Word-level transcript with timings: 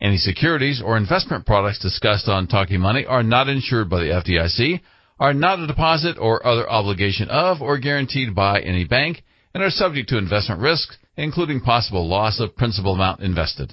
Any 0.00 0.16
securities 0.16 0.82
or 0.84 0.96
investment 0.96 1.46
products 1.46 1.78
discussed 1.78 2.28
on 2.28 2.48
Talking 2.48 2.80
Money 2.80 3.06
are 3.06 3.22
not 3.22 3.48
insured 3.48 3.88
by 3.88 4.00
the 4.00 4.10
FDIC, 4.10 4.80
are 5.20 5.32
not 5.32 5.60
a 5.60 5.68
deposit 5.68 6.16
or 6.18 6.44
other 6.44 6.68
obligation 6.68 7.28
of 7.28 7.62
or 7.62 7.78
guaranteed 7.78 8.34
by 8.34 8.60
any 8.60 8.84
bank, 8.84 9.22
and 9.54 9.62
are 9.62 9.70
subject 9.70 10.08
to 10.08 10.18
investment 10.18 10.60
risks, 10.60 10.98
including 11.16 11.60
possible 11.60 12.08
loss 12.08 12.40
of 12.40 12.56
principal 12.56 12.94
amount 12.94 13.20
invested. 13.20 13.72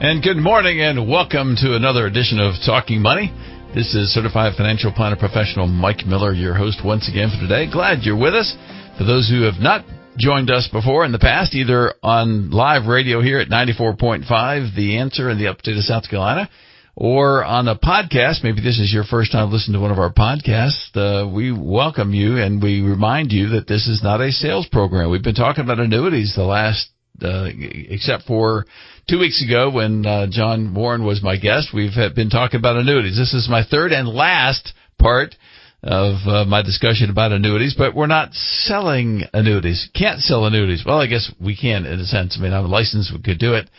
And 0.00 0.22
good 0.22 0.36
morning 0.36 0.80
and 0.80 1.10
welcome 1.10 1.56
to 1.56 1.74
another 1.74 2.06
edition 2.06 2.38
of 2.38 2.54
Talking 2.64 3.02
Money. 3.02 3.32
This 3.74 3.94
is 3.94 4.12
Certified 4.14 4.54
Financial 4.56 4.90
Planner 4.90 5.16
Professional 5.16 5.66
Mike 5.66 6.06
Miller, 6.06 6.32
your 6.32 6.54
host 6.54 6.80
once 6.82 7.06
again 7.06 7.28
for 7.28 7.46
today. 7.46 7.70
Glad 7.70 8.02
you're 8.02 8.18
with 8.18 8.34
us. 8.34 8.56
For 8.96 9.04
those 9.04 9.28
who 9.28 9.42
have 9.42 9.60
not 9.60 9.84
joined 10.16 10.50
us 10.50 10.68
before 10.72 11.04
in 11.04 11.12
the 11.12 11.18
past, 11.18 11.54
either 11.54 11.92
on 12.02 12.50
live 12.50 12.86
radio 12.86 13.20
here 13.20 13.38
at 13.38 13.48
94.5, 13.48 14.74
The 14.74 14.96
Answer 14.96 15.28
in 15.28 15.38
the 15.38 15.48
upstate 15.48 15.76
of 15.76 15.84
South 15.84 16.08
Carolina, 16.08 16.48
or 16.96 17.44
on 17.44 17.68
a 17.68 17.76
podcast, 17.78 18.42
maybe 18.42 18.62
this 18.62 18.80
is 18.80 18.90
your 18.92 19.04
first 19.04 19.32
time 19.32 19.52
listening 19.52 19.74
to 19.74 19.80
one 19.80 19.92
of 19.92 19.98
our 19.98 20.12
podcasts, 20.12 20.96
uh, 20.96 21.28
we 21.28 21.52
welcome 21.52 22.14
you 22.14 22.38
and 22.38 22.62
we 22.62 22.80
remind 22.80 23.32
you 23.32 23.50
that 23.50 23.68
this 23.68 23.86
is 23.86 24.02
not 24.02 24.22
a 24.22 24.32
sales 24.32 24.66
program. 24.72 25.10
We've 25.10 25.22
been 25.22 25.34
talking 25.34 25.62
about 25.62 25.78
annuities 25.78 26.32
the 26.34 26.42
last 26.42 26.88
uh, 27.22 27.48
except 27.54 28.24
for 28.24 28.64
two 29.08 29.18
weeks 29.18 29.42
ago 29.42 29.70
when 29.70 30.04
uh, 30.04 30.26
John 30.30 30.74
Warren 30.74 31.02
was 31.02 31.22
my 31.22 31.38
guest. 31.38 31.68
We've 31.72 31.94
been 32.14 32.28
talking 32.28 32.58
about 32.58 32.76
annuities. 32.76 33.16
This 33.16 33.32
is 33.32 33.48
my 33.48 33.64
third 33.64 33.90
and 33.92 34.06
last 34.06 34.74
part 34.98 35.34
of 35.82 36.28
uh, 36.28 36.44
my 36.44 36.60
discussion 36.60 37.08
about 37.08 37.32
annuities, 37.32 37.74
but 37.76 37.94
we're 37.94 38.06
not 38.06 38.34
selling 38.34 39.22
annuities. 39.32 39.88
Can't 39.94 40.20
sell 40.20 40.44
annuities. 40.44 40.82
Well, 40.84 40.98
I 40.98 41.06
guess 41.06 41.32
we 41.40 41.56
can 41.56 41.86
in 41.86 42.00
a 42.00 42.04
sense. 42.04 42.36
I 42.38 42.42
mean, 42.42 42.52
I'm 42.52 42.68
licensed. 42.68 43.12
We 43.12 43.22
could 43.22 43.38
do 43.38 43.54
it. 43.54 43.70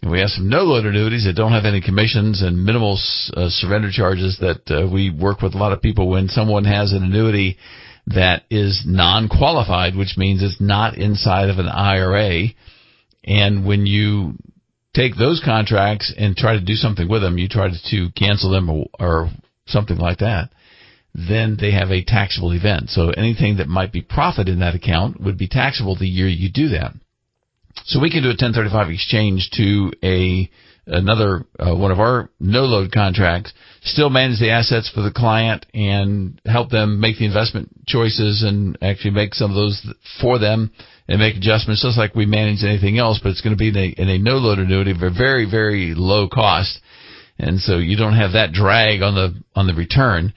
And 0.00 0.12
we 0.12 0.20
have 0.20 0.28
some 0.28 0.48
no-load 0.48 0.86
annuities 0.86 1.24
that 1.24 1.34
don't 1.34 1.52
have 1.52 1.64
any 1.64 1.80
commissions 1.80 2.40
and 2.40 2.64
minimal 2.64 3.00
uh, 3.36 3.48
surrender 3.48 3.90
charges 3.90 4.38
that 4.40 4.70
uh, 4.70 4.88
we 4.88 5.10
work 5.10 5.42
with 5.42 5.54
a 5.54 5.58
lot 5.58 5.72
of 5.72 5.82
people 5.82 6.08
when 6.08 6.28
someone 6.28 6.64
has 6.64 6.92
an 6.92 7.02
annuity 7.02 7.58
that 8.06 8.44
is 8.48 8.84
non-qualified, 8.86 9.96
which 9.96 10.16
means 10.16 10.40
it's 10.40 10.60
not 10.60 10.96
inside 10.96 11.50
of 11.50 11.58
an 11.58 11.66
IRA 11.66 12.44
and 13.24 13.66
when 13.66 13.84
you 13.84 14.34
take 14.98 15.16
those 15.16 15.40
contracts 15.44 16.12
and 16.18 16.36
try 16.36 16.54
to 16.54 16.60
do 16.60 16.74
something 16.74 17.08
with 17.08 17.22
them, 17.22 17.38
you 17.38 17.48
try 17.48 17.68
to 17.68 18.08
cancel 18.16 18.50
them 18.50 18.68
or, 18.68 18.86
or 18.98 19.30
something 19.66 19.96
like 19.96 20.18
that, 20.18 20.50
then 21.14 21.56
they 21.60 21.70
have 21.70 21.90
a 21.90 22.04
taxable 22.04 22.52
event. 22.52 22.90
So 22.90 23.10
anything 23.10 23.58
that 23.58 23.68
might 23.68 23.92
be 23.92 24.02
profit 24.02 24.48
in 24.48 24.58
that 24.58 24.74
account 24.74 25.20
would 25.20 25.38
be 25.38 25.48
taxable 25.48 25.96
the 25.96 26.06
year 26.06 26.28
you 26.28 26.50
do 26.50 26.70
that. 26.70 26.92
So 27.84 28.00
we 28.00 28.10
can 28.10 28.22
do 28.22 28.28
a 28.28 28.38
1035 28.38 28.90
exchange 28.90 29.50
to 29.52 29.92
a 30.02 30.50
another 30.88 31.44
uh, 31.58 31.74
one 31.74 31.90
of 31.90 32.00
our 32.00 32.30
no 32.40 32.62
load 32.64 32.92
contracts, 32.92 33.52
still 33.82 34.10
manage 34.10 34.40
the 34.40 34.50
assets 34.50 34.90
for 34.92 35.02
the 35.02 35.10
client 35.10 35.66
and 35.74 36.40
help 36.46 36.70
them 36.70 37.00
make 37.00 37.18
the 37.18 37.26
investment 37.26 37.68
choices 37.86 38.42
and 38.42 38.76
actually 38.82 39.10
make 39.10 39.34
some 39.34 39.50
of 39.50 39.54
those 39.54 39.86
for 40.20 40.38
them 40.38 40.70
and 41.08 41.20
make 41.20 41.36
adjustments 41.36 41.82
just 41.82 41.98
like 41.98 42.14
we 42.14 42.26
manage 42.26 42.62
anything 42.64 42.98
else, 42.98 43.20
but 43.22 43.30
it's 43.30 43.40
going 43.40 43.56
to 43.56 43.58
be 43.58 43.68
in 43.68 43.76
a, 43.76 44.02
in 44.02 44.08
a 44.08 44.18
no 44.18 44.36
load 44.36 44.58
annuity 44.58 44.92
for 44.98 45.10
very, 45.10 45.48
very 45.48 45.94
low 45.96 46.28
cost. 46.28 46.80
And 47.38 47.60
so 47.60 47.78
you 47.78 47.96
don't 47.96 48.16
have 48.16 48.32
that 48.32 48.52
drag 48.52 49.00
on 49.00 49.14
the, 49.14 49.42
on 49.54 49.66
the 49.66 49.74
return 49.74 50.34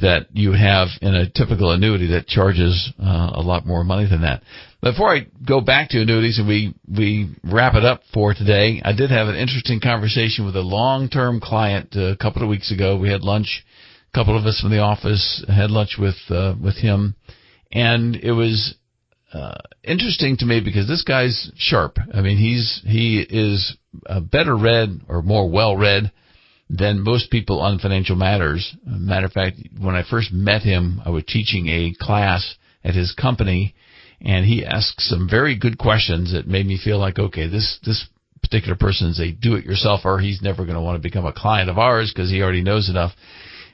that 0.00 0.26
you 0.32 0.52
have 0.52 0.88
in 1.00 1.14
a 1.14 1.30
typical 1.30 1.70
annuity 1.70 2.08
that 2.08 2.26
charges 2.26 2.92
uh, 2.98 3.30
a 3.34 3.42
lot 3.42 3.66
more 3.66 3.84
money 3.84 4.08
than 4.08 4.22
that. 4.22 4.42
Before 4.82 5.14
I 5.14 5.26
go 5.46 5.60
back 5.60 5.90
to 5.90 6.00
annuities 6.00 6.40
and 6.40 6.48
we, 6.48 6.74
we 6.88 7.36
wrap 7.44 7.76
it 7.76 7.84
up 7.84 8.00
for 8.12 8.34
today, 8.34 8.82
I 8.84 8.92
did 8.92 9.10
have 9.12 9.28
an 9.28 9.36
interesting 9.36 9.78
conversation 9.80 10.44
with 10.44 10.56
a 10.56 10.60
long-term 10.60 11.38
client 11.38 11.94
uh, 11.94 12.06
a 12.06 12.16
couple 12.16 12.42
of 12.42 12.48
weeks 12.48 12.72
ago. 12.72 12.96
We 12.96 13.08
had 13.08 13.22
lunch. 13.22 13.64
A 14.12 14.18
couple 14.18 14.36
of 14.36 14.44
us 14.44 14.60
from 14.60 14.72
the 14.72 14.80
office 14.80 15.44
had 15.46 15.70
lunch 15.70 15.98
with, 16.00 16.16
uh, 16.30 16.56
with 16.60 16.74
him. 16.74 17.14
And 17.70 18.16
it 18.16 18.32
was 18.32 18.74
uh, 19.32 19.54
interesting 19.84 20.36
to 20.38 20.46
me 20.46 20.60
because 20.60 20.88
this 20.88 21.04
guy's 21.04 21.52
sharp. 21.54 21.98
I 22.12 22.20
mean, 22.20 22.36
he's 22.36 22.82
he 22.84 23.20
is 23.20 23.76
better 24.32 24.56
read 24.56 25.02
or 25.08 25.22
more 25.22 25.48
well 25.48 25.76
read 25.76 26.10
than 26.68 27.04
most 27.04 27.30
people 27.30 27.60
on 27.60 27.78
financial 27.78 28.16
matters. 28.16 28.74
Matter 28.84 29.26
of 29.26 29.32
fact, 29.32 29.58
when 29.78 29.94
I 29.94 30.02
first 30.02 30.32
met 30.32 30.62
him, 30.62 31.00
I 31.04 31.10
was 31.10 31.22
teaching 31.28 31.68
a 31.68 31.94
class 32.00 32.56
at 32.82 32.94
his 32.94 33.14
company, 33.14 33.76
and 34.24 34.44
he 34.44 34.64
asked 34.64 35.00
some 35.00 35.28
very 35.28 35.56
good 35.58 35.78
questions 35.78 36.32
that 36.32 36.46
made 36.46 36.66
me 36.66 36.78
feel 36.82 36.98
like, 36.98 37.18
okay, 37.18 37.48
this 37.48 37.78
this 37.84 38.06
particular 38.42 38.76
person 38.76 39.08
is 39.08 39.20
a 39.20 39.32
do-it-yourselfer. 39.32 40.20
He's 40.20 40.42
never 40.42 40.64
going 40.64 40.76
to 40.76 40.82
want 40.82 40.96
to 40.96 41.08
become 41.08 41.26
a 41.26 41.32
client 41.32 41.70
of 41.70 41.78
ours 41.78 42.12
because 42.14 42.30
he 42.30 42.42
already 42.42 42.62
knows 42.62 42.88
enough. 42.88 43.12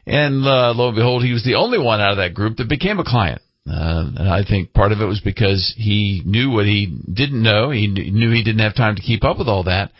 And 0.07 0.45
uh, 0.47 0.73
lo 0.75 0.89
and 0.89 0.97
behold, 0.97 1.23
he 1.23 1.33
was 1.33 1.45
the 1.45 1.57
only 1.57 1.79
one 1.79 2.01
out 2.01 2.13
of 2.13 2.19
that 2.19 2.35
group 2.35 2.57
that 2.57 2.69
became 2.69 2.99
a 2.99 3.05
client. 3.05 3.43
Uh, 3.69 4.11
and 4.17 4.29
I 4.29 4.45
think 4.45 4.73
part 4.73 4.93
of 4.93 5.01
it 5.01 5.07
was 5.07 5.21
because 5.21 5.75
he 5.77 6.23
knew 6.25 6.51
what 6.51 6.65
he 6.65 6.99
didn't 7.13 7.43
know. 7.43 7.71
He 7.71 7.87
knew 7.87 8.31
he 8.31 8.43
didn't 8.43 8.61
have 8.61 8.75
time 8.75 8.97
to 8.97 9.03
keep 9.03 9.25
up 9.25 9.39
with 9.39 9.49
all 9.49 9.65
that. 9.65 9.91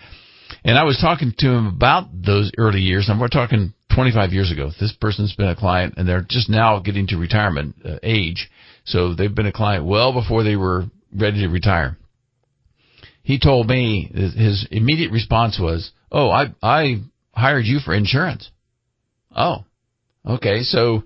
And 0.65 0.79
I 0.79 0.85
was 0.85 0.99
talking 0.99 1.35
to 1.39 1.49
him 1.51 1.67
about 1.67 2.09
those 2.13 2.51
early 2.57 2.81
years, 2.81 3.09
and 3.09 3.21
we're 3.21 3.29
talking 3.29 3.75
25 3.95 4.33
years 4.33 4.51
ago. 4.51 4.71
This 4.81 4.95
person's 4.99 5.35
been 5.35 5.49
a 5.49 5.57
client, 5.57 5.95
and 5.97 6.09
they're 6.09 6.25
just 6.27 6.49
now 6.49 6.79
getting 6.81 7.07
to 7.09 7.19
retirement 7.19 7.77
uh, 7.85 7.97
age. 8.03 8.49
So 8.89 9.15
they've 9.15 9.35
been 9.35 9.47
a 9.47 9.53
client 9.53 9.85
well 9.85 10.13
before 10.13 10.43
they 10.43 10.57
were 10.57 10.87
ready 11.15 11.41
to 11.43 11.49
retire. 11.49 11.99
He 13.23 13.39
told 13.39 13.69
me 13.69 14.11
his 14.15 14.67
immediate 14.71 15.13
response 15.13 15.59
was, 15.59 15.93
"Oh, 16.11 16.31
I 16.31 16.55
I 16.63 17.03
hired 17.33 17.67
you 17.67 17.81
for 17.81 17.93
insurance." 17.95 18.51
Oh, 19.37 19.65
okay. 20.27 20.63
So 20.63 21.05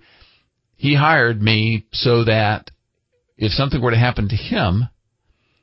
he 0.77 0.95
hired 0.95 1.43
me 1.43 1.85
so 1.93 2.25
that 2.25 2.71
if 3.37 3.51
something 3.53 3.81
were 3.81 3.91
to 3.91 3.99
happen 3.99 4.29
to 4.29 4.37
him, 4.37 4.89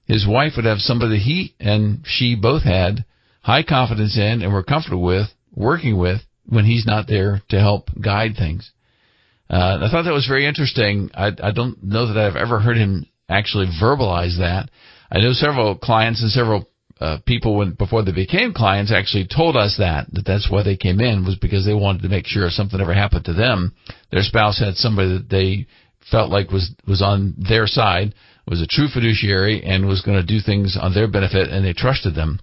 his 0.06 0.28
wife 0.28 0.54
would 0.58 0.66
have 0.66 0.80
somebody 0.80 1.20
he 1.20 1.56
and 1.60 2.02
she 2.06 2.36
both 2.36 2.64
had 2.64 3.06
high 3.42 3.64
confidence 3.64 4.18
in 4.18 4.42
and 4.42 4.52
were 4.52 4.64
comfortable 4.64 5.04
with 5.04 5.30
working 5.56 5.98
with 5.98 6.22
when 6.46 6.66
he's 6.66 6.86
not 6.86 7.08
there 7.08 7.42
to 7.48 7.60
help 7.60 7.90
guide 8.02 8.36
things. 8.36 8.72
Uh, 9.50 9.80
I 9.82 9.90
thought 9.90 10.04
that 10.04 10.14
was 10.14 10.28
very 10.28 10.46
interesting. 10.46 11.10
I, 11.14 11.32
I 11.42 11.52
don't 11.52 11.84
know 11.84 12.08
that 12.08 12.18
I've 12.18 12.36
ever 12.36 12.60
heard 12.60 12.78
him 12.78 13.06
actually 13.28 13.68
verbalize 13.82 14.38
that. 14.38 14.70
I 15.12 15.20
know 15.20 15.34
several 15.34 15.76
clients 15.76 16.22
and 16.22 16.32
several 16.32 16.70
uh, 17.00 17.18
people 17.26 17.56
when 17.56 17.72
before 17.72 18.04
they 18.04 18.12
became 18.12 18.54
clients 18.54 18.92
actually 18.92 19.26
told 19.34 19.56
us 19.56 19.78
that 19.80 20.08
that 20.12 20.26
that's 20.26 20.52
why 20.52 20.64
they 20.64 20.76
came 20.76 21.00
in 21.00 21.26
was 21.26 21.38
because 21.38 21.66
they 21.66 21.74
wanted 21.74 22.02
to 22.02 22.10
make 22.10 22.28
sure 22.28 22.46
if 22.46 22.52
something 22.52 22.80
ever 22.80 22.94
happened 22.94 23.26
to 23.26 23.34
them, 23.34 23.74
their 24.12 24.22
spouse 24.22 24.60
had 24.60 24.76
somebody 24.76 25.18
that 25.18 25.30
they 25.30 25.66
felt 26.12 26.30
like 26.30 26.52
was 26.52 26.72
was 26.88 27.02
on 27.02 27.34
their 27.38 27.68
side, 27.68 28.14
was 28.46 28.62
a 28.62 28.68
true 28.68 28.88
fiduciary, 28.94 29.64
and 29.64 29.88
was 29.88 30.02
going 30.02 30.20
to 30.20 30.26
do 30.26 30.40
things 30.46 30.78
on 30.80 30.94
their 30.94 31.08
benefit, 31.08 31.50
and 31.50 31.66
they 31.66 31.74
trusted 31.74 32.16
them, 32.16 32.40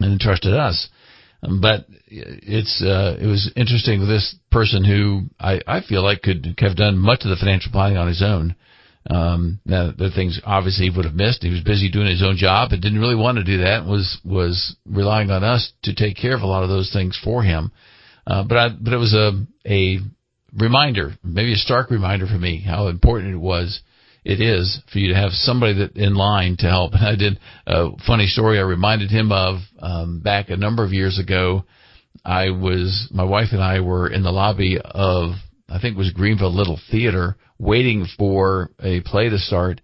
and 0.00 0.20
trusted 0.20 0.52
us. 0.52 0.88
But 1.60 1.86
it's 2.06 2.82
uh, 2.82 3.16
it 3.20 3.26
was 3.26 3.52
interesting 3.56 4.00
with 4.00 4.08
this 4.08 4.36
person 4.50 4.84
who 4.84 5.22
I 5.38 5.60
I 5.66 5.80
feel 5.80 6.02
like 6.02 6.22
could 6.22 6.54
have 6.58 6.76
done 6.76 6.98
much 6.98 7.24
of 7.24 7.30
the 7.30 7.36
financial 7.36 7.72
planning 7.72 7.98
on 7.98 8.08
his 8.08 8.22
own 8.22 8.54
um, 9.10 9.60
now, 9.66 9.92
the 9.96 10.10
things 10.10 10.40
obviously 10.44 10.88
he 10.88 10.96
would 10.96 11.04
have 11.04 11.14
missed. 11.14 11.42
He 11.42 11.50
was 11.50 11.60
busy 11.60 11.90
doing 11.90 12.06
his 12.06 12.22
own 12.22 12.36
job 12.36 12.72
and 12.72 12.80
didn't 12.80 13.00
really 13.00 13.14
want 13.14 13.36
to 13.36 13.44
do 13.44 13.58
that. 13.58 13.84
Was 13.84 14.18
was 14.24 14.76
relying 14.86 15.30
on 15.30 15.44
us 15.44 15.72
to 15.82 15.94
take 15.94 16.16
care 16.16 16.34
of 16.34 16.42
a 16.42 16.46
lot 16.46 16.62
of 16.62 16.70
those 16.70 16.90
things 16.92 17.18
for 17.22 17.42
him. 17.42 17.70
Uh, 18.26 18.44
but 18.44 18.56
I, 18.56 18.68
but 18.70 18.94
it 18.94 18.98
was 18.98 19.12
a 19.12 19.44
a 19.66 19.98
reminder, 20.54 21.18
maybe 21.22 21.52
a 21.52 21.56
stark 21.56 21.90
reminder 21.90 22.26
for 22.26 22.38
me 22.38 22.62
how 22.62 22.88
important 22.88 23.34
it 23.34 23.38
was. 23.38 23.80
It 24.24 24.40
is 24.40 24.80
for 24.92 24.98
you 24.98 25.08
to 25.08 25.20
have 25.20 25.32
somebody 25.32 25.74
that 25.74 25.96
in 25.96 26.14
line 26.14 26.56
to 26.60 26.66
help. 26.66 26.94
I 27.00 27.14
did 27.16 27.38
a 27.66 27.90
funny 28.06 28.26
story 28.26 28.58
I 28.58 28.62
reminded 28.62 29.10
him 29.10 29.30
of 29.32 29.60
um, 29.78 30.20
back 30.20 30.48
a 30.48 30.56
number 30.56 30.84
of 30.84 30.92
years 30.92 31.18
ago. 31.18 31.64
I 32.24 32.50
was 32.50 33.08
my 33.10 33.24
wife 33.24 33.48
and 33.52 33.62
I 33.62 33.80
were 33.80 34.08
in 34.08 34.22
the 34.22 34.30
lobby 34.30 34.78
of 34.82 35.32
I 35.68 35.80
think 35.80 35.96
it 35.96 35.98
was 35.98 36.12
Greenville 36.12 36.54
Little 36.54 36.78
Theater 36.90 37.36
waiting 37.58 38.06
for 38.18 38.70
a 38.80 39.00
play 39.00 39.28
to 39.28 39.38
start. 39.38 39.80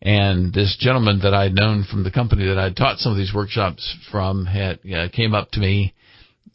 And 0.00 0.52
this 0.54 0.76
gentleman 0.78 1.20
that 1.22 1.34
I'd 1.34 1.54
known 1.54 1.84
from 1.90 2.04
the 2.04 2.10
company 2.10 2.46
that 2.46 2.58
I'd 2.58 2.76
taught 2.76 2.98
some 2.98 3.12
of 3.12 3.18
these 3.18 3.34
workshops 3.34 3.96
from 4.10 4.46
had 4.46 4.78
uh, 4.86 5.08
came 5.12 5.34
up 5.34 5.50
to 5.52 5.60
me, 5.60 5.94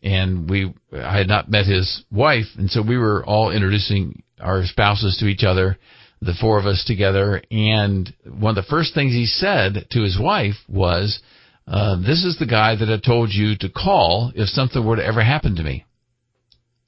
and 0.02 0.50
we 0.50 0.74
I 0.94 1.18
had 1.18 1.28
not 1.28 1.52
met 1.52 1.66
his 1.66 2.04
wife, 2.10 2.46
and 2.58 2.70
so 2.70 2.82
we 2.82 2.98
were 2.98 3.26
all 3.26 3.52
introducing 3.52 4.24
our 4.40 4.64
spouses 4.66 5.18
to 5.20 5.28
each 5.28 5.44
other, 5.44 5.78
the 6.24 6.34
four 6.40 6.60
of 6.60 6.66
us 6.66 6.84
together. 6.86 7.42
And 7.52 8.14
one 8.26 8.58
of 8.58 8.64
the 8.64 8.70
first 8.70 8.94
things 8.94 9.14
he 9.14 9.26
said 9.26 9.88
to 9.92 10.02
his 10.02 10.20
wife 10.20 10.56
was, 10.68 11.20
uh, 11.68 11.96
"This 11.98 12.24
is 12.24 12.38
the 12.38 12.46
guy 12.46 12.76
that 12.76 12.90
I 12.90 12.98
told 12.98 13.34
you 13.34 13.56
to 13.58 13.70
call 13.70 14.32
if 14.36 14.50
something 14.50 14.84
were 14.84 14.96
to 14.96 15.06
ever 15.06 15.24
happen 15.24 15.56
to 15.56 15.64
me." 15.64 15.86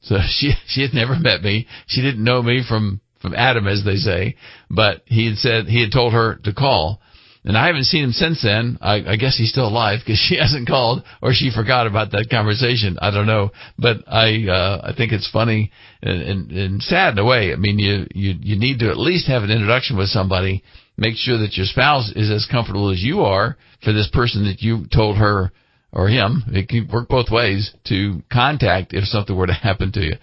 So 0.01 0.19
she 0.27 0.53
she 0.67 0.81
had 0.81 0.93
never 0.93 1.15
met 1.17 1.41
me. 1.41 1.67
She 1.87 2.01
didn't 2.01 2.23
know 2.23 2.41
me 2.41 2.63
from 2.67 3.01
from 3.21 3.33
Adam, 3.35 3.67
as 3.67 3.83
they 3.83 3.95
say. 3.95 4.35
But 4.69 5.01
he 5.05 5.27
had 5.27 5.37
said 5.37 5.67
he 5.67 5.81
had 5.81 5.91
told 5.91 6.13
her 6.13 6.35
to 6.43 6.53
call, 6.53 7.01
and 7.45 7.55
I 7.55 7.67
haven't 7.67 7.83
seen 7.83 8.03
him 8.03 8.11
since 8.11 8.41
then. 8.41 8.79
I, 8.81 9.03
I 9.05 9.15
guess 9.17 9.37
he's 9.37 9.51
still 9.51 9.67
alive 9.67 9.99
because 10.03 10.17
she 10.19 10.35
hasn't 10.39 10.67
called 10.67 11.03
or 11.21 11.31
she 11.33 11.51
forgot 11.55 11.87
about 11.87 12.11
that 12.11 12.27
conversation. 12.29 12.97
I 12.99 13.11
don't 13.11 13.27
know, 13.27 13.51
but 13.77 13.97
I 14.07 14.47
uh, 14.49 14.91
I 14.91 14.93
think 14.97 15.11
it's 15.11 15.29
funny 15.31 15.71
and, 16.01 16.21
and, 16.21 16.51
and 16.51 16.83
sad 16.83 17.13
in 17.13 17.19
a 17.19 17.25
way. 17.25 17.53
I 17.53 17.55
mean, 17.55 17.77
you 17.77 18.07
you 18.13 18.33
you 18.39 18.59
need 18.59 18.79
to 18.79 18.89
at 18.89 18.97
least 18.97 19.27
have 19.27 19.43
an 19.43 19.51
introduction 19.51 19.95
with 19.97 20.09
somebody. 20.09 20.63
Make 20.97 21.15
sure 21.17 21.37
that 21.39 21.57
your 21.57 21.65
spouse 21.65 22.11
is 22.15 22.31
as 22.31 22.47
comfortable 22.49 22.89
as 22.89 23.01
you 23.01 23.21
are 23.21 23.57
for 23.83 23.91
this 23.93 24.09
person 24.11 24.45
that 24.45 24.61
you 24.61 24.85
told 24.93 25.17
her 25.17 25.51
or 25.91 26.07
him. 26.07 26.43
It 26.47 26.69
can 26.69 26.89
work 26.91 27.09
both 27.09 27.29
ways 27.29 27.73
to 27.87 28.23
contact 28.31 28.93
if 28.93 29.03
something 29.05 29.35
were 29.35 29.47
to 29.47 29.53
happen 29.69 29.91
to 29.91 30.01
you. 30.01 30.15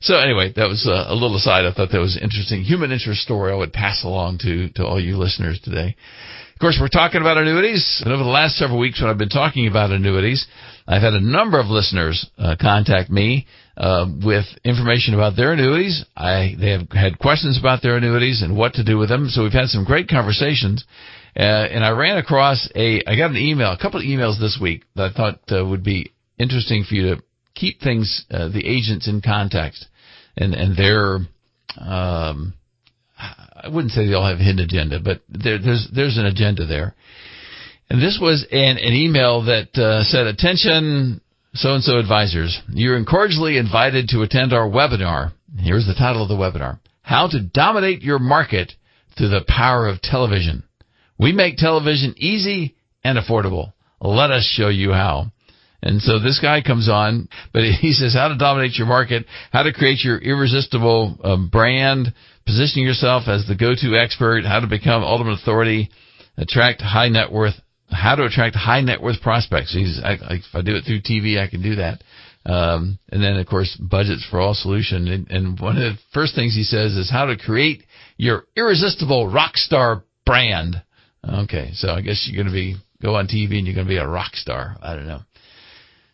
So 0.00 0.16
anyway, 0.16 0.52
that 0.54 0.68
was 0.68 0.86
a, 0.86 1.12
a 1.12 1.14
little 1.14 1.36
aside. 1.36 1.64
I 1.64 1.72
thought 1.72 1.90
that 1.90 1.98
was 1.98 2.16
an 2.16 2.22
interesting 2.22 2.62
human 2.62 2.92
interest 2.92 3.22
story 3.22 3.52
I 3.52 3.56
would 3.56 3.72
pass 3.72 4.04
along 4.04 4.38
to, 4.42 4.68
to 4.74 4.86
all 4.86 5.00
you 5.00 5.16
listeners 5.16 5.60
today. 5.64 5.96
Of 6.58 6.60
course, 6.60 6.78
we're 6.80 6.88
talking 6.88 7.20
about 7.20 7.38
annuities. 7.38 8.02
And 8.04 8.12
over 8.12 8.24
the 8.24 8.28
last 8.28 8.56
several 8.56 8.80
weeks 8.80 9.00
when 9.00 9.08
I've 9.08 9.16
been 9.16 9.28
talking 9.28 9.68
about 9.68 9.92
annuities, 9.92 10.44
I've 10.88 11.02
had 11.02 11.14
a 11.14 11.20
number 11.20 11.60
of 11.60 11.66
listeners 11.66 12.28
uh, 12.36 12.56
contact 12.60 13.10
me 13.10 13.46
uh, 13.76 14.06
with 14.24 14.44
information 14.64 15.14
about 15.14 15.36
their 15.36 15.52
annuities. 15.52 16.04
I, 16.16 16.56
they 16.58 16.70
have 16.70 16.90
had 16.90 17.20
questions 17.20 17.60
about 17.60 17.80
their 17.80 17.96
annuities 17.96 18.42
and 18.42 18.56
what 18.56 18.72
to 18.72 18.82
do 18.82 18.98
with 18.98 19.08
them. 19.08 19.28
So 19.28 19.44
we've 19.44 19.52
had 19.52 19.68
some 19.68 19.84
great 19.84 20.08
conversations. 20.08 20.84
Uh, 21.36 21.42
and 21.42 21.84
I 21.84 21.90
ran 21.90 22.18
across 22.18 22.68
a, 22.74 23.04
I 23.06 23.16
got 23.16 23.30
an 23.30 23.36
email, 23.36 23.70
a 23.70 23.78
couple 23.78 24.00
of 24.00 24.04
emails 24.04 24.40
this 24.40 24.58
week 24.60 24.82
that 24.96 25.12
I 25.12 25.16
thought 25.16 25.38
uh, 25.52 25.64
would 25.64 25.84
be 25.84 26.12
interesting 26.40 26.82
for 26.82 26.96
you 26.96 27.14
to 27.14 27.22
keep 27.54 27.80
things, 27.80 28.24
uh, 28.32 28.48
the 28.48 28.66
agents 28.66 29.06
in 29.06 29.22
context 29.22 29.86
and, 30.36 30.54
and 30.54 30.76
their, 30.76 31.18
um, 31.80 32.54
I 33.62 33.68
wouldn't 33.68 33.92
say 33.92 34.06
they 34.06 34.14
all 34.14 34.26
have 34.26 34.38
a 34.38 34.42
hidden 34.42 34.64
agenda, 34.64 35.00
but 35.00 35.20
there, 35.28 35.58
there's, 35.58 35.88
there's 35.94 36.16
an 36.16 36.26
agenda 36.26 36.66
there. 36.66 36.94
And 37.90 38.02
this 38.02 38.18
was 38.20 38.46
an, 38.50 38.76
an 38.78 38.92
email 38.92 39.44
that 39.44 39.76
uh, 39.76 40.04
said, 40.04 40.26
attention, 40.26 41.20
so-and-so 41.54 41.98
advisors, 41.98 42.60
you're 42.68 43.02
cordially 43.04 43.56
invited 43.56 44.08
to 44.08 44.22
attend 44.22 44.52
our 44.52 44.68
webinar. 44.68 45.32
Here's 45.58 45.86
the 45.86 45.94
title 45.94 46.22
of 46.22 46.28
the 46.28 46.34
webinar. 46.34 46.78
How 47.02 47.28
to 47.28 47.40
dominate 47.40 48.02
your 48.02 48.18
market 48.18 48.72
through 49.16 49.30
the 49.30 49.44
power 49.48 49.88
of 49.88 50.02
television. 50.02 50.64
We 51.18 51.32
make 51.32 51.56
television 51.56 52.14
easy 52.18 52.76
and 53.02 53.18
affordable. 53.18 53.72
Let 54.00 54.30
us 54.30 54.44
show 54.44 54.68
you 54.68 54.92
how. 54.92 55.32
And 55.82 56.02
so 56.02 56.18
this 56.18 56.40
guy 56.40 56.60
comes 56.60 56.88
on, 56.88 57.28
but 57.52 57.62
he 57.80 57.92
says 57.92 58.14
how 58.14 58.28
to 58.28 58.36
dominate 58.36 58.76
your 58.76 58.86
market, 58.86 59.26
how 59.52 59.62
to 59.62 59.72
create 59.72 60.04
your 60.04 60.18
irresistible 60.18 61.18
um, 61.24 61.48
brand, 61.48 62.12
positioning 62.48 62.86
yourself 62.86 63.24
as 63.28 63.46
the 63.46 63.54
go-to 63.54 63.94
expert, 63.94 64.44
how 64.46 64.58
to 64.58 64.66
become 64.66 65.02
ultimate 65.04 65.38
authority, 65.38 65.90
attract 66.38 66.80
high 66.80 67.08
net 67.08 67.30
worth, 67.30 67.52
how 67.90 68.14
to 68.14 68.24
attract 68.24 68.56
high 68.56 68.80
net 68.80 69.02
worth 69.02 69.20
prospects. 69.20 69.74
He's, 69.74 70.00
I, 70.02 70.12
I, 70.12 70.34
if 70.36 70.54
I 70.54 70.62
do 70.62 70.74
it 70.74 70.84
through 70.86 71.02
TV, 71.02 71.38
I 71.38 71.48
can 71.48 71.62
do 71.62 71.76
that. 71.76 72.02
Um, 72.46 72.98
and 73.12 73.22
then 73.22 73.36
of 73.36 73.46
course 73.46 73.76
budgets 73.76 74.26
for 74.30 74.40
all 74.40 74.54
solution. 74.54 75.08
And, 75.08 75.30
and 75.30 75.60
one 75.60 75.76
of 75.76 75.82
the 75.82 75.98
first 76.14 76.34
things 76.34 76.54
he 76.54 76.62
says 76.62 76.92
is 76.92 77.10
how 77.10 77.26
to 77.26 77.36
create 77.36 77.84
your 78.16 78.44
irresistible 78.56 79.28
rock 79.28 79.56
star 79.56 80.04
brand. 80.24 80.82
Okay, 81.28 81.72
so 81.74 81.90
I 81.90 82.00
guess 82.00 82.26
you're 82.26 82.42
going 82.42 82.50
to 82.50 82.58
be 82.58 82.76
go 83.02 83.16
on 83.16 83.26
TV 83.26 83.58
and 83.58 83.66
you're 83.66 83.74
going 83.74 83.86
to 83.86 83.92
be 83.92 83.98
a 83.98 84.08
rock 84.08 84.34
star. 84.36 84.76
I 84.80 84.94
don't 84.94 85.06
know. 85.06 85.20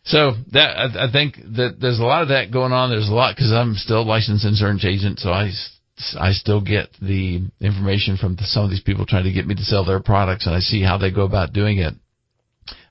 So 0.03 0.33
that 0.51 0.77
I, 0.77 1.07
I 1.07 1.11
think 1.11 1.37
that 1.55 1.77
there's 1.79 1.99
a 1.99 2.03
lot 2.03 2.23
of 2.23 2.27
that 2.27 2.51
going 2.51 2.73
on. 2.73 2.89
There's 2.89 3.09
a 3.09 3.13
lot 3.13 3.35
because 3.35 3.53
I'm 3.53 3.75
still 3.75 4.01
a 4.01 4.03
licensed 4.03 4.45
insurance 4.45 4.83
agent, 4.83 5.19
so 5.19 5.29
I 5.29 5.51
I 6.19 6.31
still 6.31 6.61
get 6.61 6.89
the 7.01 7.41
information 7.61 8.17
from 8.17 8.37
some 8.39 8.65
of 8.65 8.69
these 8.69 8.81
people 8.81 9.05
trying 9.05 9.23
to 9.23 9.31
get 9.31 9.47
me 9.47 9.55
to 9.55 9.63
sell 9.63 9.85
their 9.85 10.01
products, 10.01 10.45
and 10.45 10.55
I 10.55 10.59
see 10.59 10.81
how 10.81 10.97
they 10.97 11.11
go 11.11 11.23
about 11.23 11.53
doing 11.53 11.77
it. 11.77 11.93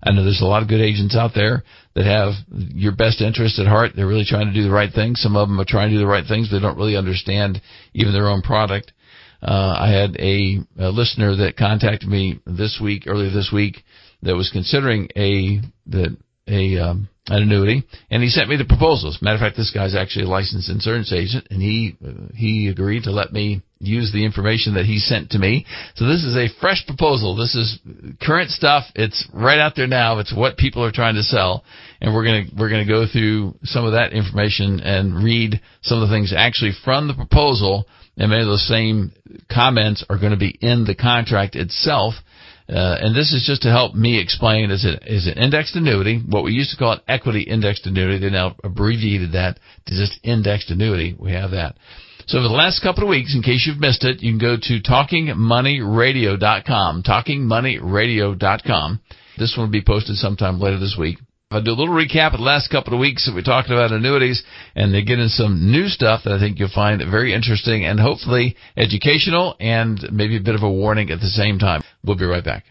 I 0.02 0.12
know 0.12 0.22
there's 0.22 0.42
a 0.42 0.46
lot 0.46 0.62
of 0.62 0.68
good 0.68 0.80
agents 0.80 1.16
out 1.16 1.32
there 1.34 1.64
that 1.94 2.04
have 2.04 2.34
your 2.48 2.92
best 2.92 3.20
interest 3.20 3.58
at 3.58 3.66
heart. 3.66 3.92
They're 3.94 4.06
really 4.06 4.24
trying 4.26 4.46
to 4.46 4.54
do 4.54 4.62
the 4.62 4.70
right 4.70 4.92
thing. 4.92 5.14
Some 5.16 5.36
of 5.36 5.48
them 5.48 5.60
are 5.60 5.66
trying 5.66 5.90
to 5.90 5.96
do 5.96 6.00
the 6.00 6.06
right 6.06 6.26
things. 6.26 6.50
They 6.50 6.60
don't 6.60 6.76
really 6.76 6.96
understand 6.96 7.60
even 7.94 8.12
their 8.12 8.28
own 8.28 8.42
product. 8.42 8.92
Uh, 9.42 9.74
I 9.78 9.88
had 9.88 10.16
a, 10.18 10.58
a 10.78 10.88
listener 10.88 11.36
that 11.36 11.56
contacted 11.58 12.08
me 12.08 12.40
this 12.46 12.78
week, 12.82 13.04
earlier 13.06 13.30
this 13.30 13.50
week, 13.52 13.84
that 14.22 14.36
was 14.36 14.50
considering 14.50 15.08
a 15.16 15.60
that 15.86 16.16
a 16.48 16.78
um, 16.78 17.08
an 17.26 17.42
annuity, 17.42 17.84
and 18.10 18.22
he 18.22 18.28
sent 18.28 18.50
me 18.50 18.56
the 18.56 18.66
proposals. 18.66 19.18
Matter 19.22 19.36
of 19.36 19.40
fact, 19.40 19.56
this 19.56 19.70
guy's 19.72 19.94
actually 19.94 20.26
a 20.26 20.28
licensed 20.28 20.68
insurance 20.68 21.10
agent, 21.10 21.46
and 21.50 21.60
he 21.62 21.96
he 22.34 22.68
agreed 22.68 23.04
to 23.04 23.12
let 23.12 23.32
me 23.32 23.62
use 23.78 24.12
the 24.12 24.24
information 24.24 24.74
that 24.74 24.84
he 24.84 24.98
sent 24.98 25.30
to 25.30 25.38
me. 25.38 25.64
So 25.94 26.06
this 26.06 26.22
is 26.22 26.36
a 26.36 26.52
fresh 26.60 26.86
proposal. 26.86 27.34
This 27.34 27.54
is 27.54 27.78
current 28.20 28.50
stuff. 28.50 28.84
It's 28.94 29.26
right 29.32 29.58
out 29.58 29.72
there 29.74 29.86
now. 29.86 30.18
It's 30.18 30.34
what 30.34 30.58
people 30.58 30.84
are 30.84 30.92
trying 30.92 31.14
to 31.14 31.22
sell, 31.22 31.64
and 32.02 32.14
we're 32.14 32.24
gonna 32.24 32.44
we're 32.58 32.70
gonna 32.70 32.86
go 32.86 33.06
through 33.10 33.54
some 33.64 33.86
of 33.86 33.92
that 33.92 34.12
information 34.12 34.80
and 34.80 35.24
read 35.24 35.60
some 35.80 36.02
of 36.02 36.08
the 36.08 36.14
things 36.14 36.34
actually 36.36 36.72
from 36.84 37.08
the 37.08 37.14
proposal. 37.14 37.86
And 38.16 38.30
many 38.30 38.42
of 38.42 38.48
those 38.48 38.68
same 38.68 39.10
comments 39.52 40.04
are 40.08 40.18
going 40.18 40.30
to 40.30 40.38
be 40.38 40.56
in 40.60 40.84
the 40.84 40.94
contract 40.94 41.56
itself 41.56 42.14
uh, 42.68 42.96
and 43.00 43.14
this 43.14 43.32
is 43.32 43.44
just 43.46 43.62
to 43.62 43.70
help 43.70 43.94
me 43.94 44.18
explain 44.18 44.70
is 44.70 44.86
it 44.86 45.02
is 45.06 45.26
it 45.26 45.36
indexed 45.36 45.76
annuity, 45.76 46.22
what 46.26 46.44
we 46.44 46.52
used 46.52 46.70
to 46.70 46.76
call 46.76 46.94
it 46.94 47.02
equity 47.06 47.42
indexed 47.42 47.86
annuity. 47.86 48.18
They 48.18 48.30
now 48.30 48.56
abbreviated 48.64 49.32
that 49.32 49.60
to 49.86 49.94
just 49.94 50.18
indexed 50.22 50.70
annuity. 50.70 51.14
We 51.18 51.32
have 51.32 51.50
that. 51.50 51.76
So 52.26 52.38
for 52.38 52.48
the 52.48 52.54
last 52.54 52.82
couple 52.82 53.02
of 53.02 53.10
weeks, 53.10 53.34
in 53.34 53.42
case 53.42 53.66
you've 53.66 53.80
missed 53.80 54.02
it, 54.02 54.22
you 54.22 54.32
can 54.32 54.38
go 54.38 54.56
to 54.56 54.80
talkingmoneyradio.com, 54.80 57.02
talkingmoneyradio.com. 57.02 59.00
This 59.36 59.54
one 59.58 59.66
will 59.66 59.72
be 59.72 59.84
posted 59.84 60.16
sometime 60.16 60.58
later 60.58 60.78
this 60.78 60.96
week. 60.98 61.18
I'll 61.54 61.62
do 61.62 61.70
a 61.70 61.78
little 61.78 61.94
recap 61.94 62.32
of 62.32 62.40
the 62.40 62.44
last 62.44 62.68
couple 62.68 62.94
of 62.94 62.98
weeks 62.98 63.26
that 63.26 63.34
we 63.36 63.40
talked 63.40 63.70
about 63.70 63.92
annuities, 63.92 64.42
and 64.74 64.92
they 64.92 65.04
get 65.04 65.20
in 65.20 65.28
some 65.28 65.70
new 65.70 65.86
stuff 65.86 66.22
that 66.24 66.32
I 66.32 66.40
think 66.40 66.58
you'll 66.58 66.68
find 66.68 67.00
very 67.08 67.32
interesting 67.32 67.84
and 67.84 68.00
hopefully 68.00 68.56
educational 68.76 69.54
and 69.60 70.00
maybe 70.10 70.36
a 70.36 70.40
bit 70.40 70.56
of 70.56 70.64
a 70.64 70.68
warning 70.68 71.10
at 71.10 71.20
the 71.20 71.28
same 71.28 71.60
time. 71.60 71.82
We'll 72.04 72.16
be 72.16 72.24
right 72.24 72.42
back. 72.42 72.64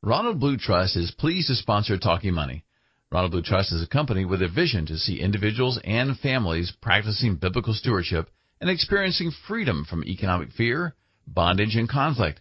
Ronald 0.00 0.38
Blue 0.38 0.56
Trust 0.56 0.96
is 0.96 1.10
pleased 1.10 1.48
to 1.48 1.56
sponsor 1.56 1.98
Talking 1.98 2.32
Money. 2.32 2.64
Ronald 3.10 3.32
Blue 3.32 3.42
Trust 3.42 3.72
is 3.72 3.82
a 3.82 3.88
company 3.88 4.24
with 4.24 4.42
a 4.42 4.48
vision 4.48 4.86
to 4.86 4.96
see 4.96 5.18
individuals 5.18 5.80
and 5.82 6.16
families 6.16 6.72
practicing 6.80 7.34
biblical 7.34 7.74
stewardship 7.74 8.30
and 8.60 8.70
experiencing 8.70 9.32
freedom 9.48 9.84
from 9.90 10.04
economic 10.04 10.52
fear, 10.52 10.94
bondage, 11.26 11.74
and 11.74 11.88
conflict. 11.88 12.40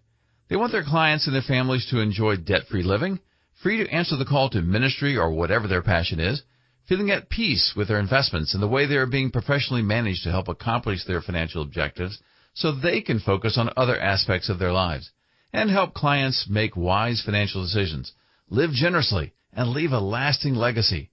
They 0.51 0.57
want 0.57 0.73
their 0.73 0.83
clients 0.83 1.27
and 1.27 1.33
their 1.33 1.41
families 1.41 1.85
to 1.85 2.01
enjoy 2.01 2.35
debt-free 2.35 2.83
living, 2.83 3.21
free 3.63 3.77
to 3.77 3.89
answer 3.89 4.17
the 4.17 4.25
call 4.25 4.49
to 4.49 4.61
ministry 4.61 5.15
or 5.15 5.31
whatever 5.31 5.65
their 5.65 5.81
passion 5.81 6.19
is, 6.19 6.43
feeling 6.89 7.09
at 7.09 7.29
peace 7.29 7.71
with 7.73 7.87
their 7.87 8.01
investments 8.01 8.53
and 8.53 8.61
the 8.61 8.67
way 8.67 8.85
they 8.85 8.97
are 8.97 9.05
being 9.05 9.31
professionally 9.31 9.81
managed 9.81 10.23
to 10.23 10.29
help 10.29 10.49
accomplish 10.49 11.05
their 11.05 11.21
financial 11.21 11.61
objectives 11.61 12.19
so 12.53 12.73
they 12.73 12.99
can 12.99 13.21
focus 13.21 13.57
on 13.57 13.71
other 13.77 13.97
aspects 13.97 14.49
of 14.49 14.59
their 14.59 14.73
lives 14.73 15.11
and 15.53 15.69
help 15.69 15.93
clients 15.93 16.49
make 16.49 16.75
wise 16.75 17.21
financial 17.25 17.63
decisions, 17.63 18.11
live 18.49 18.71
generously, 18.71 19.31
and 19.53 19.69
leave 19.69 19.93
a 19.93 20.01
lasting 20.01 20.55
legacy. 20.55 21.11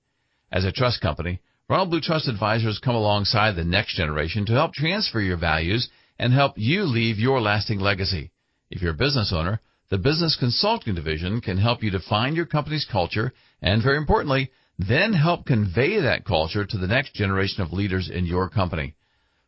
As 0.51 0.65
a 0.65 0.73
trust 0.73 1.01
company, 1.01 1.41
Ronald 1.69 1.91
Blue 1.91 2.01
Trust 2.01 2.27
Advisors 2.27 2.81
come 2.81 2.97
alongside 2.97 3.55
the 3.55 3.63
next 3.63 3.95
generation 3.95 4.47
to 4.47 4.55
help 4.55 4.73
transfer 4.73 5.21
your 5.21 5.37
values 5.37 5.89
and 6.19 6.33
help 6.33 6.55
you 6.57 6.83
leave 6.83 7.21
your 7.21 7.41
lasting 7.41 7.79
legacy. 7.79 8.33
If 8.71 8.83
you're 8.83 8.93
a 8.93 8.97
business 8.97 9.33
owner, 9.35 9.61
the 9.91 9.99
Business 9.99 10.37
Consulting 10.39 10.95
Division 10.95 11.41
can 11.41 11.57
help 11.57 11.83
you 11.83 11.91
define 11.91 12.35
your 12.35 12.47
company's 12.47 12.87
culture 12.91 13.33
and, 13.63 13.83
very 13.83 13.97
importantly, 13.97 14.51
then 14.79 15.13
help 15.13 15.47
convey 15.47 16.01
that 16.01 16.25
culture 16.25 16.65
to 16.65 16.79
the 16.79 16.87
next 16.87 17.15
generation 17.15 17.63
of 17.63 17.73
leaders 17.73 18.11
in 18.13 18.27
your 18.27 18.49
company. 18.49 18.95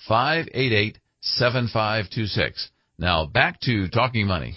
1-800-588-7526. 0.10 2.68
Now 2.98 3.26
back 3.26 3.60
to 3.62 3.88
Talking 3.88 4.28
Money. 4.28 4.56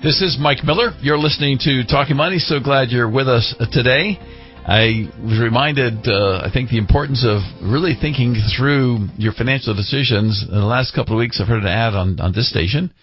This 0.00 0.22
is 0.22 0.38
Mike 0.38 0.62
Miller. 0.62 0.92
You're 1.00 1.18
listening 1.18 1.58
to 1.62 1.82
Talking 1.82 2.14
Money. 2.14 2.38
So 2.38 2.60
glad 2.60 2.90
you're 2.90 3.10
with 3.10 3.26
us 3.26 3.52
today. 3.72 4.16
I 4.64 5.10
was 5.20 5.40
reminded, 5.40 6.06
uh, 6.06 6.40
I 6.44 6.50
think, 6.52 6.70
the 6.70 6.78
importance 6.78 7.26
of 7.26 7.42
really 7.60 7.96
thinking 8.00 8.36
through 8.56 9.08
your 9.16 9.32
financial 9.32 9.74
decisions. 9.74 10.44
In 10.48 10.54
the 10.54 10.64
last 10.64 10.94
couple 10.94 11.14
of 11.14 11.18
weeks, 11.18 11.40
I've 11.40 11.48
heard 11.48 11.64
an 11.64 11.68
ad 11.68 11.94
on, 11.94 12.20
on 12.20 12.32
this 12.32 12.48
station, 12.48 12.94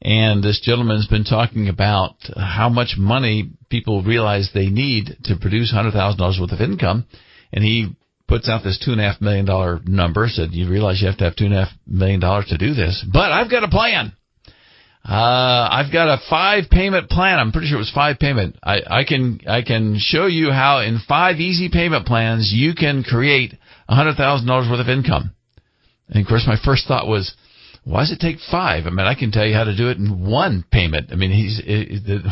and 0.00 0.44
this 0.44 0.60
gentleman's 0.60 1.08
been 1.08 1.24
talking 1.24 1.68
about 1.68 2.14
how 2.36 2.68
much 2.68 2.94
money 2.96 3.50
people 3.68 4.04
realize 4.04 4.50
they 4.54 4.68
need 4.68 5.16
to 5.24 5.34
produce 5.34 5.74
$100,000 5.74 6.40
worth 6.40 6.52
of 6.52 6.60
income. 6.60 7.04
And 7.52 7.64
he 7.64 7.96
puts 8.28 8.48
out 8.48 8.62
this 8.62 8.78
$2.5 8.88 9.20
million 9.20 9.82
number, 9.88 10.28
said, 10.28 10.52
You 10.52 10.70
realize 10.70 11.00
you 11.00 11.08
have 11.08 11.18
to 11.18 11.24
have 11.24 11.34
$2.5 11.34 11.66
million 11.88 12.20
to 12.20 12.58
do 12.58 12.74
this. 12.74 13.04
But 13.12 13.32
I've 13.32 13.50
got 13.50 13.64
a 13.64 13.68
plan. 13.68 14.12
Uh, 15.06 15.68
I've 15.70 15.92
got 15.92 16.08
a 16.08 16.18
five 16.30 16.64
payment 16.70 17.10
plan. 17.10 17.38
I'm 17.38 17.52
pretty 17.52 17.68
sure 17.68 17.76
it 17.76 17.80
was 17.80 17.92
five 17.94 18.18
payment. 18.18 18.56
I, 18.62 18.80
I 18.88 19.04
can 19.04 19.40
I 19.46 19.60
can 19.60 19.96
show 19.98 20.26
you 20.26 20.50
how 20.50 20.80
in 20.80 20.98
five 21.06 21.36
easy 21.36 21.68
payment 21.68 22.06
plans 22.06 22.50
you 22.54 22.74
can 22.74 23.02
create 23.02 23.52
a 23.86 23.94
hundred 23.94 24.16
thousand 24.16 24.46
dollars 24.46 24.66
worth 24.70 24.80
of 24.80 24.88
income. 24.88 25.32
And 26.08 26.22
of 26.22 26.28
course, 26.28 26.44
my 26.46 26.56
first 26.64 26.86
thought 26.88 27.06
was, 27.06 27.34
why 27.84 28.00
does 28.00 28.12
it 28.12 28.20
take 28.20 28.38
five? 28.50 28.86
I 28.86 28.90
mean, 28.90 29.06
I 29.06 29.14
can 29.14 29.30
tell 29.30 29.44
you 29.46 29.54
how 29.54 29.64
to 29.64 29.76
do 29.76 29.90
it 29.90 29.98
in 29.98 30.24
one 30.24 30.64
payment. 30.70 31.10
I 31.12 31.16
mean, 31.16 31.32
he's 31.32 31.60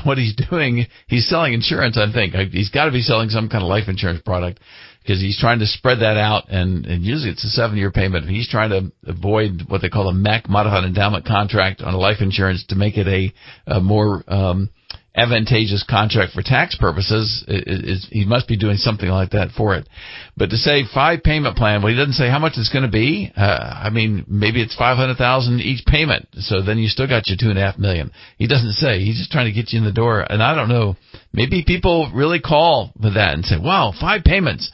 what 0.04 0.16
he's 0.16 0.34
doing. 0.34 0.86
He's 1.08 1.28
selling 1.28 1.52
insurance. 1.52 1.98
I 1.98 2.10
think 2.10 2.34
he's 2.52 2.70
got 2.70 2.86
to 2.86 2.90
be 2.90 3.02
selling 3.02 3.28
some 3.28 3.50
kind 3.50 3.62
of 3.62 3.68
life 3.68 3.84
insurance 3.86 4.22
product 4.24 4.60
because 5.02 5.20
he's 5.20 5.38
trying 5.38 5.58
to 5.58 5.66
spread 5.66 5.98
that 6.00 6.16
out, 6.16 6.48
and, 6.48 6.86
and 6.86 7.02
usually 7.04 7.30
it's 7.30 7.44
a 7.44 7.48
seven-year 7.48 7.90
payment. 7.90 8.28
He's 8.28 8.48
trying 8.48 8.70
to 8.70 8.92
avoid 9.10 9.62
what 9.68 9.82
they 9.82 9.88
call 9.88 10.08
a 10.08 10.14
MEC 10.14 10.48
modified 10.48 10.84
endowment 10.84 11.26
contract 11.26 11.82
on 11.82 11.94
a 11.94 11.98
life 11.98 12.18
insurance 12.20 12.64
to 12.68 12.76
make 12.76 12.96
it 12.96 13.08
a, 13.08 13.32
a 13.72 13.80
more 13.80 14.22
um, 14.28 14.70
advantageous 15.14 15.84
contract 15.88 16.32
for 16.32 16.42
tax 16.42 16.76
purposes. 16.76 17.44
It, 17.46 17.66
it, 17.66 17.84
it, 17.84 17.98
he 18.10 18.24
must 18.24 18.48
be 18.48 18.56
doing 18.56 18.76
something 18.76 19.08
like 19.08 19.30
that 19.30 19.50
for 19.56 19.74
it. 19.74 19.88
But 20.36 20.50
to 20.50 20.56
say 20.56 20.84
five 20.92 21.22
payment 21.22 21.56
plan, 21.56 21.82
well, 21.82 21.92
he 21.92 21.98
doesn't 21.98 22.14
say 22.14 22.30
how 22.30 22.38
much 22.38 22.54
it's 22.56 22.72
going 22.72 22.84
to 22.84 22.90
be. 22.90 23.30
Uh, 23.36 23.40
I 23.84 23.90
mean, 23.90 24.24
maybe 24.26 24.62
it's 24.62 24.74
five 24.74 24.96
hundred 24.96 25.18
thousand 25.18 25.60
each 25.60 25.84
payment. 25.84 26.28
So 26.34 26.62
then 26.62 26.78
you 26.78 26.88
still 26.88 27.06
got 27.08 27.28
your 27.28 27.36
two 27.38 27.50
and 27.50 27.58
a 27.58 27.62
half 27.62 27.78
million. 27.78 28.10
He 28.38 28.46
doesn't 28.46 28.72
say. 28.72 29.00
He's 29.00 29.18
just 29.18 29.30
trying 29.30 29.46
to 29.46 29.52
get 29.52 29.72
you 29.72 29.78
in 29.78 29.84
the 29.84 29.92
door. 29.92 30.20
And 30.20 30.42
I 30.42 30.54
don't 30.54 30.68
know. 30.68 30.96
Maybe 31.32 31.64
people 31.66 32.10
really 32.14 32.40
call 32.40 32.92
with 33.00 33.14
that 33.14 33.34
and 33.34 33.44
say, 33.44 33.56
"Wow, 33.58 33.92
five 33.98 34.24
payments." 34.24 34.70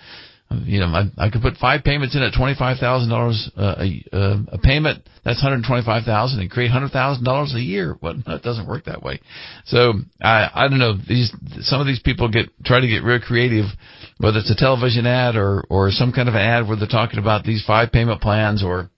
You 0.50 0.81
know, 0.81 0.87
I, 0.87 1.26
I 1.26 1.31
could 1.31 1.43
put 1.43 1.57
five 1.59 1.85
payments 1.85 2.17
in 2.17 2.23
at 2.23 2.33
twenty 2.37 2.55
five 2.55 2.78
thousand 2.78 3.12
uh, 3.12 3.14
dollars 3.14 3.50
a 3.57 4.17
uh, 4.17 4.37
a 4.52 4.59
payment. 4.59 5.07
That's 5.25 5.43
one 5.43 5.52
hundred 5.52 5.67
twenty 5.67 5.85
five 5.85 6.05
thousand, 6.05 6.40
and 6.40 6.50
create 6.50 6.71
hundred 6.71 6.90
thousand 6.90 7.25
dollars 7.25 7.55
a 7.55 7.61
year. 7.61 7.97
Well, 8.00 8.14
it 8.26 8.43
doesn't 8.43 8.67
work 8.67 8.87
that 8.87 9.02
way. 9.02 9.21
So 9.67 9.93
I 10.23 10.49
I 10.55 10.69
don't 10.69 10.78
know. 10.78 10.97
These 10.97 11.33
some 11.61 11.81
of 11.81 11.87
these 11.87 12.00
people 12.00 12.31
get 12.31 12.49
try 12.64 12.81
to 12.81 12.87
get 12.87 13.02
real 13.02 13.21
creative, 13.21 13.67
whether 14.19 14.38
it's 14.38 14.50
a 14.50 14.57
television 14.57 15.07
ad 15.07 15.37
or 15.37 15.64
or 15.69 15.90
some 15.90 16.12
kind 16.12 16.28
of 16.28 16.35
an 16.35 16.40
ad 16.40 16.67
where 16.67 16.78
they're 16.78 16.88
talking 16.88 17.19
about 17.19 17.45
these 17.45 17.62
five 17.67 17.93
payment 17.93 18.23
plans 18.23 18.64
or 18.64 18.90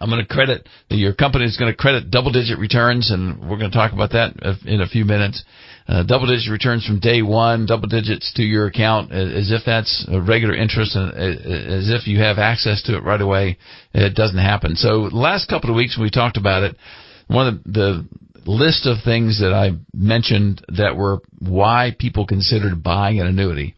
I'm 0.00 0.10
going 0.10 0.24
to 0.24 0.32
credit 0.32 0.68
your 0.90 1.12
company 1.12 1.44
is 1.44 1.56
going 1.56 1.72
to 1.72 1.76
credit 1.76 2.10
double 2.10 2.32
digit 2.32 2.58
returns, 2.58 3.10
and 3.10 3.40
we're 3.40 3.58
going 3.58 3.70
to 3.70 3.76
talk 3.76 3.92
about 3.92 4.12
that 4.12 4.58
in 4.64 4.80
a 4.80 4.86
few 4.86 5.04
minutes. 5.04 5.44
Uh, 5.88 6.02
double 6.02 6.26
digit 6.26 6.50
returns 6.50 6.84
from 6.84 7.00
day 7.00 7.22
one, 7.22 7.64
double 7.64 7.88
digits 7.88 8.30
to 8.34 8.42
your 8.42 8.66
account, 8.66 9.10
uh, 9.10 9.14
as 9.14 9.50
if 9.50 9.62
that's 9.64 10.06
a 10.12 10.20
regular 10.20 10.54
interest 10.54 10.94
and 10.94 11.12
uh, 11.12 11.16
uh, 11.16 11.76
as 11.78 11.88
if 11.88 12.06
you 12.06 12.18
have 12.18 12.38
access 12.38 12.82
to 12.82 12.94
it 12.94 13.02
right 13.02 13.22
away. 13.22 13.56
It 13.94 14.14
doesn't 14.14 14.38
happen. 14.38 14.76
So, 14.76 15.08
last 15.10 15.48
couple 15.48 15.70
of 15.70 15.76
weeks 15.76 15.96
when 15.96 16.04
we 16.04 16.10
talked 16.10 16.36
about 16.36 16.62
it, 16.62 16.76
one 17.26 17.48
of 17.48 17.64
the, 17.64 18.06
the 18.44 18.50
list 18.50 18.86
of 18.86 18.98
things 19.02 19.40
that 19.40 19.54
I 19.54 19.78
mentioned 19.94 20.62
that 20.76 20.94
were 20.94 21.20
why 21.38 21.96
people 21.98 22.26
considered 22.26 22.82
buying 22.82 23.20
an 23.20 23.26
annuity 23.26 23.74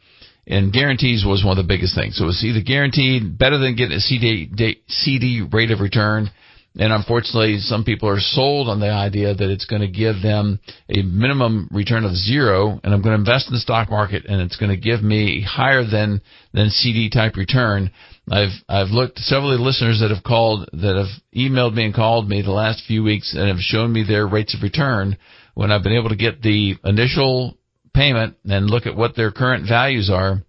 and 0.50 0.72
guarantees 0.72 1.24
was 1.24 1.44
one 1.44 1.56
of 1.56 1.64
the 1.64 1.68
biggest 1.68 1.94
things. 1.94 2.16
So 2.16 2.24
it 2.24 2.26
was 2.26 2.44
either 2.44 2.60
guaranteed, 2.60 3.38
better 3.38 3.56
than 3.56 3.76
getting 3.76 3.96
a 3.96 4.00
CD, 4.00 4.50
CD 4.88 5.46
rate 5.50 5.70
of 5.70 5.78
return. 5.78 6.30
And 6.78 6.92
unfortunately, 6.92 7.58
some 7.58 7.82
people 7.82 8.08
are 8.08 8.20
sold 8.20 8.68
on 8.68 8.78
the 8.78 8.90
idea 8.90 9.34
that 9.34 9.50
it's 9.50 9.64
going 9.64 9.82
to 9.82 9.88
give 9.88 10.22
them 10.22 10.60
a 10.88 11.02
minimum 11.02 11.68
return 11.72 12.04
of 12.04 12.14
zero, 12.14 12.80
and 12.84 12.94
I'm 12.94 13.02
going 13.02 13.16
to 13.16 13.20
invest 13.20 13.48
in 13.48 13.54
the 13.54 13.60
stock 13.60 13.90
market, 13.90 14.24
and 14.26 14.40
it's 14.40 14.56
going 14.56 14.70
to 14.70 14.76
give 14.76 15.02
me 15.02 15.42
higher 15.42 15.84
than 15.84 16.20
than 16.54 16.70
CD 16.70 17.10
type 17.10 17.36
return. 17.36 17.90
I've 18.30 18.54
I've 18.68 18.90
looked 18.90 19.18
several 19.18 19.52
of 19.52 19.58
the 19.58 19.64
listeners 19.64 19.98
that 20.00 20.14
have 20.14 20.22
called 20.22 20.68
that 20.72 20.96
have 20.96 21.20
emailed 21.36 21.74
me 21.74 21.86
and 21.86 21.94
called 21.94 22.28
me 22.28 22.40
the 22.40 22.52
last 22.52 22.84
few 22.86 23.02
weeks 23.02 23.34
and 23.34 23.48
have 23.48 23.58
shown 23.58 23.92
me 23.92 24.04
their 24.04 24.28
rates 24.28 24.54
of 24.54 24.62
return 24.62 25.16
when 25.54 25.72
I've 25.72 25.82
been 25.82 25.92
able 25.96 26.10
to 26.10 26.16
get 26.16 26.40
the 26.40 26.76
initial 26.84 27.58
payment 27.92 28.36
and 28.48 28.70
look 28.70 28.86
at 28.86 28.96
what 28.96 29.16
their 29.16 29.30
current 29.30 29.68
values 29.68 30.10
are, 30.10 30.42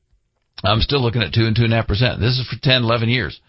I'm 0.63 0.81
still 0.81 1.01
looking 1.01 1.21
at 1.21 1.33
two 1.33 1.45
and 1.45 1.55
two 1.55 1.63
and 1.63 1.73
a 1.73 1.77
half 1.77 1.87
percent. 1.87 2.19
This 2.19 2.39
is 2.39 2.47
for 2.47 2.57
10, 2.61 2.83
11 2.83 3.09
years. 3.09 3.39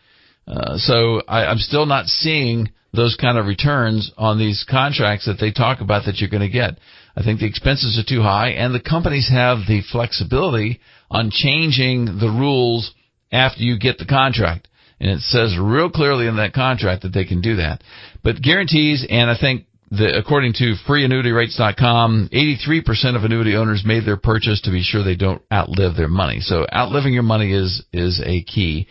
Uh, 0.46 0.76
so 0.76 1.22
I, 1.28 1.46
I'm 1.46 1.58
still 1.58 1.86
not 1.86 2.06
seeing 2.06 2.70
those 2.92 3.16
kind 3.20 3.38
of 3.38 3.46
returns 3.46 4.12
on 4.18 4.38
these 4.38 4.66
contracts 4.68 5.26
that 5.26 5.38
they 5.40 5.50
talk 5.50 5.80
about 5.80 6.04
that 6.04 6.18
you're 6.18 6.30
going 6.30 6.42
to 6.42 6.48
get. 6.48 6.78
I 7.16 7.22
think 7.22 7.40
the 7.40 7.46
expenses 7.46 7.98
are 7.98 8.08
too 8.08 8.22
high, 8.22 8.50
and 8.50 8.74
the 8.74 8.80
companies 8.80 9.28
have 9.30 9.58
the 9.66 9.82
flexibility 9.90 10.80
on 11.10 11.30
changing 11.30 12.06
the 12.06 12.28
rules 12.28 12.92
after 13.30 13.62
you 13.62 13.78
get 13.78 13.98
the 13.98 14.06
contract. 14.06 14.68
And 15.00 15.10
it 15.10 15.20
says 15.20 15.56
real 15.60 15.90
clearly 15.90 16.26
in 16.26 16.36
that 16.36 16.52
contract 16.52 17.02
that 17.02 17.12
they 17.12 17.24
can 17.24 17.40
do 17.40 17.56
that. 17.56 17.82
But 18.22 18.40
guarantees, 18.40 19.04
and 19.08 19.30
I 19.30 19.36
think 19.38 19.66
the, 19.90 20.16
according 20.16 20.54
to 20.54 20.74
freeannuityrates.com, 20.88 22.30
83% 22.32 23.16
of 23.16 23.24
annuity 23.24 23.56
owners 23.56 23.82
made 23.84 24.06
their 24.06 24.16
purchase 24.16 24.60
to 24.62 24.70
be 24.70 24.82
sure 24.82 25.02
they 25.02 25.16
don't 25.16 25.42
outlive 25.52 25.96
their 25.96 26.08
money. 26.08 26.40
So 26.40 26.66
outliving 26.72 27.12
your 27.12 27.24
money 27.24 27.52
is 27.52 27.82
is 27.92 28.22
a 28.24 28.42
key. 28.44 28.86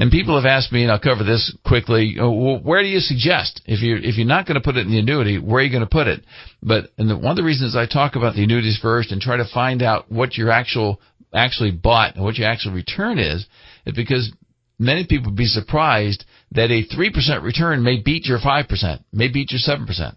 And 0.00 0.12
people 0.12 0.36
have 0.36 0.46
asked 0.46 0.70
me, 0.70 0.84
and 0.84 0.92
I'll 0.92 1.00
cover 1.00 1.24
this 1.24 1.52
quickly. 1.66 2.16
Where 2.20 2.82
do 2.82 2.88
you 2.88 3.00
suggest 3.00 3.60
if 3.66 3.82
you 3.82 3.96
if 3.96 4.16
you're 4.16 4.28
not 4.28 4.46
going 4.46 4.54
to 4.54 4.60
put 4.60 4.76
it 4.76 4.86
in 4.86 4.92
the 4.92 5.00
annuity, 5.00 5.38
where 5.40 5.60
are 5.60 5.64
you 5.64 5.72
going 5.72 5.82
to 5.82 5.90
put 5.90 6.06
it? 6.06 6.24
But 6.62 6.92
and 6.98 7.10
the, 7.10 7.16
one 7.16 7.32
of 7.32 7.36
the 7.36 7.42
reasons 7.42 7.74
I 7.74 7.86
talk 7.86 8.14
about 8.14 8.36
the 8.36 8.44
annuities 8.44 8.78
first 8.80 9.10
and 9.10 9.20
try 9.20 9.38
to 9.38 9.44
find 9.52 9.82
out 9.82 10.10
what 10.10 10.36
your 10.36 10.52
actual 10.52 11.00
actually 11.34 11.72
bought 11.72 12.14
and 12.14 12.22
what 12.22 12.36
your 12.36 12.46
actual 12.46 12.72
return 12.72 13.18
is, 13.18 13.44
is 13.86 13.94
because 13.96 14.32
many 14.78 15.04
people 15.04 15.32
would 15.32 15.36
be 15.36 15.46
surprised 15.46 16.24
that 16.52 16.70
a 16.70 16.84
three 16.84 17.10
percent 17.10 17.42
return 17.42 17.82
may 17.82 18.00
beat 18.00 18.26
your 18.26 18.38
five 18.38 18.68
percent, 18.68 19.02
may 19.12 19.26
beat 19.26 19.50
your 19.50 19.58
seven 19.58 19.84
percent. 19.84 20.16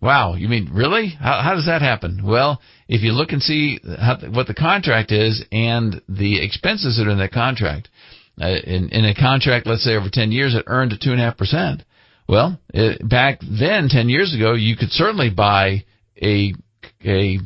Wow, 0.00 0.34
you 0.34 0.48
mean 0.48 0.70
really? 0.72 1.08
How, 1.08 1.42
how 1.42 1.54
does 1.54 1.66
that 1.66 1.82
happen? 1.82 2.22
Well, 2.24 2.60
if 2.88 3.02
you 3.02 3.12
look 3.12 3.32
and 3.32 3.42
see 3.42 3.78
how, 3.84 4.18
what 4.30 4.46
the 4.46 4.54
contract 4.54 5.12
is 5.12 5.44
and 5.52 6.00
the 6.08 6.42
expenses 6.42 6.96
that 6.96 7.06
are 7.06 7.10
in 7.10 7.18
that 7.18 7.32
contract, 7.32 7.88
uh, 8.40 8.46
in, 8.46 8.88
in 8.90 9.04
a 9.04 9.14
contract, 9.14 9.66
let's 9.66 9.84
say 9.84 9.96
over 9.96 10.08
10 10.10 10.32
years, 10.32 10.54
it 10.54 10.64
earned 10.66 10.92
a 10.92 10.98
2.5%. 10.98 11.82
Well, 12.26 12.58
it, 12.72 13.06
back 13.06 13.40
then, 13.40 13.88
10 13.88 14.08
years 14.08 14.34
ago, 14.34 14.54
you 14.54 14.76
could 14.76 14.90
certainly 14.90 15.28
buy 15.28 15.84
a, 16.16 16.54
a, 17.04 17.38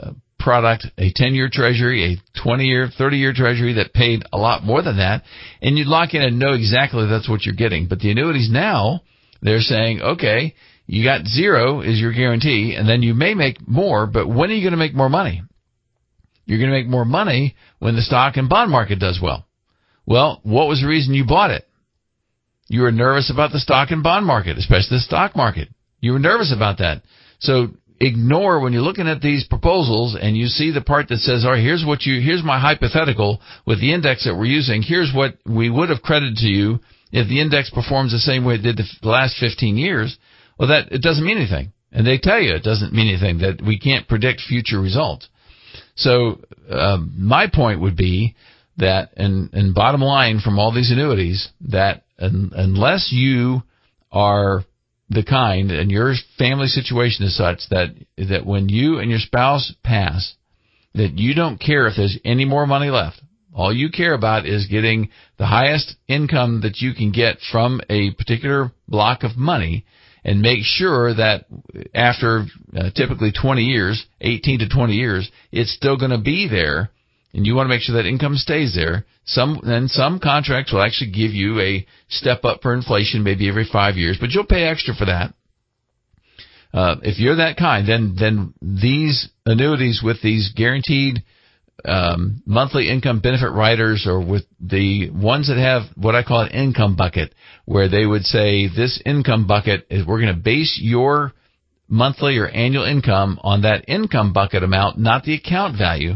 a 0.00 0.14
product, 0.40 0.86
a 0.98 1.12
10 1.14 1.34
year 1.34 1.48
treasury, 1.52 2.14
a 2.14 2.42
20 2.42 2.64
year, 2.64 2.88
30 2.96 3.18
year 3.18 3.32
treasury 3.32 3.74
that 3.74 3.92
paid 3.92 4.24
a 4.32 4.38
lot 4.38 4.64
more 4.64 4.82
than 4.82 4.96
that, 4.96 5.22
and 5.62 5.78
you'd 5.78 5.86
lock 5.86 6.14
in 6.14 6.22
and 6.22 6.40
know 6.40 6.54
exactly 6.54 7.06
that's 7.06 7.28
what 7.28 7.44
you're 7.44 7.54
getting. 7.54 7.86
But 7.86 8.00
the 8.00 8.10
annuities 8.10 8.48
now, 8.50 9.02
they're 9.42 9.60
saying, 9.60 10.00
okay, 10.00 10.54
you 10.90 11.04
got 11.04 11.24
zero 11.24 11.82
is 11.82 12.00
your 12.00 12.12
guarantee, 12.12 12.74
and 12.76 12.88
then 12.88 13.00
you 13.00 13.14
may 13.14 13.32
make 13.34 13.66
more, 13.68 14.08
but 14.08 14.26
when 14.26 14.50
are 14.50 14.54
you 14.54 14.62
going 14.62 14.72
to 14.72 14.76
make 14.76 14.92
more 14.92 15.08
money? 15.08 15.40
You're 16.46 16.58
going 16.58 16.70
to 16.70 16.76
make 16.76 16.88
more 16.88 17.04
money 17.04 17.54
when 17.78 17.94
the 17.94 18.02
stock 18.02 18.36
and 18.36 18.48
bond 18.48 18.72
market 18.72 18.98
does 18.98 19.20
well. 19.22 19.46
Well, 20.04 20.40
what 20.42 20.66
was 20.66 20.80
the 20.80 20.88
reason 20.88 21.14
you 21.14 21.24
bought 21.24 21.52
it? 21.52 21.64
You 22.66 22.82
were 22.82 22.90
nervous 22.90 23.30
about 23.32 23.52
the 23.52 23.60
stock 23.60 23.92
and 23.92 24.02
bond 24.02 24.26
market, 24.26 24.58
especially 24.58 24.96
the 24.96 25.02
stock 25.02 25.36
market. 25.36 25.68
You 26.00 26.10
were 26.12 26.18
nervous 26.18 26.52
about 26.52 26.78
that. 26.78 27.02
So 27.38 27.68
ignore 28.00 28.58
when 28.58 28.72
you're 28.72 28.82
looking 28.82 29.06
at 29.06 29.20
these 29.20 29.46
proposals 29.46 30.16
and 30.20 30.36
you 30.36 30.46
see 30.46 30.72
the 30.72 30.80
part 30.80 31.06
that 31.10 31.18
says, 31.18 31.44
all 31.44 31.52
right, 31.52 31.62
here's 31.62 31.84
what 31.86 32.02
you, 32.02 32.20
here's 32.20 32.42
my 32.42 32.58
hypothetical 32.58 33.40
with 33.64 33.80
the 33.80 33.94
index 33.94 34.24
that 34.24 34.34
we're 34.34 34.46
using. 34.46 34.82
Here's 34.82 35.12
what 35.14 35.38
we 35.46 35.70
would 35.70 35.88
have 35.88 36.02
credited 36.02 36.38
to 36.38 36.46
you 36.48 36.80
if 37.12 37.28
the 37.28 37.40
index 37.40 37.70
performs 37.70 38.10
the 38.10 38.18
same 38.18 38.44
way 38.44 38.54
it 38.54 38.62
did 38.62 38.76
the 38.76 39.08
last 39.08 39.36
15 39.38 39.76
years. 39.76 40.18
Well, 40.60 40.68
that 40.68 40.92
it 40.92 41.00
doesn't 41.00 41.24
mean 41.24 41.38
anything, 41.38 41.72
and 41.90 42.06
they 42.06 42.18
tell 42.18 42.38
you 42.38 42.54
it 42.54 42.62
doesn't 42.62 42.92
mean 42.92 43.08
anything 43.08 43.38
that 43.38 43.64
we 43.66 43.78
can't 43.78 44.06
predict 44.06 44.42
future 44.42 44.78
results. 44.78 45.26
So 45.94 46.44
um, 46.68 47.14
my 47.16 47.46
point 47.46 47.80
would 47.80 47.96
be 47.96 48.36
that, 48.76 49.08
and, 49.16 49.48
and 49.54 49.74
bottom 49.74 50.02
line 50.02 50.40
from 50.40 50.58
all 50.58 50.70
these 50.70 50.90
annuities, 50.90 51.48
that 51.70 52.04
un, 52.18 52.50
unless 52.54 53.08
you 53.10 53.62
are 54.12 54.66
the 55.08 55.24
kind 55.24 55.70
and 55.70 55.90
your 55.90 56.12
family 56.36 56.66
situation 56.66 57.24
is 57.24 57.34
such 57.34 57.60
that 57.70 57.94
that 58.18 58.44
when 58.44 58.68
you 58.68 58.98
and 58.98 59.08
your 59.08 59.18
spouse 59.18 59.72
pass, 59.82 60.34
that 60.94 61.18
you 61.18 61.34
don't 61.34 61.58
care 61.58 61.86
if 61.86 61.94
there's 61.96 62.18
any 62.22 62.44
more 62.44 62.66
money 62.66 62.90
left. 62.90 63.22
All 63.54 63.74
you 63.74 63.88
care 63.88 64.12
about 64.12 64.44
is 64.44 64.66
getting 64.66 65.08
the 65.38 65.46
highest 65.46 65.96
income 66.06 66.60
that 66.64 66.82
you 66.82 66.92
can 66.92 67.12
get 67.12 67.38
from 67.50 67.80
a 67.88 68.10
particular 68.10 68.72
block 68.86 69.22
of 69.22 69.38
money 69.38 69.86
and 70.24 70.40
make 70.40 70.60
sure 70.62 71.14
that 71.14 71.46
after 71.94 72.46
uh, 72.76 72.90
typically 72.94 73.32
20 73.32 73.62
years, 73.62 74.04
18 74.20 74.60
to 74.60 74.68
20 74.68 74.92
years, 74.92 75.30
it's 75.50 75.72
still 75.74 75.96
going 75.96 76.10
to 76.10 76.20
be 76.20 76.48
there. 76.48 76.90
And 77.32 77.46
you 77.46 77.54
want 77.54 77.66
to 77.66 77.74
make 77.74 77.82
sure 77.82 77.96
that 77.96 78.08
income 78.08 78.34
stays 78.34 78.74
there. 78.74 79.06
Some, 79.24 79.60
and 79.64 79.88
some 79.90 80.18
contracts 80.18 80.72
will 80.72 80.82
actually 80.82 81.12
give 81.12 81.30
you 81.30 81.60
a 81.60 81.86
step 82.08 82.44
up 82.44 82.60
for 82.62 82.74
inflation 82.74 83.22
maybe 83.22 83.48
every 83.48 83.68
five 83.70 83.96
years, 83.96 84.18
but 84.20 84.30
you'll 84.30 84.46
pay 84.46 84.64
extra 84.64 84.94
for 84.94 85.06
that. 85.06 85.32
Uh, 86.72 86.96
if 87.02 87.18
you're 87.18 87.36
that 87.36 87.56
kind, 87.56 87.88
then, 87.88 88.16
then 88.18 88.54
these 88.60 89.28
annuities 89.46 90.02
with 90.04 90.22
these 90.22 90.52
guaranteed 90.54 91.22
um, 91.84 92.42
monthly 92.46 92.88
income 92.90 93.20
benefit 93.20 93.50
riders 93.50 94.06
or 94.06 94.20
with 94.20 94.44
the 94.60 95.10
ones 95.10 95.48
that 95.48 95.58
have 95.58 95.82
what 95.96 96.14
I 96.14 96.22
call 96.22 96.42
an 96.42 96.52
income 96.52 96.96
bucket, 96.96 97.34
where 97.64 97.88
they 97.88 98.06
would 98.06 98.24
say 98.24 98.68
this 98.68 99.00
income 99.04 99.46
bucket 99.46 99.86
is 99.90 100.06
we're 100.06 100.20
going 100.20 100.34
to 100.34 100.40
base 100.40 100.78
your 100.82 101.32
monthly 101.88 102.38
or 102.38 102.46
annual 102.46 102.84
income 102.84 103.38
on 103.42 103.62
that 103.62 103.84
income 103.88 104.32
bucket 104.32 104.62
amount, 104.62 104.98
not 104.98 105.24
the 105.24 105.34
account 105.34 105.76
value. 105.76 106.14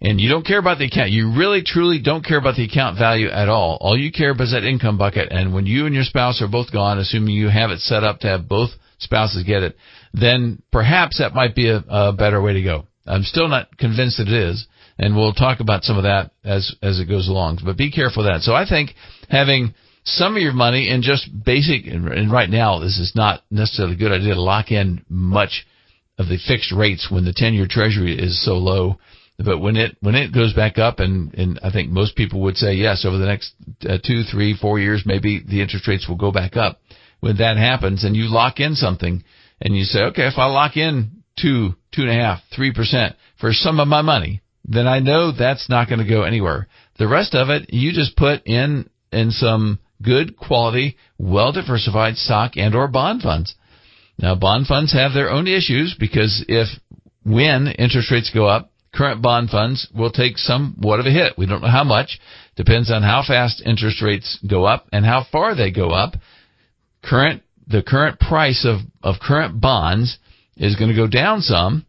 And 0.00 0.20
you 0.20 0.28
don't 0.28 0.46
care 0.46 0.58
about 0.58 0.78
the 0.78 0.86
account. 0.86 1.10
You 1.10 1.32
really 1.38 1.62
truly 1.64 2.00
don't 2.02 2.24
care 2.24 2.38
about 2.38 2.56
the 2.56 2.64
account 2.64 2.98
value 2.98 3.28
at 3.28 3.48
all. 3.48 3.78
All 3.80 3.96
you 3.96 4.12
care 4.12 4.30
about 4.30 4.44
is 4.44 4.52
that 4.52 4.64
income 4.64 4.98
bucket. 4.98 5.28
And 5.30 5.54
when 5.54 5.64
you 5.64 5.86
and 5.86 5.94
your 5.94 6.04
spouse 6.04 6.42
are 6.42 6.48
both 6.48 6.70
gone, 6.70 6.98
assuming 6.98 7.34
you 7.34 7.48
have 7.48 7.70
it 7.70 7.80
set 7.80 8.04
up 8.04 8.20
to 8.20 8.28
have 8.28 8.48
both 8.48 8.70
spouses 8.98 9.44
get 9.44 9.62
it, 9.62 9.76
then 10.12 10.62
perhaps 10.70 11.18
that 11.18 11.34
might 11.34 11.54
be 11.54 11.70
a, 11.70 11.82
a 11.88 12.12
better 12.12 12.42
way 12.42 12.54
to 12.54 12.62
go. 12.62 12.86
I'm 13.06 13.22
still 13.22 13.48
not 13.48 13.76
convinced 13.78 14.18
that 14.18 14.28
it 14.28 14.34
is 14.34 14.66
and 14.98 15.16
we'll 15.16 15.32
talk 15.32 15.60
about 15.60 15.84
some 15.84 15.96
of 15.96 16.04
that 16.04 16.30
as 16.44 16.74
as 16.82 17.00
it 17.00 17.08
goes 17.08 17.28
along. 17.28 17.60
But 17.64 17.76
be 17.76 17.90
careful 17.90 18.26
of 18.26 18.32
that. 18.32 18.42
So 18.42 18.54
I 18.54 18.66
think 18.68 18.94
having 19.28 19.74
some 20.04 20.36
of 20.36 20.42
your 20.42 20.52
money 20.52 20.88
in 20.88 21.02
just 21.02 21.28
basic, 21.44 21.86
and 21.86 22.30
right 22.30 22.48
now 22.48 22.78
this 22.78 22.98
is 22.98 23.12
not 23.14 23.42
necessarily 23.50 23.94
a 23.94 23.98
good 23.98 24.12
idea 24.12 24.34
to 24.34 24.40
lock 24.40 24.70
in 24.70 25.04
much 25.08 25.66
of 26.18 26.28
the 26.28 26.38
fixed 26.46 26.72
rates 26.72 27.08
when 27.10 27.24
the 27.24 27.34
10-year 27.34 27.66
Treasury 27.68 28.16
is 28.16 28.42
so 28.44 28.54
low. 28.54 28.98
But 29.38 29.58
when 29.58 29.76
it 29.76 29.96
when 30.00 30.14
it 30.14 30.32
goes 30.32 30.54
back 30.54 30.78
up, 30.78 30.98
and 30.98 31.34
and 31.34 31.60
I 31.62 31.70
think 31.70 31.90
most 31.90 32.16
people 32.16 32.40
would 32.42 32.56
say 32.56 32.74
yes, 32.74 33.04
over 33.04 33.18
the 33.18 33.26
next 33.26 33.52
uh, 33.86 33.98
two, 34.02 34.22
three, 34.22 34.56
four 34.56 34.78
years, 34.78 35.02
maybe 35.04 35.42
the 35.46 35.60
interest 35.60 35.86
rates 35.86 36.08
will 36.08 36.16
go 36.16 36.32
back 36.32 36.56
up. 36.56 36.80
When 37.20 37.36
that 37.38 37.58
happens, 37.58 38.04
and 38.04 38.16
you 38.16 38.32
lock 38.32 38.60
in 38.60 38.74
something, 38.74 39.24
and 39.60 39.76
you 39.76 39.84
say, 39.84 40.04
okay, 40.04 40.26
if 40.26 40.38
I 40.38 40.46
lock 40.46 40.76
in 40.78 41.22
two, 41.38 41.74
two 41.94 42.02
and 42.02 42.10
a 42.10 42.14
half, 42.14 42.40
three 42.54 42.72
percent 42.72 43.16
for 43.38 43.52
some 43.52 43.78
of 43.78 43.88
my 43.88 44.00
money, 44.00 44.40
then 44.66 44.86
I 44.86 44.98
know 44.98 45.32
that's 45.32 45.68
not 45.68 45.88
going 45.88 46.00
to 46.00 46.08
go 46.08 46.22
anywhere. 46.22 46.66
The 46.98 47.08
rest 47.08 47.34
of 47.34 47.50
it, 47.50 47.72
you 47.72 47.92
just 47.92 48.16
put 48.16 48.46
in 48.46 48.90
in 49.12 49.30
some 49.30 49.78
good 50.02 50.36
quality, 50.36 50.96
well 51.18 51.52
diversified 51.52 52.16
stock 52.16 52.52
and 52.56 52.74
or 52.74 52.88
bond 52.88 53.22
funds. 53.22 53.54
Now 54.18 54.34
bond 54.34 54.66
funds 54.66 54.92
have 54.92 55.12
their 55.12 55.30
own 55.30 55.46
issues 55.46 55.96
because 55.98 56.44
if 56.48 56.68
when 57.24 57.68
interest 57.78 58.10
rates 58.10 58.30
go 58.34 58.46
up, 58.46 58.72
current 58.94 59.22
bond 59.22 59.50
funds 59.50 59.88
will 59.94 60.10
take 60.10 60.38
somewhat 60.38 61.00
of 61.00 61.06
a 61.06 61.10
hit. 61.10 61.34
We 61.38 61.46
don't 61.46 61.62
know 61.62 61.68
how 61.68 61.84
much. 61.84 62.18
Depends 62.56 62.90
on 62.90 63.02
how 63.02 63.22
fast 63.26 63.62
interest 63.64 64.02
rates 64.02 64.38
go 64.48 64.64
up 64.64 64.88
and 64.92 65.04
how 65.04 65.26
far 65.30 65.54
they 65.54 65.70
go 65.70 65.90
up. 65.90 66.14
Current 67.04 67.42
the 67.68 67.82
current 67.82 68.18
price 68.20 68.64
of, 68.64 68.80
of 69.02 69.20
current 69.20 69.60
bonds 69.60 70.18
is 70.56 70.76
going 70.76 70.90
to 70.90 70.96
go 70.96 71.08
down 71.08 71.40
some 71.40 71.84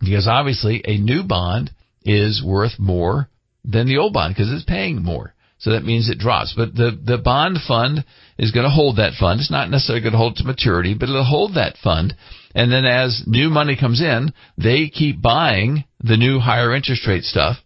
because 0.00 0.28
obviously 0.28 0.82
a 0.84 0.98
new 0.98 1.24
bond 1.24 1.70
is 2.04 2.42
worth 2.44 2.78
more 2.78 3.28
than 3.64 3.86
the 3.86 3.98
old 3.98 4.12
bond 4.12 4.34
because 4.34 4.52
it's 4.52 4.64
paying 4.64 5.02
more. 5.02 5.34
So 5.58 5.70
that 5.70 5.84
means 5.84 6.10
it 6.10 6.18
drops. 6.18 6.52
But 6.56 6.74
the, 6.74 6.98
the 7.02 7.16
bond 7.16 7.58
fund 7.66 8.04
is 8.38 8.50
going 8.50 8.64
to 8.64 8.70
hold 8.70 8.96
that 8.96 9.14
fund. 9.18 9.40
It's 9.40 9.50
not 9.50 9.70
necessarily 9.70 10.02
going 10.02 10.12
to 10.12 10.18
hold 10.18 10.36
to 10.36 10.44
maturity, 10.44 10.94
but 10.94 11.08
it'll 11.08 11.24
hold 11.24 11.54
that 11.54 11.76
fund. 11.82 12.14
And 12.54 12.70
then 12.70 12.84
as 12.84 13.22
new 13.26 13.48
money 13.48 13.76
comes 13.76 14.00
in, 14.00 14.32
they 14.58 14.88
keep 14.88 15.22
buying 15.22 15.84
the 16.00 16.16
new 16.16 16.38
higher 16.38 16.74
interest 16.74 17.06
rate 17.06 17.24
stuff 17.24 17.56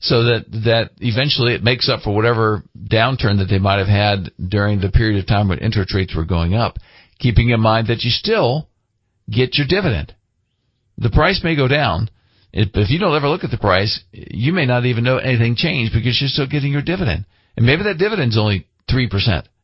so 0.00 0.24
that, 0.24 0.44
that 0.64 0.90
eventually 1.00 1.54
it 1.54 1.62
makes 1.62 1.88
up 1.88 2.02
for 2.02 2.14
whatever 2.14 2.62
downturn 2.78 3.38
that 3.38 3.46
they 3.48 3.58
might 3.58 3.78
have 3.78 3.88
had 3.88 4.30
during 4.46 4.80
the 4.80 4.90
period 4.90 5.18
of 5.18 5.26
time 5.26 5.48
when 5.48 5.58
interest 5.58 5.94
rates 5.94 6.14
were 6.14 6.24
going 6.24 6.54
up. 6.54 6.78
Keeping 7.18 7.50
in 7.50 7.60
mind 7.60 7.88
that 7.88 8.02
you 8.02 8.10
still 8.10 8.68
get 9.30 9.56
your 9.56 9.66
dividend. 9.66 10.14
The 10.98 11.10
price 11.10 11.40
may 11.42 11.56
go 11.56 11.68
down, 11.68 12.10
if 12.54 12.90
you 12.90 13.00
don't 13.00 13.16
ever 13.16 13.28
look 13.28 13.42
at 13.42 13.50
the 13.50 13.58
price, 13.58 14.00
you 14.12 14.52
may 14.52 14.64
not 14.64 14.86
even 14.86 15.02
know 15.02 15.18
anything 15.18 15.56
changed 15.56 15.92
because 15.92 16.18
you're 16.20 16.28
still 16.28 16.46
getting 16.46 16.72
your 16.72 16.82
dividend. 16.82 17.26
And 17.56 17.66
maybe 17.66 17.82
that 17.84 17.98
dividend's 17.98 18.38
only 18.38 18.68
3%. 18.90 19.10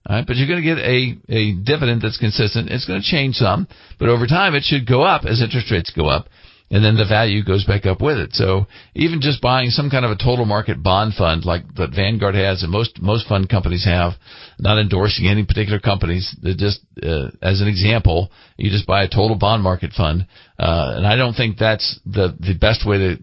All 0.07 0.17
right, 0.17 0.27
but 0.27 0.37
you're 0.37 0.49
going 0.49 0.63
to 0.63 0.75
get 0.75 0.79
a, 0.79 1.19
a 1.29 1.53
dividend 1.63 2.03
that's 2.03 2.19
consistent. 2.19 2.71
It's 2.71 2.87
going 2.87 3.01
to 3.01 3.07
change 3.07 3.37
some, 3.37 3.69
but 3.99 4.09
over 4.09 4.27
time 4.27 4.55
it 4.55 4.65
should 4.65 4.89
go 4.89 5.03
up 5.03 5.25
as 5.25 5.43
interest 5.43 5.71
rates 5.71 5.93
go 5.95 6.09
up 6.09 6.27
and 6.71 6.85
then 6.85 6.97
the 6.97 7.05
value 7.05 7.43
goes 7.45 7.65
back 7.65 7.85
up 7.85 8.01
with 8.01 8.17
it. 8.17 8.33
So 8.33 8.67
even 8.95 9.21
just 9.21 9.43
buying 9.43 9.71
some 9.71 9.91
kind 9.91 10.05
of 10.05 10.13
a 10.13 10.17
total 10.17 10.45
market 10.45 10.83
bond 10.83 11.15
fund 11.15 11.45
like 11.45 11.63
that 11.75 11.91
Vanguard 11.95 12.37
has 12.37 12.63
and 12.63 12.71
most 12.71 13.01
most 13.03 13.27
fund 13.27 13.49
companies 13.49 13.85
have, 13.85 14.13
not 14.59 14.79
endorsing 14.79 15.27
any 15.27 15.45
particular 15.45 15.81
companies, 15.81 16.35
just 16.57 16.81
uh, 17.03 17.31
as 17.43 17.61
an 17.61 17.69
example, 17.69 18.31
you 18.57 18.71
just 18.71 18.87
buy 18.87 19.03
a 19.03 19.09
total 19.09 19.37
bond 19.37 19.63
market 19.63 19.93
fund, 19.93 20.27
uh, 20.59 20.95
and 20.97 21.07
I 21.07 21.17
don't 21.17 21.35
think 21.35 21.59
that's 21.59 21.99
the 22.07 22.37
the 22.39 22.55
best 22.55 22.87
way 22.87 22.99
to 22.99 23.17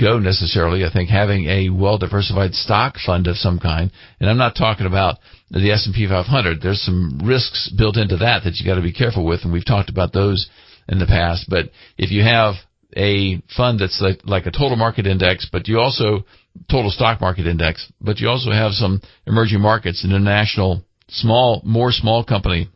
go 0.00 0.18
necessarily. 0.18 0.84
I 0.84 0.90
think 0.90 1.10
having 1.10 1.44
a 1.44 1.68
well 1.68 1.98
diversified 1.98 2.54
stock 2.54 2.96
fund 3.04 3.26
of 3.26 3.36
some 3.36 3.58
kind, 3.58 3.90
and 4.18 4.30
I'm 4.30 4.38
not 4.38 4.56
talking 4.56 4.86
about 4.86 5.18
the 5.50 5.72
S&P 5.72 6.06
500. 6.08 6.62
There's 6.62 6.82
some 6.82 7.20
risks 7.22 7.70
built 7.76 7.96
into 7.96 8.16
that 8.18 8.44
that 8.44 8.56
you 8.56 8.66
got 8.66 8.76
to 8.76 8.82
be 8.82 8.92
careful 8.92 9.26
with, 9.26 9.40
and 9.44 9.52
we've 9.52 9.66
talked 9.66 9.90
about 9.90 10.12
those 10.12 10.48
in 10.88 10.98
the 10.98 11.06
past. 11.06 11.46
But 11.48 11.70
if 11.98 12.10
you 12.10 12.22
have 12.22 12.54
a 12.96 13.42
fund 13.56 13.80
that's 13.80 14.00
like, 14.00 14.20
like 14.24 14.46
a 14.46 14.50
total 14.50 14.76
market 14.76 15.06
index, 15.06 15.48
but 15.50 15.68
you 15.68 15.78
also 15.78 16.24
total 16.70 16.90
stock 16.90 17.20
market 17.20 17.46
index, 17.46 17.90
but 18.00 18.18
you 18.18 18.28
also 18.28 18.50
have 18.50 18.72
some 18.72 19.00
emerging 19.26 19.60
markets 19.60 20.04
international 20.04 20.82
small, 21.08 21.60
more 21.64 21.92
small 21.92 22.24
company 22.24 22.68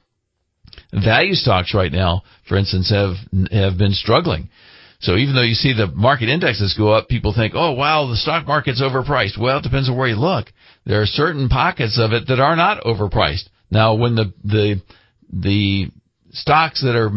value 0.92 1.34
stocks 1.34 1.74
right 1.74 1.92
now, 1.92 2.22
for 2.48 2.56
instance, 2.56 2.90
have 2.90 3.14
have 3.50 3.78
been 3.78 3.92
struggling. 3.92 4.48
So 5.00 5.16
even 5.16 5.34
though 5.34 5.42
you 5.42 5.54
see 5.54 5.72
the 5.72 5.88
market 5.88 6.28
indexes 6.28 6.74
go 6.78 6.90
up, 6.90 7.08
people 7.08 7.32
think, 7.34 7.54
"Oh, 7.56 7.72
wow, 7.72 8.06
the 8.06 8.16
stock 8.16 8.46
market's 8.46 8.80
overpriced." 8.80 9.36
Well, 9.36 9.58
it 9.58 9.62
depends 9.62 9.88
on 9.88 9.96
where 9.96 10.08
you 10.08 10.16
look. 10.16 10.52
There 10.86 11.00
are 11.00 11.06
certain 11.06 11.48
pockets 11.48 11.98
of 11.98 12.12
it 12.12 12.28
that 12.28 12.40
are 12.40 12.56
not 12.56 12.84
overpriced. 12.84 13.48
Now, 13.70 13.94
when 13.94 14.14
the 14.14 14.32
the 14.44 14.80
the 15.32 15.90
stocks 16.30 16.82
that 16.82 16.94
are 16.94 17.10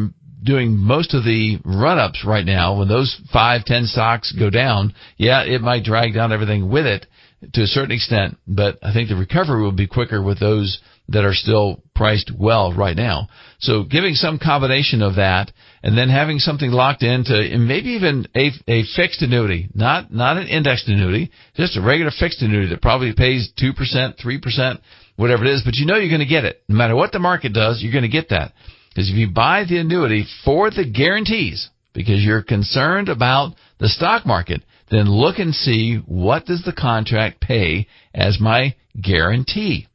doing 0.46 0.78
most 0.78 1.14
of 1.14 1.24
the 1.24 1.60
run 1.66 1.98
ups 1.98 2.24
right 2.26 2.46
now, 2.46 2.78
when 2.78 2.88
those 2.88 3.20
five, 3.34 3.66
ten 3.66 3.86
stocks 3.86 4.32
go 4.32 4.50
down, 4.50 4.94
yeah, 5.18 5.44
it 5.44 5.62
might 5.62 5.84
drag 5.84 6.14
down 6.14 6.32
everything 6.32 6.70
with 6.70 6.86
it 6.86 7.06
to 7.54 7.62
a 7.62 7.68
certain 7.68 7.92
extent, 7.92 8.38
but 8.48 8.78
I 8.82 8.94
think 8.94 9.10
the 9.10 9.16
recovery 9.16 9.62
will 9.62 9.72
be 9.72 9.88
quicker 9.88 10.22
with 10.22 10.40
those 10.40 10.80
that 11.10 11.24
are 11.24 11.34
still 11.34 11.84
priced 11.94 12.32
well 12.36 12.74
right 12.74 12.96
now. 12.96 13.28
So 13.60 13.84
giving 13.84 14.16
some 14.16 14.40
combination 14.40 15.02
of 15.02 15.16
that 15.16 15.52
and 15.84 15.96
then 15.96 16.10
having 16.10 16.40
something 16.40 16.72
locked 16.72 17.04
into 17.04 17.36
and 17.36 17.68
maybe 17.68 17.90
even 17.90 18.26
a, 18.36 18.50
a 18.68 18.84
fixed 18.96 19.22
annuity, 19.22 19.70
not, 19.76 20.12
not 20.12 20.38
an 20.38 20.48
indexed 20.48 20.88
annuity, 20.88 21.32
just 21.56 21.78
a 21.78 21.82
regular 21.82 22.12
fixed 22.18 22.42
annuity 22.42 22.70
that 22.70 22.82
probably 22.82 23.14
pays 23.14 23.52
2%, 23.62 23.74
3%, 24.20 24.80
whatever 25.16 25.46
it 25.46 25.52
is, 25.52 25.62
but 25.64 25.76
you 25.76 25.86
know 25.86 25.98
you're 25.98 26.10
going 26.10 26.20
to 26.20 26.26
get 26.26 26.46
it. 26.46 26.64
No 26.68 26.76
matter 26.76 26.96
what 26.96 27.12
the 27.12 27.20
market 27.20 27.54
does, 27.54 27.82
you're 27.84 27.94
going 27.94 28.02
to 28.02 28.10
get 28.10 28.30
that. 28.30 28.54
Because 28.96 29.10
if 29.10 29.16
you 29.16 29.30
buy 29.30 29.66
the 29.68 29.78
annuity 29.78 30.26
for 30.46 30.70
the 30.72 30.90
guarantees, 30.90 31.70
because 31.94 32.24
you're 32.24 32.42
concerned 32.42 33.10
about 33.10 33.56
the 33.78 33.90
stock 33.90 34.26
market, 34.26 34.62
then 34.90 35.10
look 35.10 35.38
and 35.38 35.54
see 35.54 35.98
what 36.06 36.46
does 36.46 36.64
the 36.64 36.72
contract 36.72 37.42
pay 37.42 37.88
as 38.14 38.40
my 38.40 38.74
guarantee. 39.02 39.88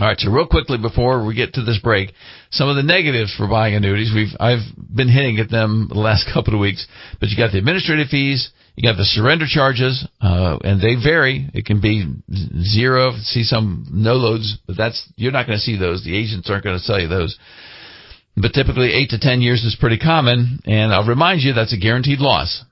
All 0.00 0.06
right, 0.06 0.18
so 0.18 0.30
real 0.30 0.46
quickly 0.46 0.78
before 0.78 1.24
we 1.24 1.34
get 1.34 1.54
to 1.54 1.62
this 1.62 1.78
break, 1.82 2.12
some 2.50 2.68
of 2.68 2.76
the 2.76 2.82
negatives 2.82 3.34
for 3.36 3.48
buying 3.48 3.74
annuities. 3.74 4.12
We've 4.14 4.34
I've 4.40 4.64
been 4.76 5.08
hitting 5.08 5.38
at 5.38 5.50
them 5.50 5.86
the 5.92 5.98
last 5.98 6.28
couple 6.32 6.54
of 6.54 6.60
weeks, 6.60 6.86
but 7.20 7.28
you 7.28 7.36
got 7.36 7.52
the 7.52 7.58
administrative 7.58 8.08
fees, 8.08 8.50
you 8.74 8.88
got 8.88 8.96
the 8.96 9.04
surrender 9.04 9.46
charges, 9.48 10.06
uh, 10.20 10.58
and 10.62 10.80
they 10.80 10.94
vary. 10.94 11.48
It 11.54 11.66
can 11.66 11.80
be 11.80 12.06
zero. 12.62 13.12
See 13.22 13.42
some 13.42 13.86
no 13.92 14.14
loads, 14.14 14.58
but 14.66 14.76
that's 14.76 15.04
you're 15.16 15.32
not 15.32 15.46
going 15.46 15.58
to 15.58 15.64
see 15.64 15.76
those. 15.76 16.04
The 16.04 16.16
agents 16.16 16.48
aren't 16.50 16.64
going 16.64 16.78
to 16.78 16.84
sell 16.84 17.00
you 17.00 17.08
those 17.08 17.36
but 18.40 18.52
typically 18.52 18.92
eight 18.92 19.10
to 19.10 19.18
ten 19.18 19.40
years 19.40 19.64
is 19.64 19.76
pretty 19.78 19.98
common. 19.98 20.60
And 20.64 20.92
I'll 20.92 21.06
remind 21.06 21.42
you 21.42 21.52
that's 21.52 21.74
a 21.74 21.78
guaranteed 21.78 22.20
loss. 22.20 22.64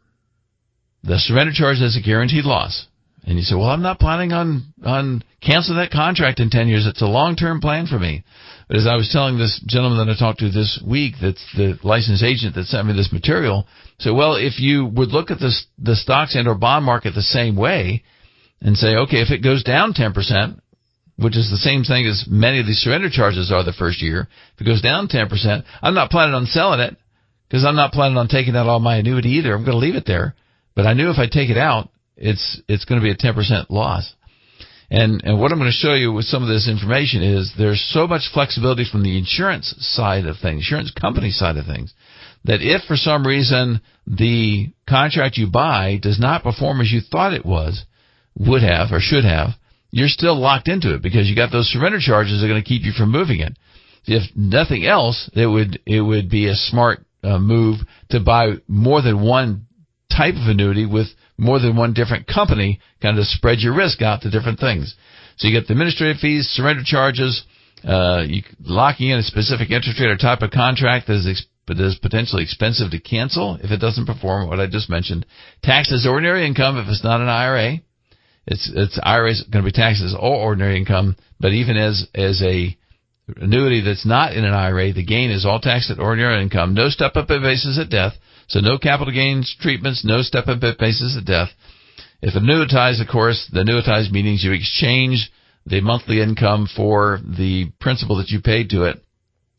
The 1.02 1.18
surrender 1.18 1.52
charge 1.55 1.79
is 1.81 1.96
a 1.96 2.05
guaranteed 2.05 2.44
loss. 2.44 2.87
And 3.24 3.38
you 3.38 3.42
say, 3.42 3.57
well, 3.57 3.70
I'm 3.70 3.83
not 3.83 3.98
planning 3.98 4.33
on, 4.33 4.72
on 4.85 5.22
canceling 5.42 5.79
that 5.79 5.90
contract 5.90 6.38
in 6.38 6.48
10 6.48 6.68
years. 6.68 6.87
It's 6.87 7.02
a 7.02 7.07
long-term 7.07 7.61
plan 7.61 7.87
for 7.87 7.98
me. 7.98 8.22
But 8.68 8.76
as 8.76 8.87
I 8.87 8.94
was 8.94 9.11
telling 9.11 9.37
this 9.37 9.61
gentleman 9.66 9.98
that 9.98 10.12
I 10.12 10.18
talked 10.18 10.38
to 10.40 10.50
this 10.50 10.81
week, 10.87 11.14
that's 11.20 11.44
the 11.57 11.76
licensed 11.83 12.22
agent 12.22 12.55
that 12.55 12.66
sent 12.66 12.87
me 12.87 12.94
this 12.94 13.12
material, 13.12 13.66
said, 13.98 14.12
well, 14.12 14.37
if 14.37 14.61
you 14.61 14.87
would 14.87 15.09
look 15.09 15.33
at 15.33 15.40
this, 15.40 15.66
the 15.79 15.96
stocks 15.96 16.37
and 16.37 16.46
or 16.46 16.55
bond 16.55 16.85
market 16.85 17.14
the 17.14 17.22
same 17.22 17.57
way 17.57 18.05
and 18.61 18.76
say, 18.76 18.94
okay, 18.94 19.18
if 19.18 19.31
it 19.31 19.42
goes 19.42 19.64
down 19.64 19.92
10%, 19.92 20.61
which 21.16 21.37
is 21.37 21.50
the 21.50 21.57
same 21.57 21.83
thing 21.83 22.07
as 22.07 22.24
many 22.29 22.61
of 22.61 22.66
these 22.66 22.79
surrender 22.79 23.09
charges 23.11 23.50
are 23.50 23.64
the 23.64 23.72
first 23.72 24.02
year, 24.02 24.29
if 24.55 24.61
it 24.61 24.64
goes 24.64 24.83
down 24.83 25.09
10%, 25.09 25.64
I'm 25.83 25.94
not 25.94 26.11
planning 26.11 26.35
on 26.35 26.46
selling 26.46 26.81
it 26.81 26.96
because 27.48 27.64
I'm 27.64 27.76
not 27.76 27.92
planning 27.92 28.18
on 28.18 28.29
taking 28.29 28.57
out 28.57 28.66
all 28.66 28.81
my 28.81 28.96
annuity 28.96 29.31
either. 29.31 29.55
I'm 29.55 29.64
going 29.64 29.79
to 29.79 29.85
leave 29.85 29.94
it 29.94 30.07
there. 30.07 30.35
But 30.74 30.87
I 30.87 30.92
knew 30.92 31.11
if 31.11 31.18
I 31.18 31.26
take 31.26 31.48
it 31.48 31.57
out, 31.57 31.88
it's 32.16 32.61
it's 32.68 32.85
going 32.85 33.00
to 33.00 33.05
be 33.05 33.11
a 33.11 33.16
10% 33.16 33.70
loss. 33.70 34.14
And 34.90 35.22
and 35.24 35.40
what 35.40 35.50
I'm 35.50 35.59
going 35.59 35.70
to 35.70 35.76
show 35.76 35.94
you 35.94 36.12
with 36.12 36.26
some 36.26 36.42
of 36.42 36.48
this 36.48 36.68
information 36.68 37.22
is 37.22 37.52
there's 37.57 37.85
so 37.92 38.07
much 38.07 38.31
flexibility 38.33 38.85
from 38.90 39.02
the 39.02 39.18
insurance 39.18 39.74
side 39.79 40.26
of 40.26 40.37
things, 40.40 40.61
insurance 40.61 40.92
company 40.92 41.31
side 41.31 41.57
of 41.57 41.66
things, 41.66 41.92
that 42.44 42.61
if 42.61 42.83
for 42.85 42.96
some 42.96 43.26
reason 43.26 43.81
the 44.07 44.70
contract 44.88 45.38
you 45.38 45.50
buy 45.50 45.98
does 46.00 46.20
not 46.20 46.44
perform 46.44 46.81
as 46.81 46.92
you 46.92 47.00
thought 47.00 47.33
it 47.33 47.44
was, 47.44 47.85
would 48.38 48.62
have 48.62 48.92
or 48.92 49.00
should 49.00 49.24
have, 49.24 49.50
you're 49.97 50.09
still 50.09 50.39
locked 50.39 50.69
into 50.69 50.95
it 50.95 51.01
because 51.01 51.27
you 51.27 51.35
got 51.35 51.51
those 51.51 51.69
surrender 51.69 51.99
charges 51.99 52.39
that 52.39 52.45
are 52.45 52.51
going 52.51 52.63
to 52.63 52.69
keep 52.69 52.85
you 52.85 52.93
from 52.93 53.11
moving 53.11 53.41
it. 53.41 53.57
If 54.05 54.31
nothing 54.37 54.85
else, 54.85 55.31
it 55.33 55.47
would 55.47 55.81
it 55.87 56.03
would 56.03 56.29
be 56.29 56.49
a 56.49 56.55
smart 56.55 57.07
uh, 57.25 57.39
move 57.39 57.79
to 58.11 58.21
buy 58.21 58.57
more 58.69 59.01
than 59.01 59.25
one 59.25 59.67
type 60.15 60.35
of 60.35 60.49
annuity 60.49 60.85
with 60.85 61.07
more 61.39 61.59
than 61.61 61.77
one 61.77 61.95
different 61.95 62.27
company, 62.27 62.79
kind 63.01 63.19
of 63.19 63.25
spread 63.25 63.61
your 63.61 63.75
risk 63.75 64.03
out 64.03 64.21
to 64.21 64.31
different 64.31 64.61
things. 64.61 64.95
So 65.39 65.49
you 65.49 65.59
get 65.59 65.67
the 65.67 65.73
administrative 65.73 66.21
fees, 66.21 66.47
surrender 66.47 66.83
charges, 66.85 67.43
uh, 67.83 68.23
you 68.27 68.43
locking 68.61 69.09
in 69.09 69.19
a 69.19 69.23
specific 69.23 69.71
interest 69.71 69.99
rate 69.99 70.11
or 70.11 70.19
type 70.19 70.43
of 70.43 70.51
contract 70.51 71.07
that 71.07 71.17
is, 71.17 71.27
ex- 71.27 71.47
that 71.69 71.81
is 71.81 71.99
potentially 72.01 72.43
expensive 72.43 72.91
to 72.91 73.01
cancel 73.01 73.59
if 73.63 73.71
it 73.71 73.81
doesn't 73.81 74.05
perform 74.05 74.49
what 74.49 74.61
I 74.61 74.67
just 74.67 74.91
mentioned. 74.91 75.25
Taxes 75.63 76.07
ordinary 76.07 76.47
income 76.47 76.77
if 76.77 76.87
it's 76.87 77.03
not 77.03 77.23
an 77.23 77.29
IRA. 77.29 77.81
It's 78.47 78.71
it's 78.75 78.99
IRA 79.03 79.33
is 79.33 79.43
going 79.51 79.65
to 79.65 79.69
be 79.69 79.73
taxed 79.73 80.03
as 80.03 80.15
all 80.15 80.35
ordinary 80.35 80.77
income, 80.77 81.17
but 81.41 81.53
even 81.53 81.77
as 81.77 82.07
as 82.15 82.43
a 82.43 82.77
annuity 83.37 83.81
that's 83.81 84.07
not 84.07 84.35
in 84.35 84.45
an 84.45 84.55
IRA, 84.55 84.93
the 84.93 85.05
gain 85.05 85.31
is 85.31 85.45
all 85.45 85.61
taxed 85.61 85.91
at 85.91 85.99
ordinary 85.99 86.41
income. 86.43 86.75
No 86.75 86.89
step 86.89 87.17
up 87.17 87.29
basis 87.29 87.79
at 87.81 87.91
death. 87.91 88.13
So 88.49 88.61
no 88.61 88.79
capital 88.79 89.13
gains 89.13 89.55
treatments, 89.61 90.05
no 90.05 90.23
step 90.23 90.47
up 90.47 90.61
basis 90.61 91.17
at 91.19 91.25
death. 91.25 91.49
If 92.23 92.35
annuitized, 92.35 93.03
of 93.03 93.09
course, 93.09 93.49
the 93.53 93.61
annuitized 93.61 94.13
means 94.13 94.45
you 94.45 94.53
exchange 94.53 95.31
the 95.67 95.81
monthly 95.81 96.23
income 96.23 96.69
for 96.75 97.19
the 97.25 97.73
principal 97.81 98.19
that 98.19 98.29
you 98.29 98.41
paid 98.41 98.71
to 98.71 98.85
it. 98.85 99.03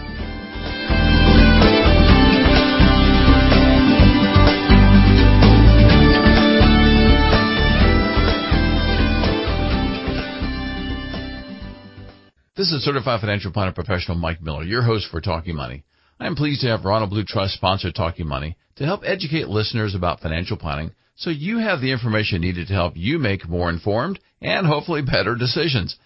This 12.56 12.70
is 12.70 12.84
Certified 12.84 13.20
Financial 13.20 13.50
Planner 13.50 13.72
Professional 13.72 14.16
Mike 14.16 14.40
Miller, 14.40 14.62
your 14.62 14.82
host 14.82 15.08
for 15.10 15.20
Talking 15.20 15.56
Money. 15.56 15.82
I 16.20 16.28
am 16.28 16.36
pleased 16.36 16.60
to 16.60 16.68
have 16.68 16.84
Ronald 16.84 17.10
Blue 17.10 17.24
Trust 17.24 17.54
sponsor 17.54 17.90
Talking 17.90 18.28
Money 18.28 18.56
to 18.76 18.84
help 18.84 19.00
educate 19.04 19.48
listeners 19.48 19.96
about 19.96 20.20
financial 20.20 20.56
planning 20.56 20.92
so 21.16 21.30
you 21.30 21.58
have 21.58 21.80
the 21.80 21.90
information 21.90 22.40
needed 22.40 22.68
to 22.68 22.72
help 22.72 22.92
you 22.94 23.18
make 23.18 23.48
more 23.48 23.70
informed 23.70 24.20
and 24.40 24.68
hopefully 24.68 25.02
better 25.02 25.34
decisions. 25.34 25.96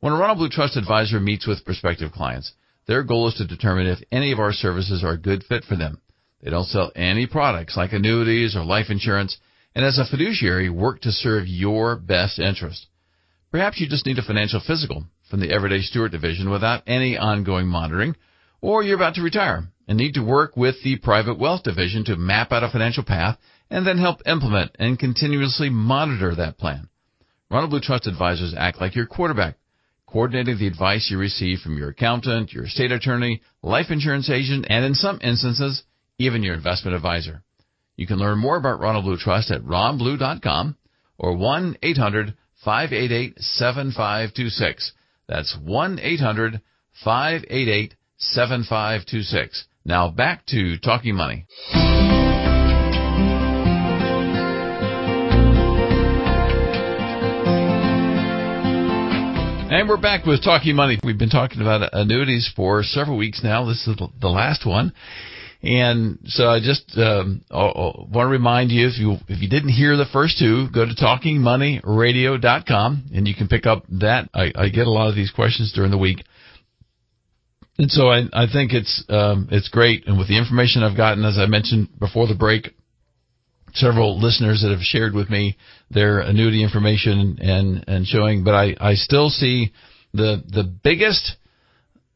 When 0.00 0.14
a 0.14 0.16
Ronald 0.16 0.38
Blue 0.38 0.48
Trust 0.48 0.78
advisor 0.78 1.20
meets 1.20 1.46
with 1.46 1.66
prospective 1.66 2.12
clients, 2.12 2.54
their 2.86 3.02
goal 3.02 3.28
is 3.28 3.34
to 3.34 3.46
determine 3.46 3.86
if 3.86 3.98
any 4.10 4.32
of 4.32 4.38
our 4.38 4.54
services 4.54 5.04
are 5.04 5.12
a 5.12 5.18
good 5.18 5.44
fit 5.44 5.64
for 5.64 5.76
them. 5.76 6.00
They 6.42 6.48
don't 6.48 6.64
sell 6.64 6.92
any 6.96 7.26
products 7.26 7.76
like 7.76 7.92
annuities 7.92 8.56
or 8.56 8.64
life 8.64 8.86
insurance, 8.88 9.36
and 9.74 9.84
as 9.84 9.98
a 9.98 10.06
fiduciary, 10.06 10.70
work 10.70 11.02
to 11.02 11.12
serve 11.12 11.46
your 11.46 11.96
best 11.96 12.38
interest. 12.38 12.86
Perhaps 13.50 13.78
you 13.78 13.86
just 13.86 14.06
need 14.06 14.18
a 14.18 14.22
financial 14.22 14.62
physical 14.66 15.04
from 15.30 15.40
the 15.40 15.52
Everyday 15.52 15.80
Steward 15.80 16.10
Division 16.10 16.50
without 16.50 16.82
any 16.86 17.16
ongoing 17.16 17.68
monitoring, 17.68 18.16
or 18.60 18.82
you're 18.82 18.96
about 18.96 19.14
to 19.14 19.22
retire 19.22 19.68
and 19.86 19.96
need 19.96 20.14
to 20.14 20.24
work 20.24 20.56
with 20.56 20.82
the 20.82 20.96
Private 20.98 21.38
Wealth 21.38 21.62
Division 21.62 22.04
to 22.04 22.16
map 22.16 22.52
out 22.52 22.64
a 22.64 22.68
financial 22.68 23.04
path 23.04 23.38
and 23.70 23.86
then 23.86 23.98
help 23.98 24.20
implement 24.26 24.72
and 24.78 24.98
continuously 24.98 25.70
monitor 25.70 26.34
that 26.34 26.58
plan. 26.58 26.88
Ronald 27.50 27.70
Blue 27.70 27.80
Trust 27.80 28.06
advisors 28.06 28.54
act 28.56 28.80
like 28.80 28.94
your 28.94 29.06
quarterback, 29.06 29.56
coordinating 30.06 30.58
the 30.58 30.66
advice 30.66 31.08
you 31.10 31.18
receive 31.18 31.60
from 31.60 31.78
your 31.78 31.90
accountant, 31.90 32.52
your 32.52 32.66
state 32.66 32.92
attorney, 32.92 33.42
life 33.62 33.86
insurance 33.90 34.28
agent, 34.28 34.66
and 34.68 34.84
in 34.84 34.94
some 34.94 35.20
instances, 35.22 35.84
even 36.18 36.42
your 36.42 36.54
investment 36.54 36.96
advisor. 36.96 37.42
You 37.96 38.06
can 38.06 38.18
learn 38.18 38.38
more 38.38 38.56
about 38.56 38.80
Ronald 38.80 39.04
Blue 39.04 39.16
Trust 39.16 39.50
at 39.50 39.62
ronblue.com 39.62 40.76
or 41.18 41.36
1 41.36 41.76
800 41.82 42.34
588 42.64 43.38
7526. 43.38 44.92
That's 45.30 45.56
1 45.64 46.00
800 46.02 46.60
588 47.04 47.94
7526. 48.18 49.64
Now 49.84 50.10
back 50.10 50.44
to 50.46 50.76
Talking 50.78 51.14
Money. 51.14 51.46
And 59.70 59.88
we're 59.88 59.98
back 59.98 60.26
with 60.26 60.42
Talking 60.42 60.74
Money. 60.74 60.98
We've 61.04 61.16
been 61.16 61.30
talking 61.30 61.60
about 61.60 61.88
annuities 61.92 62.50
for 62.56 62.82
several 62.82 63.16
weeks 63.16 63.40
now. 63.44 63.64
This 63.66 63.86
is 63.86 63.96
the 64.20 64.28
last 64.28 64.66
one. 64.66 64.92
And 65.62 66.20
so 66.24 66.48
I 66.48 66.58
just 66.60 66.96
um, 66.96 67.44
want 67.50 68.14
to 68.14 68.26
remind 68.26 68.70
you 68.70 68.88
if 68.88 68.98
you 68.98 69.18
if 69.28 69.42
you 69.42 69.48
didn't 69.48 69.68
hear 69.68 69.94
the 69.96 70.06
first 70.10 70.38
two, 70.38 70.68
go 70.72 70.86
to 70.86 70.94
talkingmoneyradio.com 70.94 73.10
and 73.14 73.28
you 73.28 73.34
can 73.34 73.46
pick 73.46 73.66
up 73.66 73.84
that. 74.00 74.30
I, 74.32 74.52
I 74.54 74.70
get 74.70 74.86
a 74.86 74.90
lot 74.90 75.10
of 75.10 75.14
these 75.14 75.30
questions 75.30 75.74
during 75.74 75.90
the 75.90 75.98
week, 75.98 76.24
and 77.78 77.90
so 77.90 78.08
I 78.08 78.22
I 78.32 78.46
think 78.50 78.72
it's 78.72 79.04
um, 79.10 79.48
it's 79.50 79.68
great. 79.68 80.06
And 80.06 80.16
with 80.18 80.28
the 80.28 80.38
information 80.38 80.82
I've 80.82 80.96
gotten, 80.96 81.26
as 81.26 81.36
I 81.36 81.44
mentioned 81.44 81.90
before 81.98 82.26
the 82.26 82.34
break, 82.34 82.70
several 83.74 84.18
listeners 84.18 84.62
that 84.62 84.70
have 84.70 84.80
shared 84.80 85.12
with 85.12 85.28
me 85.28 85.58
their 85.90 86.20
annuity 86.20 86.62
information 86.62 87.38
and 87.38 87.84
and 87.86 88.06
showing, 88.06 88.44
but 88.44 88.54
I 88.54 88.74
I 88.80 88.94
still 88.94 89.28
see 89.28 89.74
the 90.14 90.42
the 90.48 90.64
biggest 90.64 91.36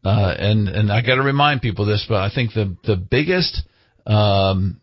uh, 0.05 0.35
and 0.39 0.69
and 0.69 0.93
I 0.93 1.01
got 1.01 1.17
to 1.17 1.23
remind 1.23 1.63
people 1.63 1.87
this, 1.87 2.05
but 2.09 2.19
I 2.19 2.31
think 2.35 2.53
the 2.53 2.77
the 2.85 2.97
biggest 2.97 3.63
um, 4.07 4.81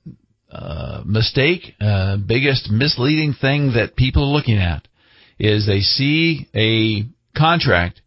uh, 0.52 1.02
mistake, 1.06 1.76
uh, 1.80 2.18
biggest 2.18 2.70
misleading 2.70 3.34
thing 3.40 3.74
that 3.74 3.96
people 3.96 4.24
are 4.24 4.36
looking 4.36 4.58
at 4.58 4.88
is 5.40 5.66
they 5.66 5.80
see 5.80 6.48
a 6.56 7.06
contract 7.38 8.02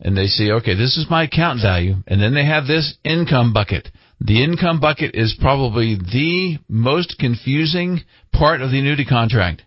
and 0.00 0.16
they 0.16 0.26
see, 0.26 0.52
okay, 0.52 0.74
this 0.74 0.96
is 0.96 1.06
my 1.10 1.24
account 1.24 1.60
value, 1.60 1.94
and 2.06 2.22
then 2.22 2.34
they 2.34 2.44
have 2.44 2.66
this 2.66 2.96
income 3.04 3.52
bucket. 3.52 3.88
The 4.20 4.44
income 4.44 4.78
bucket 4.78 5.14
is 5.14 5.36
probably 5.40 5.96
the 5.96 6.58
most 6.68 7.18
confusing 7.18 8.02
part 8.32 8.62
of 8.62 8.70
the 8.70 8.78
annuity 8.78 9.04
contract 9.04 9.62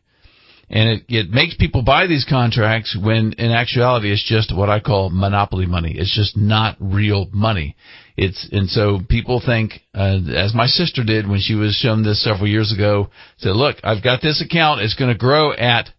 and 0.72 0.90
it, 0.90 1.04
it 1.10 1.30
makes 1.30 1.56
people 1.56 1.84
buy 1.84 2.08
these 2.08 2.26
contracts 2.28 2.98
when 3.00 3.34
in 3.34 3.52
actuality 3.52 4.12
it's 4.12 4.24
just 4.24 4.56
what 4.56 4.70
I 4.70 4.80
call 4.80 5.10
monopoly 5.10 5.66
money. 5.66 5.94
It's 5.98 6.16
just 6.16 6.38
not 6.38 6.78
real 6.80 7.28
money. 7.34 7.76
It's 8.16 8.48
and 8.52 8.70
so 8.70 9.00
people 9.08 9.42
think, 9.46 9.74
uh, 9.94 10.20
as 10.34 10.54
my 10.56 10.68
sister 10.68 11.04
did 11.04 11.28
when 11.28 11.42
she 11.42 11.56
was 11.56 11.76
shown 11.76 12.04
this 12.04 12.24
several 12.24 12.48
years 12.48 12.72
ago, 12.72 13.10
said, 13.38 13.56
"Look, 13.56 13.78
I've 13.84 14.04
got 14.04 14.22
this 14.22 14.42
account. 14.42 14.82
It's 14.82 14.96
going 14.96 15.12
to 15.12 15.18
grow 15.18 15.52
at, 15.52 15.90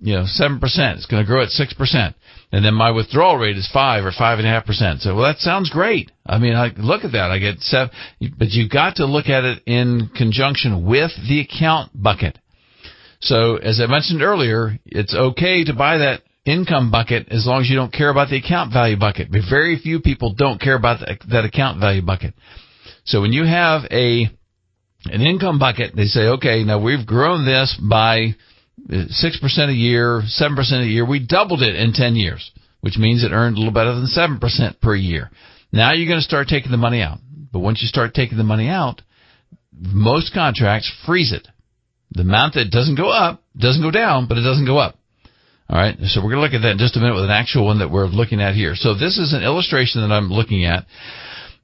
you 0.00 0.14
know, 0.14 0.24
seven 0.26 0.58
percent. 0.58 0.98
It's 0.98 1.06
going 1.06 1.22
to 1.22 1.26
grow 1.26 1.42
at 1.42 1.50
six 1.50 1.72
percent." 1.72 2.16
and 2.50 2.64
then 2.64 2.74
my 2.74 2.90
withdrawal 2.90 3.36
rate 3.36 3.56
is 3.56 3.68
five 3.72 4.04
or 4.04 4.12
five 4.12 4.38
and 4.38 4.48
a 4.48 4.50
half 4.50 4.64
percent. 4.64 5.02
So, 5.02 5.14
well, 5.14 5.24
that 5.24 5.38
sounds 5.38 5.70
great. 5.70 6.10
I 6.26 6.38
mean, 6.38 6.54
I 6.54 6.70
look 6.76 7.04
at 7.04 7.12
that. 7.12 7.30
I 7.30 7.38
get 7.38 7.60
seven, 7.60 7.90
but 8.38 8.48
you've 8.50 8.70
got 8.70 8.96
to 8.96 9.06
look 9.06 9.26
at 9.26 9.44
it 9.44 9.62
in 9.66 10.10
conjunction 10.16 10.86
with 10.86 11.10
the 11.28 11.40
account 11.40 11.90
bucket. 11.94 12.38
So, 13.20 13.56
as 13.56 13.80
I 13.80 13.86
mentioned 13.86 14.22
earlier, 14.22 14.78
it's 14.86 15.14
okay 15.14 15.64
to 15.64 15.74
buy 15.74 15.98
that 15.98 16.22
income 16.44 16.90
bucket 16.90 17.28
as 17.30 17.46
long 17.46 17.60
as 17.60 17.68
you 17.68 17.76
don't 17.76 17.92
care 17.92 18.10
about 18.10 18.30
the 18.30 18.36
account 18.36 18.72
value 18.72 18.96
bucket. 18.96 19.30
But 19.30 19.42
very 19.48 19.78
few 19.78 20.00
people 20.00 20.34
don't 20.34 20.60
care 20.60 20.76
about 20.76 21.00
that 21.00 21.44
account 21.44 21.80
value 21.80 22.02
bucket. 22.02 22.34
So 23.04 23.20
when 23.20 23.32
you 23.32 23.44
have 23.44 23.82
a 23.90 24.30
an 25.04 25.22
income 25.22 25.58
bucket, 25.58 25.94
they 25.94 26.04
say, 26.04 26.26
okay, 26.36 26.64
now 26.64 26.80
we've 26.82 27.06
grown 27.06 27.44
this 27.44 27.78
by 27.88 28.34
uh, 28.92 29.04
six 29.08 29.38
percent 29.40 29.70
a 29.70 29.74
year, 29.74 30.22
seven 30.26 30.56
percent 30.56 30.82
a 30.82 30.86
year. 30.86 31.06
We 31.06 31.24
doubled 31.24 31.62
it 31.62 31.76
in 31.76 31.92
ten 31.92 32.16
years, 32.16 32.50
which 32.80 32.98
means 32.98 33.24
it 33.24 33.32
earned 33.32 33.56
a 33.56 33.58
little 33.58 33.72
better 33.72 33.94
than 33.94 34.06
seven 34.06 34.38
percent 34.38 34.80
per 34.80 34.94
year. 34.94 35.30
Now 35.72 35.92
you're 35.92 36.08
going 36.08 36.20
to 36.20 36.24
start 36.24 36.48
taking 36.48 36.70
the 36.70 36.76
money 36.76 37.02
out. 37.02 37.18
But 37.52 37.60
once 37.60 37.80
you 37.82 37.88
start 37.88 38.14
taking 38.14 38.38
the 38.38 38.44
money 38.44 38.68
out, 38.68 39.02
most 39.72 40.34
contracts 40.34 40.92
freeze 41.06 41.32
it. 41.32 41.48
The 42.12 42.22
amount 42.22 42.54
that 42.54 42.70
doesn't 42.70 42.96
go 42.96 43.10
up 43.10 43.42
doesn't 43.56 43.82
go 43.82 43.90
down, 43.90 44.28
but 44.28 44.38
it 44.38 44.42
doesn't 44.42 44.66
go 44.66 44.78
up. 44.78 44.96
All 45.68 45.78
right, 45.78 45.96
so 46.04 46.20
we're 46.20 46.32
going 46.32 46.40
to 46.40 46.46
look 46.48 46.54
at 46.54 46.62
that 46.64 46.72
in 46.72 46.78
just 46.78 46.96
a 46.96 47.00
minute 47.00 47.14
with 47.14 47.24
an 47.24 47.30
actual 47.30 47.66
one 47.66 47.80
that 47.80 47.90
we're 47.90 48.06
looking 48.06 48.40
at 48.40 48.54
here. 48.54 48.74
So 48.74 48.94
this 48.94 49.18
is 49.18 49.34
an 49.34 49.42
illustration 49.42 50.00
that 50.00 50.14
I'm 50.14 50.30
looking 50.32 50.64
at 50.64 50.86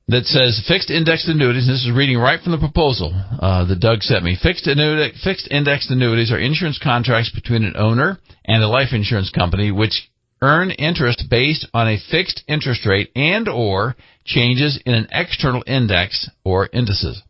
that 0.09 0.27
says 0.27 0.63
fixed 0.69 0.91
indexed 0.91 1.27
annuities. 1.27 1.67
This 1.67 1.85
is 1.85 1.91
reading 1.91 2.19
right 2.19 2.41
from 2.41 2.53
the 2.53 2.59
proposal 2.59 3.13
uh, 3.15 3.65
that 3.65 3.81
Doug 3.81 4.03
sent 4.03 4.23
me. 4.23 4.37
Fixed 4.37 4.67
annuity, 4.67 5.17
fixed 5.25 5.49
indexed 5.51 5.91
annuities 5.91 6.31
are 6.31 6.39
insurance 6.39 6.79
contracts 6.83 7.33
between 7.33 7.65
an 7.65 7.77
owner 7.77 8.19
and 8.45 8.63
a 8.63 8.69
life 8.69 8.93
insurance 8.93 9.31
company, 9.31 9.73
which 9.73 10.11
earn 10.43 10.71
interest 10.71 11.25
based 11.31 11.67
on 11.73 11.89
a 11.89 11.99
fixed 12.11 12.45
interest 12.47 12.85
rate 12.85 13.11
and 13.17 13.49
or 13.49 13.97
changes 14.27 14.79
in 14.85 14.93
an 14.93 15.09
external 15.11 15.65
index 15.67 16.29
or 16.45 16.69
indices. 16.71 17.23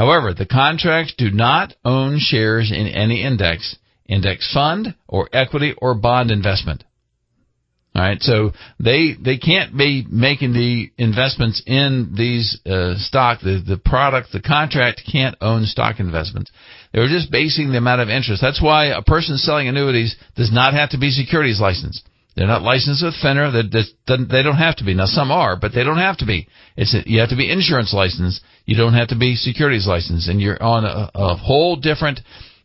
However, 0.00 0.32
the 0.32 0.46
contracts 0.46 1.12
do 1.18 1.30
not 1.30 1.74
own 1.84 2.18
shares 2.20 2.72
in 2.72 2.86
any 2.86 3.22
index, 3.22 3.76
index 4.06 4.50
fund, 4.50 4.94
or 5.06 5.28
equity 5.30 5.74
or 5.76 5.94
bond 5.94 6.30
investment. 6.30 6.84
All 7.94 8.00
right, 8.00 8.22
so 8.22 8.52
they 8.78 9.12
they 9.22 9.36
can't 9.36 9.76
be 9.76 10.06
making 10.08 10.54
the 10.54 10.90
investments 10.96 11.62
in 11.66 12.14
these 12.16 12.58
uh, 12.64 12.94
stock. 12.96 13.40
The 13.42 13.62
the 13.66 13.76
product, 13.76 14.32
the 14.32 14.40
contract 14.40 15.02
can't 15.04 15.36
own 15.42 15.66
stock 15.66 16.00
investments. 16.00 16.50
They're 16.94 17.06
just 17.06 17.30
basing 17.30 17.70
the 17.70 17.76
amount 17.76 18.00
of 18.00 18.08
interest. 18.08 18.40
That's 18.40 18.62
why 18.62 18.86
a 18.86 19.02
person 19.02 19.36
selling 19.36 19.68
annuities 19.68 20.16
does 20.34 20.50
not 20.50 20.72
have 20.72 20.90
to 20.90 20.98
be 20.98 21.10
securities 21.10 21.60
licensed. 21.60 22.08
They're 22.40 22.48
not 22.48 22.62
licensed 22.62 23.04
with 23.04 23.12
FINRA. 23.22 23.52
They 24.06 24.42
don't 24.42 24.56
have 24.56 24.76
to 24.76 24.84
be. 24.84 24.94
Now 24.94 25.04
some 25.04 25.30
are, 25.30 25.56
but 25.56 25.74
they 25.74 25.84
don't 25.84 25.98
have 25.98 26.16
to 26.18 26.24
be. 26.24 26.48
It's 26.74 26.96
you 27.04 27.20
have 27.20 27.28
to 27.28 27.36
be 27.36 27.52
insurance 27.52 27.92
licensed. 27.92 28.40
You 28.64 28.78
don't 28.78 28.94
have 28.94 29.08
to 29.08 29.18
be 29.18 29.34
securities 29.34 29.86
licensed, 29.86 30.26
and 30.26 30.40
you're 30.40 30.60
on 30.62 30.86
a, 30.86 31.10
a 31.14 31.36
whole 31.36 31.76
different 31.76 32.20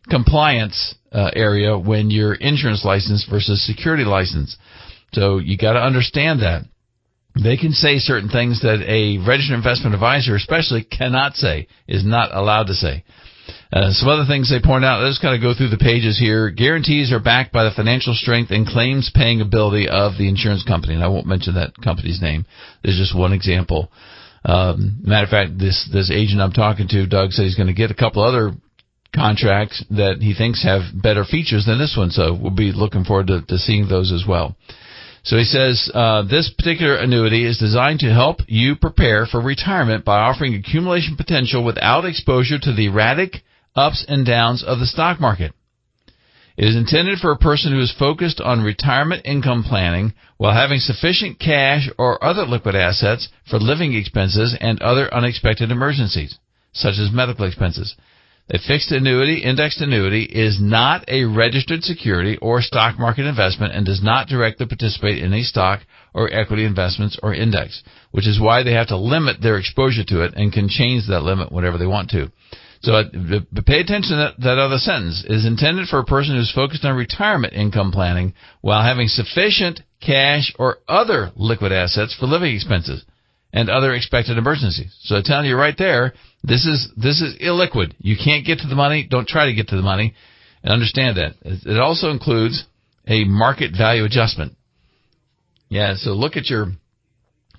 compliance 0.08 0.94
uh, 1.12 1.30
area 1.36 1.78
when 1.78 2.08
you're 2.08 2.32
insurance 2.32 2.86
licensed 2.86 3.28
versus 3.28 3.66
security 3.66 4.04
license. 4.04 4.56
So 5.12 5.36
you 5.36 5.58
got 5.58 5.74
to 5.74 5.80
understand 5.80 6.40
that. 6.40 6.62
They 7.34 7.58
can 7.58 7.72
say 7.72 7.98
certain 7.98 8.30
things 8.30 8.62
that 8.62 8.80
a 8.80 9.18
registered 9.28 9.56
investment 9.56 9.92
advisor, 9.92 10.36
especially, 10.36 10.84
cannot 10.84 11.34
say, 11.34 11.68
is 11.86 12.02
not 12.02 12.34
allowed 12.34 12.68
to 12.68 12.74
say. 12.74 13.04
Uh, 13.72 13.90
some 13.92 14.08
other 14.08 14.24
things 14.26 14.50
they 14.50 14.60
point 14.60 14.84
out. 14.84 15.02
Let's 15.02 15.18
kind 15.18 15.34
of 15.34 15.42
go 15.42 15.54
through 15.56 15.70
the 15.70 15.78
pages 15.78 16.18
here. 16.18 16.50
Guarantees 16.50 17.12
are 17.12 17.20
backed 17.20 17.52
by 17.52 17.64
the 17.64 17.74
financial 17.74 18.14
strength 18.14 18.50
and 18.50 18.66
claims 18.66 19.10
paying 19.14 19.40
ability 19.40 19.88
of 19.88 20.18
the 20.18 20.28
insurance 20.28 20.64
company. 20.64 20.94
And 20.94 21.02
I 21.02 21.08
won't 21.08 21.26
mention 21.26 21.54
that 21.54 21.74
company's 21.82 22.22
name. 22.22 22.46
There's 22.82 22.98
just 22.98 23.16
one 23.16 23.32
example. 23.32 23.90
Um, 24.44 25.00
matter 25.02 25.24
of 25.24 25.30
fact, 25.30 25.58
this 25.58 25.88
this 25.92 26.10
agent 26.10 26.40
I'm 26.40 26.52
talking 26.52 26.86
to, 26.88 27.06
Doug, 27.06 27.32
said 27.32 27.44
he's 27.44 27.56
going 27.56 27.66
to 27.66 27.74
get 27.74 27.90
a 27.90 27.94
couple 27.94 28.22
other 28.22 28.52
contracts 29.14 29.84
that 29.90 30.18
he 30.20 30.34
thinks 30.34 30.62
have 30.62 30.82
better 30.94 31.24
features 31.24 31.64
than 31.66 31.78
this 31.78 31.94
one. 31.96 32.10
So 32.10 32.38
we'll 32.40 32.54
be 32.54 32.72
looking 32.72 33.04
forward 33.04 33.28
to, 33.28 33.42
to 33.42 33.58
seeing 33.58 33.88
those 33.88 34.12
as 34.12 34.24
well. 34.28 34.54
So 35.26 35.36
he 35.36 35.44
says 35.44 35.90
uh, 35.92 36.22
this 36.22 36.54
particular 36.56 36.94
annuity 36.94 37.44
is 37.44 37.58
designed 37.58 37.98
to 38.00 38.14
help 38.14 38.38
you 38.46 38.76
prepare 38.76 39.26
for 39.26 39.40
retirement 39.40 40.04
by 40.04 40.20
offering 40.20 40.54
accumulation 40.54 41.16
potential 41.16 41.64
without 41.64 42.04
exposure 42.04 42.60
to 42.60 42.72
the 42.72 42.86
erratic 42.86 43.42
ups 43.74 44.04
and 44.06 44.24
downs 44.24 44.62
of 44.62 44.78
the 44.78 44.86
stock 44.86 45.20
market. 45.20 45.52
It 46.56 46.68
is 46.68 46.76
intended 46.76 47.18
for 47.18 47.32
a 47.32 47.38
person 47.38 47.72
who 47.72 47.80
is 47.80 47.92
focused 47.98 48.40
on 48.40 48.62
retirement 48.62 49.22
income 49.24 49.64
planning 49.64 50.14
while 50.36 50.54
having 50.54 50.78
sufficient 50.78 51.40
cash 51.40 51.90
or 51.98 52.22
other 52.24 52.46
liquid 52.46 52.76
assets 52.76 53.28
for 53.50 53.58
living 53.58 53.94
expenses 53.94 54.56
and 54.60 54.80
other 54.80 55.12
unexpected 55.12 55.72
emergencies, 55.72 56.38
such 56.72 57.00
as 57.00 57.10
medical 57.12 57.46
expenses. 57.46 57.96
A 58.48 58.58
fixed 58.60 58.92
annuity, 58.92 59.42
indexed 59.42 59.80
annuity, 59.80 60.22
is 60.22 60.60
not 60.60 61.04
a 61.08 61.24
registered 61.24 61.82
security 61.82 62.38
or 62.40 62.62
stock 62.62 62.96
market 62.96 63.26
investment 63.26 63.74
and 63.74 63.84
does 63.84 64.00
not 64.00 64.28
directly 64.28 64.66
participate 64.66 65.22
in 65.22 65.32
a 65.32 65.42
stock 65.42 65.80
or 66.14 66.32
equity 66.32 66.64
investments 66.64 67.18
or 67.24 67.34
index, 67.34 67.82
which 68.12 68.26
is 68.26 68.40
why 68.40 68.62
they 68.62 68.72
have 68.72 68.86
to 68.86 68.96
limit 68.96 69.42
their 69.42 69.58
exposure 69.58 70.04
to 70.04 70.22
it 70.22 70.34
and 70.36 70.52
can 70.52 70.68
change 70.68 71.08
that 71.08 71.24
limit 71.24 71.50
whenever 71.50 71.76
they 71.76 71.86
want 71.86 72.08
to. 72.10 72.30
So 72.82 72.92
uh, 72.92 73.04
pay 73.66 73.80
attention 73.80 74.16
to 74.16 74.16
that, 74.16 74.34
that 74.38 74.58
other 74.58 74.78
sentence. 74.78 75.24
It 75.28 75.32
is 75.32 75.44
intended 75.44 75.88
for 75.88 75.98
a 75.98 76.04
person 76.04 76.36
who's 76.36 76.52
focused 76.52 76.84
on 76.84 76.94
retirement 76.94 77.52
income 77.52 77.90
planning 77.90 78.32
while 78.60 78.84
having 78.84 79.08
sufficient 79.08 79.80
cash 80.00 80.54
or 80.56 80.78
other 80.86 81.32
liquid 81.34 81.72
assets 81.72 82.14
for 82.14 82.26
living 82.26 82.54
expenses 82.54 83.04
and 83.52 83.68
other 83.68 83.94
expected 83.94 84.38
emergencies. 84.38 84.94
So 85.00 85.16
I'm 85.16 85.22
telling 85.24 85.46
you 85.46 85.56
right 85.56 85.76
there, 85.76 86.12
this 86.46 86.64
is 86.64 86.88
this 86.96 87.20
is 87.20 87.36
illiquid. 87.42 87.92
You 87.98 88.16
can't 88.22 88.46
get 88.46 88.60
to 88.60 88.68
the 88.68 88.76
money. 88.76 89.06
Don't 89.08 89.26
try 89.26 89.46
to 89.46 89.54
get 89.54 89.68
to 89.68 89.76
the 89.76 89.82
money, 89.82 90.14
and 90.62 90.72
understand 90.72 91.16
that. 91.16 91.34
It 91.42 91.80
also 91.80 92.10
includes 92.10 92.64
a 93.06 93.24
market 93.24 93.72
value 93.76 94.04
adjustment. 94.04 94.56
Yeah, 95.68 95.94
so 95.96 96.10
look 96.10 96.36
at 96.36 96.48
your 96.48 96.66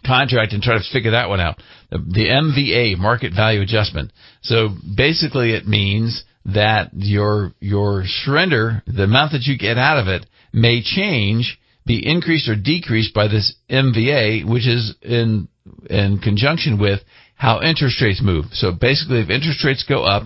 contract 0.05 0.53
and 0.53 0.63
try 0.63 0.77
to 0.77 0.83
figure 0.91 1.11
that 1.11 1.27
one 1.27 1.41
out. 1.41 1.61
The, 1.91 1.97
the 1.97 2.27
MVA, 2.27 2.97
market 2.97 3.33
value 3.35 3.61
adjustment. 3.61 4.13
So 4.41 4.69
basically, 4.95 5.51
it 5.51 5.67
means 5.67 6.23
that 6.45 6.91
your 6.93 7.51
your 7.59 8.03
surrender, 8.05 8.83
the 8.87 9.03
amount 9.03 9.33
that 9.33 9.43
you 9.43 9.57
get 9.57 9.77
out 9.77 9.99
of 9.99 10.07
it, 10.07 10.25
may 10.53 10.81
change, 10.81 11.59
be 11.85 12.01
increased 12.05 12.47
or 12.47 12.55
decreased 12.55 13.13
by 13.13 13.27
this 13.27 13.53
MVA, 13.69 14.49
which 14.49 14.65
is 14.65 14.95
in 15.01 15.49
in 15.89 16.19
conjunction 16.19 16.79
with 16.79 17.01
how 17.37 17.61
interest 17.61 18.01
rates 18.01 18.21
move. 18.21 18.45
So 18.51 18.71
basically, 18.71 19.21
if 19.21 19.29
interest 19.29 19.63
rates 19.63 19.85
go 19.87 20.03
up, 20.03 20.23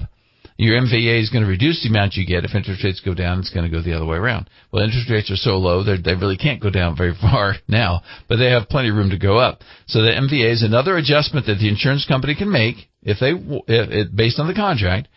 your 0.58 0.80
MVA 0.80 1.22
is 1.22 1.30
going 1.30 1.44
to 1.44 1.50
reduce 1.50 1.82
the 1.82 1.90
amount 1.90 2.16
you 2.16 2.26
get. 2.26 2.46
If 2.46 2.56
interest 2.56 2.84
rates 2.84 3.02
go 3.04 3.14
down, 3.14 3.40
it's 3.40 3.50
going 3.50 3.70
to 3.70 3.76
go 3.76 3.82
the 3.82 3.94
other 3.94 4.06
way 4.06 4.18
around. 4.18 4.50
Well, 4.72 4.84
interest 4.84 5.10
rates 5.10 5.32
are 5.32 5.36
so 5.36 5.58
low, 5.58 5.84
that 5.84 6.04
they 6.04 6.14
really 6.14 6.38
can't 6.38 6.62
go 6.62 6.70
down 6.70 6.96
very 6.96 7.16
far 7.22 7.56
now, 7.68 8.02
but 8.30 8.38
they 8.38 8.52
have 8.52 8.70
plenty 8.70 8.90
of 8.90 8.96
room 8.96 9.10
to 9.10 9.18
go 9.18 9.38
up. 9.38 9.62
So 9.88 10.02
the 10.02 10.12
MVA 10.12 10.52
is 10.52 10.64
another 10.64 10.98
adjustment 10.98 11.48
that 11.48 11.56
the 11.56 11.70
insurance 11.70 12.06
company 12.08 12.36
can 12.36 12.52
make 12.52 12.76
if 13.02 13.20
they, 13.20 13.32
if 13.32 13.90
it, 13.90 14.16
based 14.16 14.40
on 14.40 14.48
the 14.48 14.54
contract, 14.54 15.08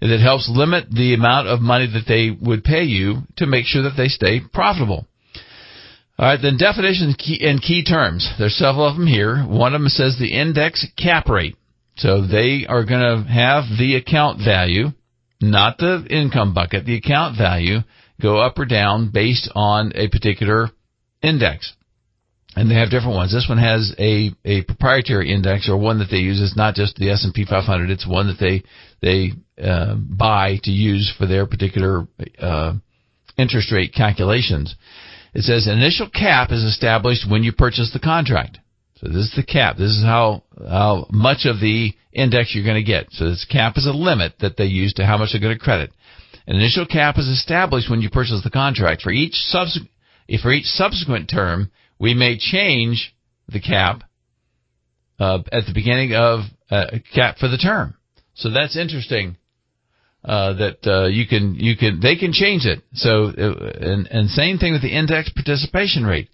that 0.00 0.20
helps 0.20 0.48
limit 0.48 0.90
the 0.90 1.14
amount 1.14 1.48
of 1.48 1.60
money 1.60 1.86
that 1.86 2.06
they 2.08 2.30
would 2.30 2.64
pay 2.64 2.82
you 2.82 3.22
to 3.36 3.46
make 3.46 3.66
sure 3.66 3.82
that 3.82 3.94
they 3.96 4.08
stay 4.08 4.40
profitable. 4.52 5.06
All 6.22 6.28
right, 6.28 6.38
then 6.40 6.56
definitions 6.56 7.16
and 7.40 7.60
key 7.60 7.82
terms. 7.82 8.32
There's 8.38 8.54
several 8.54 8.86
of 8.86 8.94
them 8.94 9.08
here. 9.08 9.42
One 9.42 9.74
of 9.74 9.80
them 9.80 9.88
says 9.88 10.16
the 10.16 10.32
index 10.32 10.86
cap 10.96 11.28
rate. 11.28 11.56
So 11.96 12.24
they 12.24 12.64
are 12.68 12.84
going 12.84 13.00
to 13.00 13.28
have 13.28 13.64
the 13.76 13.96
account 13.96 14.38
value, 14.38 14.90
not 15.40 15.78
the 15.78 16.06
income 16.08 16.54
bucket, 16.54 16.86
the 16.86 16.94
account 16.94 17.36
value 17.36 17.78
go 18.20 18.40
up 18.40 18.56
or 18.56 18.66
down 18.66 19.10
based 19.12 19.50
on 19.56 19.90
a 19.96 20.06
particular 20.06 20.68
index. 21.24 21.72
And 22.54 22.70
they 22.70 22.76
have 22.76 22.90
different 22.90 23.16
ones. 23.16 23.32
This 23.32 23.48
one 23.48 23.58
has 23.58 23.92
a, 23.98 24.30
a 24.44 24.62
proprietary 24.62 25.34
index 25.34 25.68
or 25.68 25.76
one 25.76 25.98
that 25.98 26.08
they 26.08 26.18
use. 26.18 26.40
It's 26.40 26.56
not 26.56 26.76
just 26.76 26.94
the 26.98 27.10
S&P 27.10 27.46
500. 27.46 27.90
It's 27.90 28.06
one 28.06 28.28
that 28.28 28.38
they, 28.38 28.62
they, 29.00 29.32
uh, 29.60 29.96
buy 29.96 30.60
to 30.62 30.70
use 30.70 31.12
for 31.18 31.26
their 31.26 31.46
particular, 31.46 32.06
uh, 32.38 32.74
interest 33.36 33.72
rate 33.72 33.92
calculations. 33.92 34.76
It 35.34 35.42
says 35.42 35.66
initial 35.66 36.10
cap 36.10 36.52
is 36.52 36.62
established 36.62 37.28
when 37.28 37.42
you 37.42 37.52
purchase 37.52 37.90
the 37.92 37.98
contract. 37.98 38.58
So 38.96 39.08
this 39.08 39.26
is 39.26 39.34
the 39.34 39.42
cap. 39.42 39.76
This 39.76 39.90
is 39.90 40.02
how 40.02 40.44
how 40.68 41.06
much 41.10 41.46
of 41.46 41.60
the 41.60 41.92
index 42.12 42.54
you're 42.54 42.64
going 42.64 42.82
to 42.82 42.86
get. 42.86 43.06
So 43.12 43.30
this 43.30 43.46
cap 43.50 43.76
is 43.76 43.86
a 43.86 43.92
limit 43.92 44.34
that 44.40 44.56
they 44.56 44.66
use 44.66 44.92
to 44.94 45.06
how 45.06 45.16
much 45.18 45.30
they're 45.32 45.40
going 45.40 45.58
to 45.58 45.64
credit. 45.64 45.90
An 46.46 46.56
initial 46.56 46.86
cap 46.86 47.18
is 47.18 47.26
established 47.26 47.90
when 47.90 48.02
you 48.02 48.10
purchase 48.10 48.42
the 48.44 48.50
contract. 48.50 49.02
For 49.02 49.10
each 49.10 49.34
subsequent 49.34 49.90
for 50.42 50.52
each 50.52 50.66
subsequent 50.66 51.30
term, 51.30 51.70
we 51.98 52.14
may 52.14 52.38
change 52.38 53.14
the 53.48 53.60
cap 53.60 54.02
uh, 55.18 55.40
at 55.50 55.66
the 55.66 55.74
beginning 55.74 56.14
of 56.14 56.40
uh, 56.70 56.98
cap 57.14 57.38
for 57.38 57.48
the 57.48 57.58
term. 57.58 57.96
So 58.34 58.50
that's 58.50 58.76
interesting 58.76 59.36
uh, 60.24 60.52
that 60.54 60.86
uh, 60.86 61.06
you 61.06 61.26
can 61.26 61.54
you 61.54 61.76
can 61.76 62.00
they 62.00 62.16
can 62.16 62.32
change 62.32 62.64
it. 62.64 62.82
So 62.94 63.26
uh, 63.26 63.72
and 63.80 64.06
and 64.06 64.30
same 64.30 64.58
thing 64.58 64.72
with 64.72 64.82
the 64.82 64.96
index 64.96 65.30
participation 65.30 66.04
rate. 66.04 66.28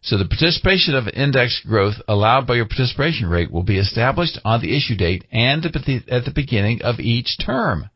So 0.00 0.16
the 0.16 0.26
participation 0.26 0.94
of 0.94 1.08
index 1.08 1.60
growth 1.66 1.96
allowed 2.06 2.46
by 2.46 2.54
your 2.54 2.66
participation 2.66 3.28
rate 3.28 3.50
will 3.50 3.64
be 3.64 3.78
established 3.78 4.38
on 4.44 4.60
the 4.60 4.76
issue 4.76 4.96
date 4.96 5.24
and 5.32 5.64
at 5.66 5.72
the, 5.72 6.00
at 6.08 6.24
the 6.24 6.32
beginning 6.32 6.82
of 6.82 7.00
each 7.00 7.36
term. 7.44 7.90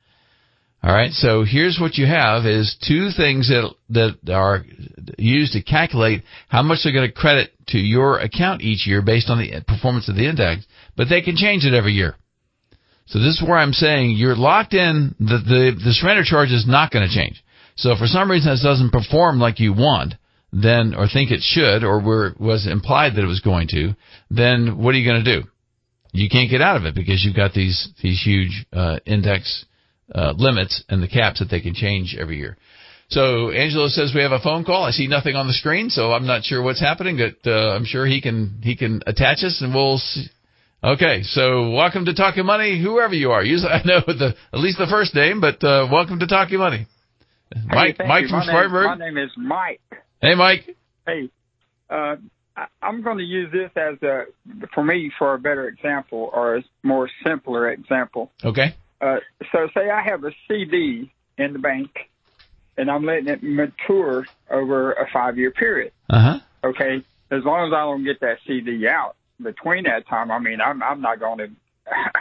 All 0.82 0.92
right. 0.92 1.12
So 1.12 1.44
here's 1.44 1.78
what 1.80 1.94
you 1.94 2.06
have 2.06 2.44
is 2.44 2.76
two 2.86 3.10
things 3.16 3.48
that 3.48 3.72
that 3.90 4.32
are 4.32 4.64
used 5.16 5.52
to 5.52 5.62
calculate 5.62 6.24
how 6.48 6.62
much 6.62 6.80
they're 6.82 6.92
going 6.92 7.08
to 7.08 7.14
credit 7.14 7.52
to 7.68 7.78
your 7.78 8.18
account 8.18 8.62
each 8.62 8.86
year 8.86 9.00
based 9.00 9.30
on 9.30 9.38
the 9.38 9.62
performance 9.66 10.08
of 10.08 10.16
the 10.16 10.28
index, 10.28 10.66
but 10.96 11.08
they 11.08 11.22
can 11.22 11.36
change 11.36 11.64
it 11.64 11.74
every 11.74 11.92
year. 11.92 12.16
So 13.06 13.18
this 13.18 13.40
is 13.40 13.42
where 13.42 13.58
I'm 13.58 13.72
saying 13.72 14.12
you're 14.12 14.36
locked 14.36 14.74
in. 14.74 15.14
The 15.18 15.38
the, 15.38 15.80
the 15.84 15.92
surrender 15.92 16.24
charge 16.24 16.50
is 16.50 16.66
not 16.66 16.90
going 16.90 17.06
to 17.06 17.14
change. 17.14 17.42
So 17.76 17.96
for 17.96 18.06
some 18.06 18.30
reason 18.30 18.52
this 18.52 18.62
doesn't 18.62 18.90
perform 18.90 19.38
like 19.38 19.60
you 19.60 19.72
want, 19.72 20.14
then 20.52 20.94
or 20.94 21.08
think 21.08 21.30
it 21.30 21.40
should, 21.42 21.84
or 21.84 22.00
were, 22.00 22.34
was 22.38 22.66
implied 22.66 23.14
that 23.14 23.24
it 23.24 23.26
was 23.26 23.40
going 23.40 23.68
to, 23.68 23.96
then 24.30 24.78
what 24.78 24.94
are 24.94 24.98
you 24.98 25.10
going 25.10 25.24
to 25.24 25.40
do? 25.40 25.48
you 26.12 26.28
can't 26.28 26.50
get 26.50 26.60
out 26.60 26.76
of 26.76 26.84
it 26.84 26.94
because 26.94 27.24
you've 27.24 27.36
got 27.36 27.52
these 27.54 27.88
these 28.02 28.22
huge 28.22 28.66
uh, 28.72 28.98
index 29.06 29.64
uh, 30.14 30.32
limits 30.36 30.84
and 30.88 31.02
the 31.02 31.08
caps 31.08 31.38
that 31.38 31.50
they 31.50 31.60
can 31.60 31.74
change 31.74 32.16
every 32.18 32.38
year. 32.38 32.56
So 33.08 33.50
Angelo 33.50 33.88
says 33.88 34.12
we 34.14 34.22
have 34.22 34.32
a 34.32 34.38
phone 34.38 34.64
call. 34.64 34.84
I 34.84 34.90
see 34.90 35.06
nothing 35.06 35.36
on 35.36 35.46
the 35.46 35.52
screen, 35.52 35.90
so 35.90 36.12
I'm 36.12 36.26
not 36.26 36.44
sure 36.44 36.62
what's 36.62 36.80
happening, 36.80 37.18
but 37.18 37.50
uh, 37.50 37.74
I'm 37.74 37.84
sure 37.84 38.06
he 38.06 38.20
can 38.20 38.60
he 38.62 38.76
can 38.76 39.02
attach 39.06 39.42
us, 39.42 39.60
and 39.60 39.74
we'll. 39.74 40.00
Okay, 40.84 41.22
so 41.22 41.70
welcome 41.70 42.06
to 42.06 42.14
Talking 42.14 42.44
Money, 42.44 42.82
whoever 42.82 43.14
you 43.14 43.30
are. 43.30 43.44
Usually 43.44 43.70
I 43.72 43.82
know 43.84 44.00
the 44.04 44.34
at 44.52 44.58
least 44.58 44.78
the 44.78 44.88
first 44.90 45.14
name, 45.14 45.40
but 45.40 45.62
uh, 45.62 45.86
welcome 45.90 46.18
to 46.18 46.26
Talking 46.26 46.58
Money. 46.58 46.88
Mike, 47.66 47.98
hey, 48.00 48.08
Mike 48.08 48.26
from 48.26 48.40
my 48.40 48.46
Spartanburg. 48.46 48.90
Name, 48.90 48.98
my 48.98 49.04
name 49.06 49.18
is 49.18 49.30
Mike. 49.36 49.80
Hey, 50.20 50.34
Mike. 50.34 50.76
Hey, 51.06 51.30
uh, 51.88 52.16
I, 52.56 52.66
I'm 52.82 53.02
going 53.02 53.18
to 53.18 53.24
use 53.24 53.52
this 53.52 53.70
as 53.76 54.02
a, 54.02 54.24
for 54.74 54.82
me, 54.82 55.12
for 55.20 55.34
a 55.34 55.38
better 55.38 55.68
example 55.68 56.30
or 56.32 56.56
a 56.56 56.64
more 56.82 57.08
simpler 57.24 57.70
example. 57.70 58.32
Okay. 58.44 58.74
Uh, 59.00 59.18
so 59.52 59.68
say 59.74 59.88
I 59.88 60.02
have 60.02 60.24
a 60.24 60.32
CD 60.48 61.12
in 61.38 61.52
the 61.52 61.60
bank 61.60 61.90
and 62.76 62.90
I'm 62.90 63.04
letting 63.04 63.28
it 63.28 63.40
mature 63.40 64.26
over 64.50 64.94
a 64.94 65.06
five 65.12 65.38
year 65.38 65.52
period. 65.52 65.92
Uh 66.10 66.20
huh. 66.20 66.68
Okay. 66.70 67.04
As 67.30 67.44
long 67.44 67.68
as 67.68 67.72
I 67.72 67.82
don't 67.82 68.04
get 68.04 68.18
that 68.20 68.38
CD 68.48 68.88
out 68.88 69.14
between 69.42 69.84
that 69.84 70.06
time, 70.08 70.30
I 70.30 70.38
mean, 70.38 70.60
I'm, 70.60 70.82
I'm 70.82 71.00
not 71.00 71.20
going 71.20 71.38
to, 71.38 71.50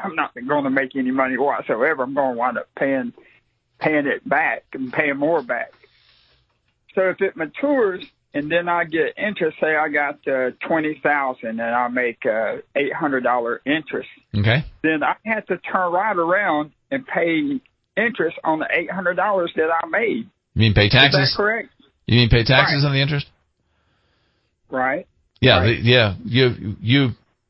I'm 0.03 0.15
not 0.15 0.33
going 0.35 0.63
to 0.63 0.69
make 0.69 0.95
any 0.95 1.11
money 1.11 1.37
whatsoever. 1.37 2.03
I'm 2.03 2.13
going 2.13 2.33
to 2.33 2.37
wind 2.37 2.57
up 2.57 2.67
paying, 2.77 3.13
paying 3.79 4.07
it 4.07 4.27
back 4.27 4.63
and 4.73 4.91
paying 4.91 5.17
more 5.17 5.41
back. 5.41 5.71
So 6.95 7.09
if 7.09 7.21
it 7.21 7.37
matures 7.37 8.03
and 8.33 8.51
then 8.51 8.69
I 8.69 8.85
get 8.85 9.17
interest, 9.17 9.57
say 9.59 9.75
I 9.75 9.89
got 9.89 10.25
uh, 10.27 10.51
twenty 10.65 10.99
thousand 11.03 11.59
and 11.59 11.61
I 11.61 11.87
make 11.89 12.25
uh, 12.25 12.57
eight 12.75 12.93
hundred 12.93 13.23
dollar 13.23 13.61
interest. 13.65 14.09
Okay. 14.35 14.63
Then 14.83 15.03
I 15.03 15.15
have 15.25 15.45
to 15.47 15.57
turn 15.57 15.91
right 15.91 16.15
around 16.15 16.71
and 16.89 17.05
pay 17.05 17.59
interest 17.97 18.37
on 18.43 18.59
the 18.59 18.67
eight 18.71 18.89
hundred 18.89 19.15
dollars 19.15 19.51
that 19.55 19.69
I 19.69 19.85
made. 19.87 20.29
You 20.53 20.59
mean 20.59 20.73
pay 20.73 20.89
taxes? 20.89 21.19
Is 21.19 21.31
that 21.31 21.37
correct? 21.37 21.69
You 22.07 22.17
mean 22.17 22.29
pay 22.29 22.43
taxes 22.43 22.83
right. 22.83 22.89
on 22.89 22.93
the 22.93 23.01
interest? 23.01 23.27
Right. 24.69 25.07
Yeah, 25.41 25.59
right. 25.59 25.81
The, 25.81 25.89
yeah. 25.89 26.15
You 26.23 26.75
you 26.79 27.09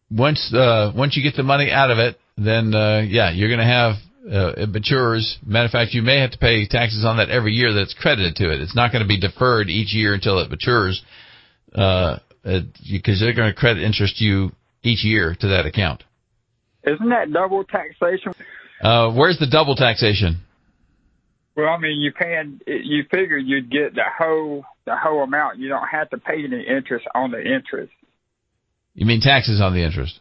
once 0.09 0.53
uh 0.53 0.91
once 0.95 1.15
you 1.15 1.23
get 1.23 1.35
the 1.35 1.43
money 1.43 1.69
out 1.71 1.91
of 1.91 1.99
it, 1.99 2.17
then 2.37 2.73
uh 2.73 3.01
yeah, 3.07 3.31
you're 3.31 3.49
going 3.49 3.59
to 3.59 3.65
have 3.65 3.95
uh, 4.25 4.53
it 4.57 4.69
matures. 4.69 5.39
Matter 5.45 5.65
of 5.65 5.71
fact, 5.71 5.93
you 5.93 6.01
may 6.01 6.19
have 6.19 6.31
to 6.31 6.37
pay 6.37 6.67
taxes 6.67 7.05
on 7.05 7.17
that 7.17 7.29
every 7.29 7.53
year 7.53 7.73
that's 7.73 7.93
credited 7.93 8.35
to 8.37 8.51
it. 8.51 8.61
It's 8.61 8.75
not 8.75 8.91
going 8.91 9.01
to 9.01 9.07
be 9.07 9.19
deferred 9.19 9.69
each 9.69 9.93
year 9.93 10.13
until 10.13 10.39
it 10.39 10.49
matures, 10.49 11.03
uh, 11.73 12.19
because 12.43 13.19
they're 13.19 13.33
going 13.33 13.51
to 13.51 13.55
credit 13.55 13.83
interest 13.83 14.21
you 14.21 14.51
each 14.83 15.03
year 15.03 15.35
to 15.39 15.47
that 15.47 15.65
account. 15.65 16.03
Isn't 16.83 17.09
that 17.09 17.31
double 17.31 17.63
taxation? 17.63 18.33
Uh, 18.81 19.11
where's 19.11 19.37
the 19.39 19.47
double 19.47 19.75
taxation? 19.75 20.41
Well, 21.55 21.67
I 21.67 21.77
mean, 21.77 21.99
you 21.99 22.11
paying. 22.11 22.61
You 22.65 23.03
figure 23.11 23.37
you'd 23.37 23.69
get 23.69 23.93
the 23.93 24.03
whole 24.17 24.63
the 24.85 24.95
whole 24.95 25.23
amount. 25.23 25.59
You 25.59 25.69
don't 25.69 25.87
have 25.87 26.09
to 26.11 26.17
pay 26.17 26.43
any 26.43 26.65
interest 26.65 27.05
on 27.13 27.31
the 27.31 27.39
interest. 27.39 27.91
You 28.93 29.05
mean 29.05 29.21
taxes 29.21 29.61
on 29.61 29.73
the 29.73 29.83
interest? 29.83 30.19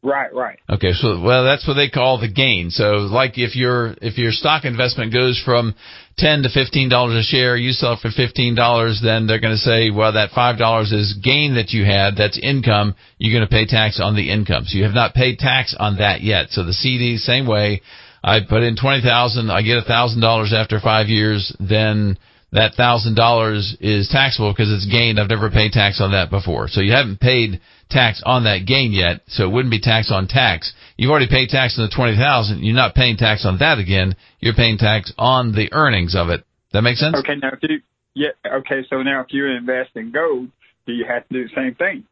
Right, 0.00 0.32
right. 0.32 0.60
Okay, 0.70 0.92
so 0.92 1.20
well, 1.20 1.44
that's 1.44 1.66
what 1.66 1.74
they 1.74 1.88
call 1.88 2.20
the 2.20 2.30
gain. 2.30 2.70
So, 2.70 3.08
like 3.10 3.32
if 3.36 3.56
your 3.56 3.96
if 4.00 4.16
your 4.16 4.30
stock 4.30 4.64
investment 4.64 5.12
goes 5.12 5.42
from 5.44 5.74
ten 6.16 6.44
to 6.44 6.48
fifteen 6.48 6.88
dollars 6.88 7.16
a 7.16 7.22
share, 7.24 7.56
you 7.56 7.72
sell 7.72 7.94
it 7.94 7.98
for 7.98 8.10
fifteen 8.12 8.54
dollars, 8.54 9.00
then 9.02 9.26
they're 9.26 9.40
going 9.40 9.54
to 9.54 9.58
say, 9.58 9.90
well, 9.90 10.12
that 10.12 10.30
five 10.30 10.56
dollars 10.56 10.92
is 10.92 11.18
gain 11.24 11.56
that 11.56 11.70
you 11.70 11.84
had. 11.84 12.14
That's 12.16 12.38
income. 12.40 12.94
You're 13.18 13.36
going 13.36 13.48
to 13.48 13.52
pay 13.52 13.66
tax 13.66 14.00
on 14.00 14.14
the 14.14 14.30
income. 14.30 14.64
So 14.66 14.78
you 14.78 14.84
have 14.84 14.94
not 14.94 15.14
paid 15.14 15.38
tax 15.38 15.74
on 15.76 15.96
that 15.98 16.20
yet. 16.22 16.50
So 16.50 16.64
the 16.64 16.72
CD, 16.72 17.16
same 17.16 17.48
way. 17.48 17.82
I 18.22 18.40
put 18.48 18.62
in 18.62 18.76
twenty 18.76 19.02
thousand. 19.02 19.50
I 19.50 19.62
get 19.62 19.78
a 19.78 19.82
thousand 19.82 20.20
dollars 20.20 20.52
after 20.52 20.80
five 20.80 21.08
years. 21.08 21.54
Then 21.60 22.18
that 22.52 22.74
thousand 22.74 23.14
dollars 23.14 23.76
is 23.80 24.08
taxable 24.08 24.52
because 24.52 24.72
it's 24.72 24.86
gained. 24.86 25.20
I've 25.20 25.28
never 25.28 25.50
paid 25.50 25.72
tax 25.72 26.00
on 26.00 26.12
that 26.12 26.30
before. 26.30 26.68
So 26.68 26.80
you 26.80 26.92
haven't 26.92 27.20
paid 27.20 27.60
tax 27.90 28.22
on 28.24 28.44
that 28.44 28.66
gain 28.66 28.92
yet, 28.92 29.20
so 29.28 29.44
it 29.44 29.52
wouldn't 29.52 29.70
be 29.70 29.80
tax 29.80 30.10
on 30.10 30.28
tax. 30.28 30.72
You've 30.96 31.10
already 31.10 31.28
paid 31.28 31.48
tax 31.48 31.78
on 31.78 31.86
the 31.86 31.94
twenty 31.94 32.16
thousand. 32.16 32.64
You're 32.64 32.74
not 32.74 32.94
paying 32.94 33.16
tax 33.16 33.44
on 33.44 33.58
that 33.58 33.78
again. 33.78 34.16
You're 34.40 34.54
paying 34.54 34.78
tax 34.78 35.12
on 35.18 35.52
the 35.52 35.68
earnings 35.72 36.14
of 36.14 36.28
it. 36.30 36.44
That 36.72 36.82
makes 36.82 37.00
sense? 37.00 37.16
Okay. 37.16 37.36
Now, 37.36 37.52
you 37.62 37.80
yeah, 38.14 38.30
okay. 38.46 38.84
So 38.90 39.02
now, 39.02 39.20
if 39.20 39.28
you 39.30 39.46
invest 39.46 39.90
in 39.94 40.10
gold, 40.10 40.48
do 40.86 40.92
you 40.92 41.04
have 41.06 41.26
to 41.28 41.34
do 41.34 41.48
the 41.48 41.54
same 41.54 41.74
thing? 41.74 42.04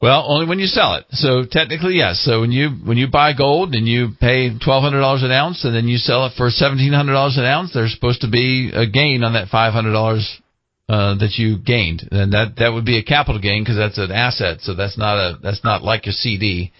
Well, 0.00 0.24
only 0.28 0.46
when 0.46 0.58
you 0.58 0.66
sell 0.66 0.94
it. 0.96 1.06
So 1.10 1.44
technically, 1.50 1.94
yes. 1.94 2.20
So 2.20 2.40
when 2.40 2.52
you 2.52 2.68
when 2.68 2.98
you 2.98 3.08
buy 3.08 3.32
gold 3.32 3.74
and 3.74 3.88
you 3.88 4.08
pay 4.20 4.50
twelve 4.58 4.82
hundred 4.82 5.00
dollars 5.00 5.22
an 5.22 5.30
ounce, 5.30 5.64
and 5.64 5.74
then 5.74 5.88
you 5.88 5.96
sell 5.96 6.26
it 6.26 6.32
for 6.36 6.50
seventeen 6.50 6.92
hundred 6.92 7.14
dollars 7.14 7.38
an 7.38 7.44
ounce, 7.44 7.72
there's 7.72 7.94
supposed 7.94 8.20
to 8.20 8.30
be 8.30 8.70
a 8.74 8.86
gain 8.86 9.24
on 9.24 9.32
that 9.32 9.48
five 9.48 9.72
hundred 9.72 9.92
dollars 9.92 10.40
uh, 10.88 11.16
that 11.16 11.34
you 11.38 11.58
gained, 11.58 12.08
and 12.12 12.32
that 12.32 12.56
that 12.58 12.72
would 12.74 12.84
be 12.84 12.98
a 12.98 13.02
capital 13.02 13.40
gain 13.40 13.62
because 13.62 13.76
that's 13.76 13.96
an 13.98 14.12
asset. 14.12 14.60
So 14.60 14.74
that's 14.74 14.98
not 14.98 15.16
a 15.16 15.38
that's 15.42 15.64
not 15.64 15.82
like 15.82 16.04
your 16.04 16.12
CD 16.12 16.72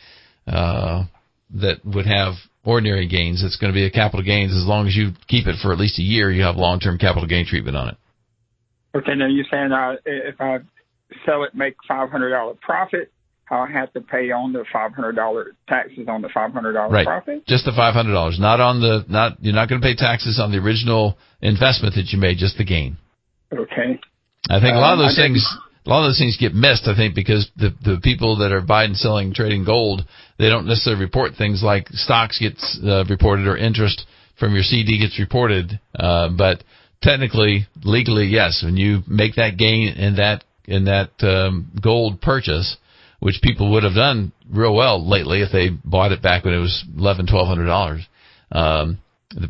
uh, 0.47 1.05
that 1.55 1.85
would 1.87 2.07
have 2.07 2.35
ordinary 2.65 3.09
gains. 3.09 3.43
It's 3.43 3.57
going 3.57 3.73
to 3.73 3.75
be 3.75 3.87
a 3.87 3.91
capital 3.91 4.25
gains 4.25 4.53
as 4.53 4.67
long 4.67 4.87
as 4.87 4.95
you 4.95 5.13
keep 5.27 5.47
it 5.47 5.57
for 5.63 5.73
at 5.73 5.79
least 5.79 5.99
a 5.99 6.03
year. 6.03 6.31
You 6.31 6.43
have 6.43 6.57
long 6.57 6.81
term 6.81 6.99
capital 6.99 7.27
gain 7.27 7.47
treatment 7.47 7.77
on 7.79 7.89
it. 7.89 7.97
Okay, 8.95 9.15
now 9.15 9.27
you're 9.27 9.47
saying 9.51 9.73
uh, 9.73 9.97
if 10.05 10.41
I 10.41 10.59
sell 11.25 11.45
it, 11.45 11.55
make 11.55 11.77
five 11.87 12.11
hundred 12.11 12.31
dollar 12.31 12.55
profit, 12.55 13.13
I 13.51 13.67
have 13.71 13.93
to 13.93 14.01
pay 14.01 14.31
on 14.33 14.53
the 14.53 14.65
five 14.73 14.93
hundred 14.93 15.13
dollar 15.13 15.53
taxes 15.69 16.09
on 16.09 16.23
the 16.23 16.29
five 16.29 16.53
hundred 16.53 16.73
dollar 16.73 16.93
right. 16.93 17.07
profit. 17.07 17.47
Just 17.47 17.65
the 17.65 17.73
five 17.73 17.95
hundred 17.95 18.13
dollars, 18.13 18.39
not 18.41 18.61
on 18.61 18.81
the 18.81 19.05
not 19.09 19.43
you're 19.43 19.55
not 19.55 19.69
going 19.69 19.81
to 19.81 19.85
pay 19.85 19.95
taxes 19.95 20.41
on 20.41 20.51
the 20.51 20.59
original 20.59 21.17
investment 21.41 21.95
that 21.95 22.07
you 22.09 22.19
made, 22.19 22.39
just 22.39 22.59
the 22.59 22.65
gain. 22.65 22.97
Okay. 23.53 24.01
I 24.49 24.61
think 24.61 24.75
a 24.75 24.79
lot 24.79 24.95
of 24.95 25.01
um, 25.01 25.07
those 25.07 25.17
things. 25.17 25.47
A 25.85 25.89
lot 25.89 26.03
of 26.03 26.09
those 26.09 26.19
things 26.19 26.37
get 26.37 26.53
missed, 26.53 26.89
I 26.89 26.97
think, 26.97 27.15
because 27.15 27.49
the 27.55 27.71
the 27.85 28.01
people 28.03 28.39
that 28.39 28.51
are 28.51 28.61
buying, 28.61 28.95
selling, 28.95 29.33
trading 29.33 29.65
gold, 29.65 30.03
they 30.37 30.49
don't 30.49 30.67
necessarily 30.67 31.05
report 31.05 31.37
things 31.39 31.63
like 31.63 31.87
stocks 31.91 32.41
gets 32.41 32.81
uh, 32.85 33.05
reported 33.09 33.47
or 33.47 33.57
interest 33.57 34.05
from 34.37 34.55
your 34.55 34.65
CD 34.65 34.99
gets 34.99 35.21
reported. 35.21 35.79
Uh, 35.95 36.31
but 36.37 36.65
technically, 37.03 37.69
legally, 37.85 38.27
yes, 38.27 38.63
when 38.65 38.77
you 38.77 39.03
make 39.07 39.37
that 39.37 39.57
gain 39.57 39.95
in 39.95 40.17
that 40.17 40.43
in 40.67 40.85
that 40.85 41.11
um, 41.21 41.71
gold 41.83 42.21
purchase, 42.21 42.77
which 43.21 43.41
people 43.43 43.73
would 43.73 43.85
have 43.85 43.95
done 43.95 44.33
real 44.51 44.75
well 44.75 45.07
lately 45.07 45.43
if 45.43 45.53
they 45.53 45.69
bought 45.69 46.13
it 46.13 46.23
back 46.23 46.45
when 46.45 46.55
it 46.55 46.59
was 46.59 46.85
eleven, 46.97 47.27
twelve 47.27 47.49
hundred 47.49 47.67
dollars. 47.67 48.07
Um, 48.53 48.99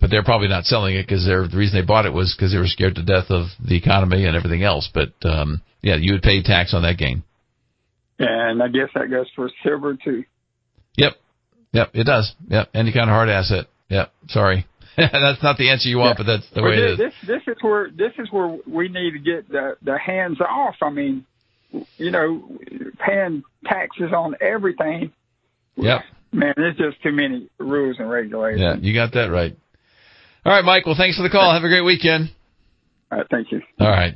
but 0.00 0.10
they're 0.10 0.24
probably 0.24 0.48
not 0.48 0.64
selling 0.64 0.96
it 0.96 1.06
because 1.06 1.24
the 1.24 1.56
reason 1.56 1.78
they 1.78 1.86
bought 1.86 2.06
it 2.06 2.12
was 2.12 2.34
because 2.34 2.52
they 2.52 2.58
were 2.58 2.66
scared 2.66 2.94
to 2.94 3.02
death 3.02 3.30
of 3.30 3.46
the 3.62 3.76
economy 3.76 4.24
and 4.24 4.36
everything 4.36 4.62
else. 4.62 4.88
But 4.92 5.12
um, 5.22 5.62
yeah, 5.82 5.96
you 5.96 6.12
would 6.14 6.22
pay 6.22 6.42
tax 6.42 6.74
on 6.74 6.82
that 6.82 6.98
gain. 6.98 7.22
And 8.18 8.62
I 8.62 8.68
guess 8.68 8.88
that 8.94 9.10
goes 9.10 9.26
for 9.36 9.50
silver 9.62 9.96
too. 10.02 10.24
Yep, 10.96 11.12
yep, 11.72 11.90
it 11.92 12.04
does. 12.04 12.34
Yep, 12.48 12.70
any 12.74 12.92
kind 12.92 13.10
of 13.10 13.14
hard 13.14 13.28
asset. 13.28 13.66
Yep. 13.90 14.12
Sorry, 14.28 14.66
that's 15.12 15.42
not 15.42 15.58
the 15.58 15.70
answer 15.70 15.88
you 15.88 15.98
want, 15.98 16.18
yeah. 16.18 16.24
but 16.24 16.32
that's 16.32 16.50
the 16.54 16.62
well, 16.62 16.70
way 16.70 16.76
this, 16.76 16.90
it 16.90 16.92
is. 16.92 16.98
This 16.98 17.42
this 17.46 17.56
is 17.56 17.62
where 17.62 17.90
this 17.90 18.12
is 18.18 18.28
where 18.30 18.56
we 18.66 18.88
need 18.88 19.12
to 19.12 19.18
get 19.18 19.48
the 19.48 19.76
the 19.82 19.98
hands 19.98 20.40
off. 20.40 20.76
I 20.82 20.90
mean, 20.90 21.26
you 21.98 22.10
know, 22.10 22.58
paying 23.04 23.42
taxes 23.64 24.12
on 24.16 24.36
everything. 24.40 25.12
Yep. 25.76 26.00
Man, 26.32 26.54
there's 26.56 26.76
just 26.76 27.02
too 27.02 27.12
many 27.12 27.48
rules 27.58 27.96
and 27.98 28.10
regulations. 28.10 28.62
Yeah, 28.62 28.76
you 28.76 28.94
got 28.94 29.12
that 29.12 29.30
right. 29.30 29.56
All 30.44 30.52
right, 30.52 30.64
Mike. 30.64 30.86
Well, 30.86 30.96
thanks 30.96 31.16
for 31.16 31.22
the 31.22 31.30
call. 31.30 31.52
Have 31.52 31.64
a 31.64 31.68
great 31.68 31.84
weekend. 31.84 32.30
All 33.10 33.18
right, 33.18 33.26
thank 33.30 33.52
you. 33.52 33.60
All 33.78 33.88
right. 33.88 34.14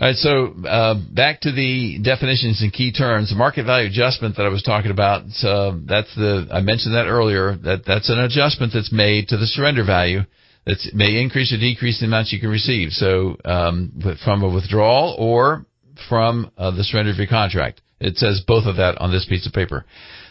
All 0.00 0.08
right, 0.08 0.16
so 0.16 0.54
uh, 0.66 0.94
back 1.12 1.42
to 1.42 1.52
the 1.52 1.98
definitions 2.02 2.62
and 2.62 2.72
key 2.72 2.92
terms. 2.92 3.28
The 3.28 3.36
market 3.36 3.66
value 3.66 3.88
adjustment 3.88 4.36
that 4.36 4.46
I 4.46 4.48
was 4.48 4.62
talking 4.62 4.90
about. 4.90 5.28
So 5.32 5.78
that's 5.84 6.14
the 6.14 6.48
I 6.50 6.62
mentioned 6.62 6.94
that 6.94 7.06
earlier. 7.06 7.56
That 7.56 7.84
that's 7.86 8.08
an 8.08 8.18
adjustment 8.18 8.72
that's 8.72 8.90
made 8.90 9.28
to 9.28 9.36
the 9.36 9.44
surrender 9.44 9.84
value 9.84 10.20
that 10.64 10.78
may 10.94 11.20
increase 11.20 11.52
or 11.52 11.58
decrease 11.58 12.00
the 12.00 12.06
amounts 12.06 12.32
you 12.32 12.40
can 12.40 12.48
receive. 12.48 12.92
So 12.92 13.36
um, 13.44 14.16
from 14.24 14.42
a 14.42 14.48
withdrawal 14.48 15.14
or 15.18 15.66
from 16.08 16.50
uh, 16.56 16.70
the 16.70 16.84
surrender 16.84 17.10
of 17.10 17.18
your 17.18 17.26
contract. 17.26 17.82
It 18.00 18.16
says 18.16 18.42
both 18.46 18.64
of 18.64 18.76
that 18.76 18.98
on 18.98 19.12
this 19.12 19.26
piece 19.28 19.46
of 19.46 19.52
paper. 19.52 19.84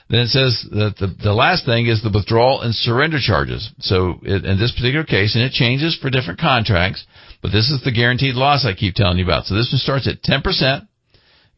Then 0.09 0.21
it 0.21 0.29
says 0.29 0.65
that 0.71 0.95
the, 0.99 1.15
the 1.23 1.33
last 1.33 1.65
thing 1.65 1.85
is 1.85 2.01
the 2.01 2.11
withdrawal 2.13 2.61
and 2.61 2.73
surrender 2.75 3.19
charges. 3.21 3.69
So 3.79 4.19
it, 4.23 4.43
in 4.43 4.59
this 4.59 4.73
particular 4.75 5.05
case, 5.05 5.35
and 5.35 5.43
it 5.43 5.53
changes 5.53 5.97
for 6.01 6.09
different 6.09 6.39
contracts, 6.39 7.05
but 7.41 7.51
this 7.51 7.69
is 7.69 7.81
the 7.83 7.91
guaranteed 7.91 8.35
loss 8.35 8.65
I 8.65 8.73
keep 8.73 8.95
telling 8.95 9.17
you 9.17 9.25
about. 9.25 9.45
So 9.45 9.55
this 9.55 9.71
one 9.71 9.79
starts 9.79 10.07
at 10.07 10.23
10%, 10.23 10.87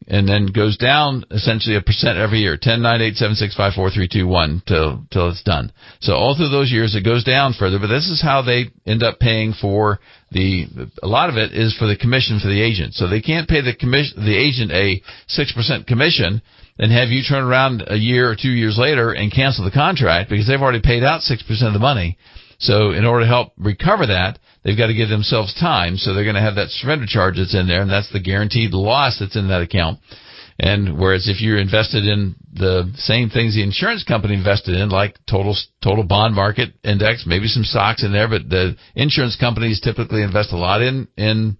and 0.06 0.28
then 0.28 0.46
goes 0.46 0.76
down 0.76 1.24
essentially 1.30 1.76
a 1.76 1.80
percent 1.80 2.18
every 2.18 2.40
year, 2.40 2.58
10, 2.60 2.82
9, 2.82 3.00
8, 3.00 3.14
7, 3.14 3.36
6, 3.36 3.56
5, 3.56 3.72
4, 3.72 3.90
3, 3.90 4.08
2, 4.08 4.26
1 4.26 4.62
till, 4.66 5.06
till 5.10 5.30
it's 5.30 5.42
done. 5.42 5.72
So 6.00 6.14
all 6.14 6.36
through 6.36 6.50
those 6.50 6.70
years 6.70 6.94
it 6.94 7.04
goes 7.04 7.24
down 7.24 7.54
further, 7.58 7.78
but 7.78 7.86
this 7.86 8.10
is 8.10 8.20
how 8.20 8.42
they 8.42 8.66
end 8.86 9.02
up 9.02 9.18
paying 9.18 9.54
for 9.58 10.00
the, 10.30 10.66
a 11.02 11.06
lot 11.06 11.30
of 11.30 11.36
it 11.36 11.52
is 11.52 11.74
for 11.76 11.86
the 11.86 11.96
commission 11.96 12.38
for 12.38 12.48
the 12.48 12.60
agent. 12.60 12.94
So 12.94 13.08
they 13.08 13.22
can't 13.22 13.48
pay 13.48 13.62
the 13.62 13.74
commission, 13.74 14.24
the 14.24 14.36
agent 14.36 14.72
a 14.72 15.00
6% 15.28 15.86
commission 15.86 16.42
and 16.78 16.92
have 16.92 17.08
you 17.08 17.22
turn 17.22 17.44
around 17.44 17.84
a 17.86 17.96
year 17.96 18.28
or 18.28 18.36
two 18.36 18.50
years 18.50 18.76
later 18.78 19.12
and 19.12 19.32
cancel 19.32 19.64
the 19.64 19.70
contract 19.70 20.28
because 20.28 20.46
they've 20.46 20.60
already 20.60 20.82
paid 20.82 21.04
out 21.04 21.22
6% 21.22 21.40
of 21.66 21.72
the 21.72 21.78
money. 21.78 22.18
So 22.58 22.92
in 22.92 23.04
order 23.04 23.24
to 23.24 23.28
help 23.28 23.52
recover 23.58 24.06
that, 24.06 24.38
they've 24.62 24.78
got 24.78 24.88
to 24.88 24.94
give 24.94 25.08
themselves 25.08 25.54
time. 25.58 25.96
So 25.96 26.14
they're 26.14 26.24
going 26.24 26.36
to 26.36 26.40
have 26.40 26.56
that 26.56 26.70
surrender 26.70 27.06
charge 27.06 27.36
that's 27.36 27.54
in 27.54 27.66
there, 27.66 27.82
and 27.82 27.90
that's 27.90 28.12
the 28.12 28.20
guaranteed 28.20 28.72
loss 28.72 29.18
that's 29.18 29.36
in 29.36 29.48
that 29.48 29.62
account. 29.62 30.00
And 30.58 30.98
whereas 30.98 31.28
if 31.28 31.40
you're 31.40 31.58
invested 31.58 32.04
in 32.04 32.36
the 32.52 32.92
same 32.96 33.28
things 33.28 33.54
the 33.54 33.64
insurance 33.64 34.04
company 34.04 34.34
invested 34.34 34.76
in, 34.76 34.88
like 34.88 35.16
total 35.28 35.56
total 35.82 36.04
bond 36.04 36.34
market 36.34 36.74
index, 36.84 37.24
maybe 37.26 37.48
some 37.48 37.64
stocks 37.64 38.04
in 38.04 38.12
there, 38.12 38.28
but 38.28 38.48
the 38.48 38.76
insurance 38.94 39.36
companies 39.36 39.80
typically 39.80 40.22
invest 40.22 40.52
a 40.52 40.56
lot 40.56 40.80
in 40.80 41.08
in 41.16 41.56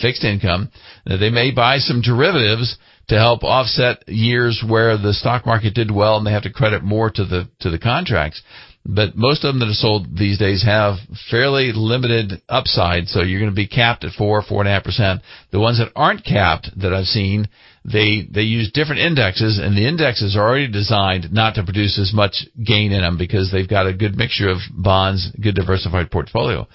fixed 0.00 0.22
income. 0.22 0.70
They 1.04 1.30
may 1.30 1.50
buy 1.50 1.78
some 1.78 2.00
derivatives 2.00 2.78
to 3.08 3.16
help 3.16 3.42
offset 3.44 4.08
years 4.08 4.64
where 4.66 4.96
the 4.96 5.12
stock 5.12 5.46
market 5.46 5.74
did 5.74 5.90
well 5.90 6.16
and 6.16 6.26
they 6.26 6.32
have 6.32 6.42
to 6.42 6.52
credit 6.52 6.82
more 6.82 7.10
to 7.10 7.24
the 7.24 7.48
to 7.60 7.70
the 7.70 7.78
contracts 7.78 8.42
but 8.88 9.16
most 9.16 9.42
of 9.44 9.52
them 9.52 9.58
that 9.58 9.68
are 9.68 9.74
sold 9.74 10.16
these 10.16 10.38
days 10.38 10.62
have 10.64 10.96
fairly 11.28 11.72
limited 11.74 12.40
upside. 12.48 13.08
So 13.08 13.22
you're 13.22 13.40
going 13.40 13.50
to 13.50 13.54
be 13.54 13.66
capped 13.66 14.04
at 14.04 14.12
four, 14.12 14.42
four 14.42 14.60
and 14.60 14.68
a 14.68 14.72
half 14.72 14.84
percent. 14.84 15.22
The 15.50 15.58
ones 15.58 15.78
that 15.78 15.90
aren't 15.96 16.24
capped 16.24 16.70
that 16.80 16.94
I've 16.94 17.06
seen, 17.06 17.48
they 17.84 18.28
they 18.30 18.42
use 18.42 18.70
different 18.72 19.00
indexes, 19.00 19.58
and 19.58 19.76
the 19.76 19.88
indexes 19.88 20.36
are 20.36 20.46
already 20.46 20.70
designed 20.70 21.32
not 21.32 21.56
to 21.56 21.64
produce 21.64 21.98
as 21.98 22.12
much 22.14 22.44
gain 22.64 22.92
in 22.92 23.00
them 23.00 23.18
because 23.18 23.50
they've 23.50 23.68
got 23.68 23.88
a 23.88 23.92
good 23.92 24.16
mixture 24.16 24.48
of 24.48 24.58
bonds, 24.70 25.30
good 25.42 25.56
diversified 25.56 26.10
portfolio. 26.10 26.68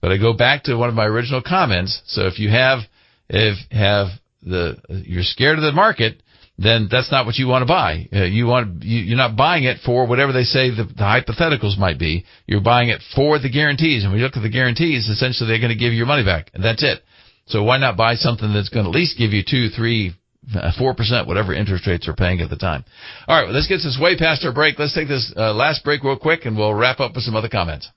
But 0.00 0.12
I 0.12 0.16
go 0.16 0.32
back 0.32 0.64
to 0.64 0.76
one 0.76 0.88
of 0.88 0.94
my 0.94 1.04
original 1.04 1.42
comments. 1.42 2.00
So 2.06 2.26
if 2.26 2.38
you 2.38 2.48
have 2.50 2.80
if 3.28 3.58
have 3.70 4.08
the 4.42 4.76
you're 4.88 5.22
scared 5.22 5.58
of 5.58 5.64
the 5.64 5.72
market, 5.72 6.22
then 6.58 6.88
that's 6.90 7.10
not 7.12 7.24
what 7.24 7.36
you 7.36 7.46
want 7.46 7.62
to 7.62 7.66
buy. 7.66 8.08
Uh, 8.12 8.24
you 8.24 8.46
want 8.46 8.82
you, 8.82 8.98
you're 8.98 9.16
not 9.16 9.36
buying 9.36 9.62
it 9.62 9.78
for 9.86 10.06
whatever 10.06 10.32
they 10.32 10.42
say 10.42 10.70
the, 10.70 10.84
the 10.84 11.06
hypotheticals 11.06 11.78
might 11.78 11.98
be. 11.98 12.24
You're 12.46 12.60
buying 12.60 12.88
it 12.88 13.00
for 13.14 13.38
the 13.38 13.48
guarantees, 13.48 14.02
and 14.02 14.12
when 14.12 14.18
you 14.18 14.26
look 14.26 14.36
at 14.36 14.42
the 14.42 14.50
guarantees, 14.50 15.08
essentially 15.08 15.48
they're 15.48 15.60
going 15.60 15.72
to 15.72 15.78
give 15.78 15.92
you 15.92 15.98
your 15.98 16.06
money 16.06 16.24
back, 16.24 16.50
and 16.54 16.62
that's 16.62 16.82
it. 16.82 17.02
So 17.46 17.62
why 17.62 17.78
not 17.78 17.96
buy 17.96 18.16
something 18.16 18.52
that's 18.52 18.68
going 18.68 18.84
to 18.84 18.90
at 18.90 18.94
least 18.94 19.16
give 19.16 19.32
you 19.32 19.42
two, 19.48 19.68
three, 19.70 20.14
uh, 20.54 20.72
four 20.76 20.94
percent, 20.94 21.28
whatever 21.28 21.54
interest 21.54 21.86
rates 21.86 22.08
are 22.08 22.14
paying 22.14 22.40
at 22.40 22.50
the 22.50 22.56
time. 22.56 22.84
All 23.28 23.38
right, 23.38 23.44
well, 23.44 23.54
this 23.54 23.68
gets 23.68 23.86
us 23.86 23.96
way 24.00 24.18
past 24.18 24.44
our 24.44 24.52
break. 24.52 24.78
Let's 24.78 24.94
take 24.94 25.08
this 25.08 25.32
uh, 25.36 25.54
last 25.54 25.84
break 25.84 26.02
real 26.02 26.18
quick, 26.18 26.44
and 26.44 26.56
we'll 26.56 26.74
wrap 26.74 26.98
up 26.98 27.14
with 27.14 27.22
some 27.22 27.36
other 27.36 27.48
comments. 27.48 27.88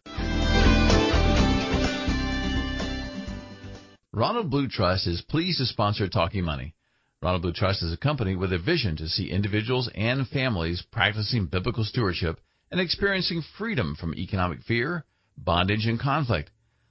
Ronald 4.14 4.52
Blue 4.52 4.68
Trust 4.68 5.08
is 5.08 5.22
pleased 5.22 5.60
to 5.60 5.66
sponsor 5.66 6.08
Talking 6.10 6.44
Money. 6.44 6.76
Ronald 7.24 7.44
Blue 7.44 7.54
Trust 7.54 7.84
is 7.84 7.94
a 7.94 7.98
company 7.98 8.36
with 8.36 8.52
a 8.52 8.58
vision 8.58 8.98
to 8.98 9.08
see 9.08 9.30
individuals 9.30 9.88
and 9.94 10.28
families 10.28 10.82
practicing 10.92 11.46
biblical 11.46 11.84
stewardship 11.84 12.40
and 12.72 12.82
experiencing 12.82 13.44
freedom 13.60 13.96
from 13.96 14.16
economic 14.16 14.64
fear, 14.64 15.06
bondage, 15.38 15.86
and 15.86 16.00
conflict. 16.00 16.50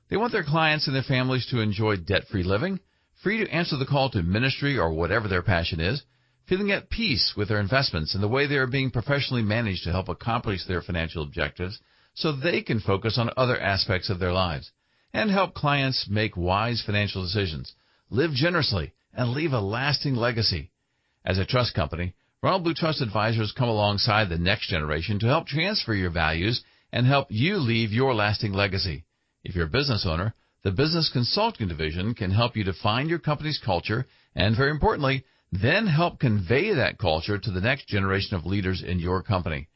They 0.09 0.17
want 0.17 0.31
their 0.31 0.45
clients 0.45 0.87
and 0.87 0.95
their 0.95 1.03
families 1.03 1.47
to 1.47 1.59
enjoy 1.59 1.97
debt-free 1.97 2.45
living, 2.45 2.79
free 3.25 3.39
to 3.45 3.51
answer 3.51 3.77
the 3.77 3.87
call 3.87 4.09
to 4.11 4.23
ministry 4.23 4.79
or 4.79 4.93
whatever 4.93 5.27
their 5.27 5.43
passion 5.43 5.81
is, 5.81 6.05
feeling 6.49 6.71
at 6.71 6.91
peace 6.91 7.35
with 7.37 7.49
their 7.49 7.59
investments 7.59 8.15
and 8.15 8.23
the 8.23 8.29
way 8.29 8.47
they 8.47 8.57
are 8.57 8.69
being 8.69 8.93
professionally 8.93 9.43
managed 9.43 9.83
to 9.83 9.91
help 9.91 10.09
accomplish 10.09 10.65
their 10.65 10.81
financial 10.81 11.25
objectives 11.25 11.81
so 12.15 12.31
they 12.31 12.63
can 12.63 12.79
focus 12.79 13.19
on 13.19 13.31
other 13.37 13.61
aspects 13.61 14.09
of 14.09 14.21
their 14.21 14.33
lives, 14.33 14.71
and 15.13 15.29
help 15.29 15.55
clients 15.55 16.07
make 16.09 16.37
wise 16.37 16.85
financial 16.87 17.25
decisions, 17.25 17.75
live 18.11 18.31
generously, 18.33 18.93
and 19.15 19.31
leave 19.31 19.53
a 19.53 19.61
lasting 19.61 20.15
legacy. 20.15 20.71
As 21.25 21.39
a 21.39 21.45
trust 21.45 21.75
company, 21.75 22.15
Ronald 22.43 22.65
Blue 22.65 22.75
Trust 22.75 23.03
Advisors 23.03 23.53
come 23.53 23.69
alongside 23.69 24.29
the 24.29 24.39
next 24.39 24.69
generation 24.69 25.19
to 25.19 25.27
help 25.27 25.47
transfer 25.47 25.95
your 25.95 26.11
values 26.11 26.63
and 26.93 27.07
help 27.07 27.27
you 27.31 27.57
leave 27.57 27.93
your 27.93 28.15
lasting 28.15 28.53
legacy. 28.53 29.05
If 29.45 29.55
you're 29.55 29.67
a 29.67 29.71
business 29.71 30.07
owner, 30.07 30.35
the 30.63 30.71
Business 30.71 31.11
Consulting 31.13 31.69
Division 31.69 32.15
can 32.15 32.31
help 32.31 32.57
you 32.57 32.65
define 32.65 33.09
your 33.09 33.19
company's 33.19 33.61
culture 33.65 34.07
and, 34.35 34.57
very 34.57 34.71
importantly, 34.71 35.25
then 35.53 35.87
help 35.87 36.21
convey 36.21 36.75
that 36.75 36.99
culture 36.99 37.39
to 37.39 37.51
the 37.51 37.61
next 37.61 37.89
generation 37.89 38.37
of 38.37 38.47
leaders 38.47 38.83
in 38.83 38.99
your 38.99 39.23
company. 39.23 39.69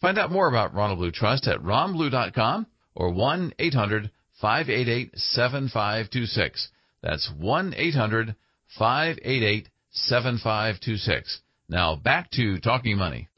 Find 0.00 0.18
out 0.18 0.32
more 0.32 0.48
about 0.48 0.74
Ronald 0.74 0.98
Blue 0.98 1.10
Trust 1.10 1.46
at 1.46 1.60
ronblue.com 1.60 2.66
or 2.94 3.10
1 3.12 3.54
800 3.58 4.10
588 4.40 5.10
7526. 5.16 6.68
That's 7.02 7.30
1 7.38 7.74
800 7.76 8.34
588 8.78 9.68
7526. 9.90 11.40
Now 11.68 11.96
back 11.96 12.30
to 12.32 12.58
Talking 12.60 12.96
Money. 12.96 13.28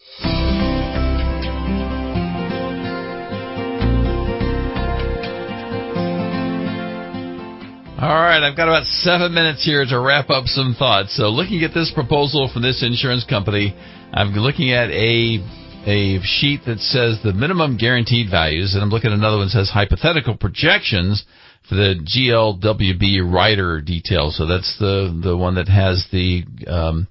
All 8.03 8.09
right, 8.09 8.43
I've 8.43 8.57
got 8.57 8.67
about 8.67 8.85
seven 8.87 9.33
minutes 9.33 9.65
here 9.65 9.85
to 9.85 10.01
wrap 10.01 10.29
up 10.29 10.47
some 10.47 10.75
thoughts. 10.77 11.17
So, 11.17 11.29
looking 11.29 11.63
at 11.63 11.73
this 11.73 11.93
proposal 11.95 12.51
from 12.53 12.63
this 12.63 12.83
insurance 12.83 13.25
company, 13.25 13.77
I'm 14.13 14.35
looking 14.35 14.73
at 14.73 14.91
a 14.91 15.39
a 15.87 16.21
sheet 16.23 16.63
that 16.67 16.81
says 16.81 17.19
the 17.23 17.33
minimum 17.33 17.77
guaranteed 17.77 18.29
values, 18.29 18.75
and 18.75 18.83
I'm 18.83 18.91
looking 18.91 19.13
at 19.13 19.19
another 19.19 19.37
one 19.37 19.47
that 19.47 19.53
says 19.53 19.71
hypothetical 19.71 20.37
projections 20.37 21.25
for 21.69 21.75
the 21.75 21.95
GLWB 21.95 23.33
rider 23.33 23.81
detail. 23.81 24.31
So 24.31 24.47
that's 24.47 24.77
the 24.79 25.21
the 25.23 25.37
one 25.37 25.55
that 25.57 25.69
has 25.69 26.07
the 26.11 26.45
um, 26.67 27.09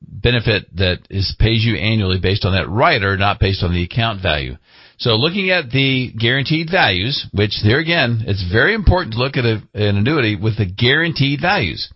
benefit 0.00 0.74
that 0.76 1.00
is 1.10 1.34
pays 1.38 1.64
you 1.64 1.76
annually 1.76 2.18
based 2.20 2.44
on 2.44 2.52
that 2.52 2.68
rider, 2.68 3.16
not 3.16 3.40
based 3.40 3.62
on 3.62 3.72
the 3.72 3.82
account 3.82 4.22
value. 4.22 4.56
So 4.98 5.10
looking 5.10 5.50
at 5.50 5.70
the 5.70 6.12
guaranteed 6.18 6.70
values, 6.70 7.26
which 7.32 7.62
there 7.62 7.78
again, 7.78 8.24
it's 8.26 8.44
very 8.50 8.74
important 8.74 9.14
to 9.14 9.20
look 9.20 9.36
at 9.36 9.44
a, 9.44 9.62
an 9.74 9.96
annuity 9.96 10.34
with 10.36 10.58
the 10.58 10.66
guaranteed 10.66 11.40
values. 11.40 11.88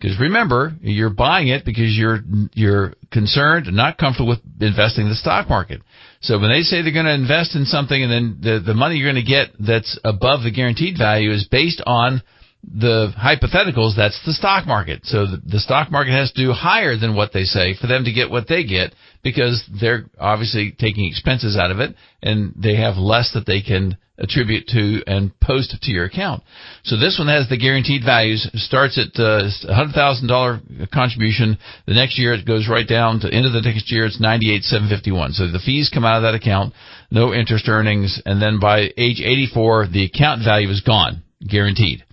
Because 0.00 0.18
remember, 0.18 0.72
you're 0.80 1.10
buying 1.10 1.48
it 1.48 1.64
because 1.64 1.96
you're 1.96 2.20
you're 2.54 2.94
concerned 3.12 3.66
and 3.66 3.76
not 3.76 3.98
comfortable 3.98 4.30
with 4.30 4.40
investing 4.60 5.04
in 5.04 5.10
the 5.10 5.16
stock 5.16 5.48
market. 5.48 5.82
So 6.22 6.38
when 6.38 6.50
they 6.50 6.60
say 6.60 6.82
they're 6.82 6.92
going 6.92 7.06
to 7.06 7.14
invest 7.14 7.56
in 7.56 7.64
something 7.64 8.02
and 8.02 8.12
then 8.12 8.38
the 8.42 8.60
the 8.60 8.74
money 8.74 8.96
you're 8.96 9.10
going 9.10 9.24
to 9.24 9.28
get 9.30 9.48
that's 9.58 9.98
above 10.04 10.42
the 10.42 10.50
guaranteed 10.50 10.98
value 10.98 11.32
is 11.32 11.48
based 11.50 11.82
on 11.86 12.22
the 12.62 13.12
hypotheticals, 13.16 13.96
that's 13.96 14.20
the 14.26 14.32
stock 14.32 14.66
market. 14.66 15.00
So 15.04 15.26
the, 15.26 15.40
the 15.44 15.60
stock 15.60 15.90
market 15.90 16.12
has 16.12 16.30
to 16.32 16.44
do 16.44 16.52
higher 16.52 16.96
than 16.96 17.16
what 17.16 17.32
they 17.32 17.44
say 17.44 17.74
for 17.80 17.86
them 17.86 18.04
to 18.04 18.12
get 18.12 18.30
what 18.30 18.48
they 18.48 18.64
get 18.64 18.94
because 19.22 19.62
they're 19.80 20.06
obviously 20.18 20.72
taking 20.78 21.06
expenses 21.06 21.56
out 21.56 21.70
of 21.70 21.80
it 21.80 21.94
and 22.22 22.54
they 22.56 22.76
have 22.76 22.96
less 22.96 23.32
that 23.34 23.46
they 23.46 23.62
can 23.62 23.96
attribute 24.18 24.66
to 24.68 25.02
and 25.06 25.32
post 25.40 25.74
to 25.80 25.90
your 25.90 26.04
account. 26.04 26.42
So 26.84 26.98
this 26.98 27.18
one 27.18 27.28
has 27.28 27.48
the 27.48 27.56
guaranteed 27.56 28.02
values. 28.04 28.48
Starts 28.54 28.98
at 28.98 29.18
uh, 29.18 29.48
$100,000 29.66 30.90
contribution. 30.92 31.56
The 31.86 31.94
next 31.94 32.18
year 32.18 32.34
it 32.34 32.46
goes 32.46 32.68
right 32.68 32.86
down 32.86 33.20
to 33.20 33.32
end 33.32 33.46
of 33.46 33.52
the 33.52 33.62
next 33.62 33.90
year 33.90 34.04
it's 34.04 34.20
98,751. 34.20 35.32
So 35.32 35.50
the 35.50 35.58
fees 35.58 35.90
come 35.92 36.04
out 36.04 36.18
of 36.18 36.22
that 36.22 36.34
account, 36.34 36.74
no 37.10 37.32
interest 37.32 37.68
earnings, 37.68 38.20
and 38.26 38.40
then 38.40 38.60
by 38.60 38.90
age 38.96 39.20
84 39.20 39.88
the 39.88 40.04
account 40.04 40.44
value 40.44 40.68
is 40.68 40.82
gone, 40.82 41.22
guaranteed. 41.48 42.04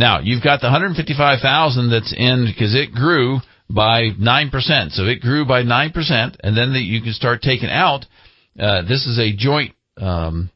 Now 0.00 0.20
you've 0.20 0.42
got 0.42 0.60
the 0.60 0.66
155,000 0.66 1.90
that's 1.90 2.14
in 2.16 2.46
because 2.50 2.74
it 2.74 2.92
grew 2.92 3.38
by 3.68 4.10
9%. 4.18 4.90
So 4.92 5.04
it 5.04 5.20
grew 5.20 5.44
by 5.46 5.62
9%, 5.62 6.36
and 6.42 6.56
then 6.56 6.72
the, 6.72 6.80
you 6.80 7.02
can 7.02 7.12
start 7.12 7.42
taking 7.42 7.68
out. 7.68 8.06
Uh, 8.58 8.82
this 8.82 9.06
is 9.06 9.18
a 9.18 9.36
joint 9.36 9.74
um, 10.00 10.50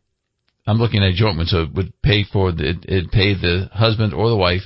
I'm 0.66 0.78
looking 0.78 1.02
at 1.02 1.10
a 1.10 1.14
joint 1.14 1.36
one, 1.36 1.46
so 1.46 1.62
it 1.62 1.74
would 1.74 1.92
pay 2.02 2.24
for 2.24 2.52
the, 2.52 2.70
it, 2.70 2.76
it'd 2.88 3.12
pay 3.12 3.34
the 3.34 3.68
husband 3.72 4.14
or 4.14 4.30
the 4.30 4.36
wife 4.36 4.62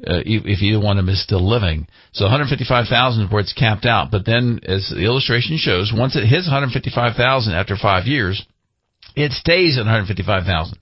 uh, 0.00 0.24
if 0.24 0.62
either 0.62 0.80
one 0.80 0.98
of 0.98 1.04
them 1.04 1.12
is 1.12 1.22
still 1.22 1.46
living. 1.46 1.86
So 2.12 2.24
155,000 2.24 3.24
is 3.24 3.30
where 3.30 3.40
it's 3.40 3.52
capped 3.52 3.84
out. 3.84 4.10
But 4.10 4.24
then, 4.24 4.60
as 4.66 4.88
the 4.88 5.04
illustration 5.04 5.58
shows, 5.58 5.92
once 5.94 6.16
it 6.16 6.26
hits 6.26 6.46
155,000 6.46 7.52
after 7.52 7.76
five 7.76 8.06
years, 8.06 8.44
it 9.14 9.32
stays 9.32 9.76
at 9.76 9.84
155,000. 9.84 10.78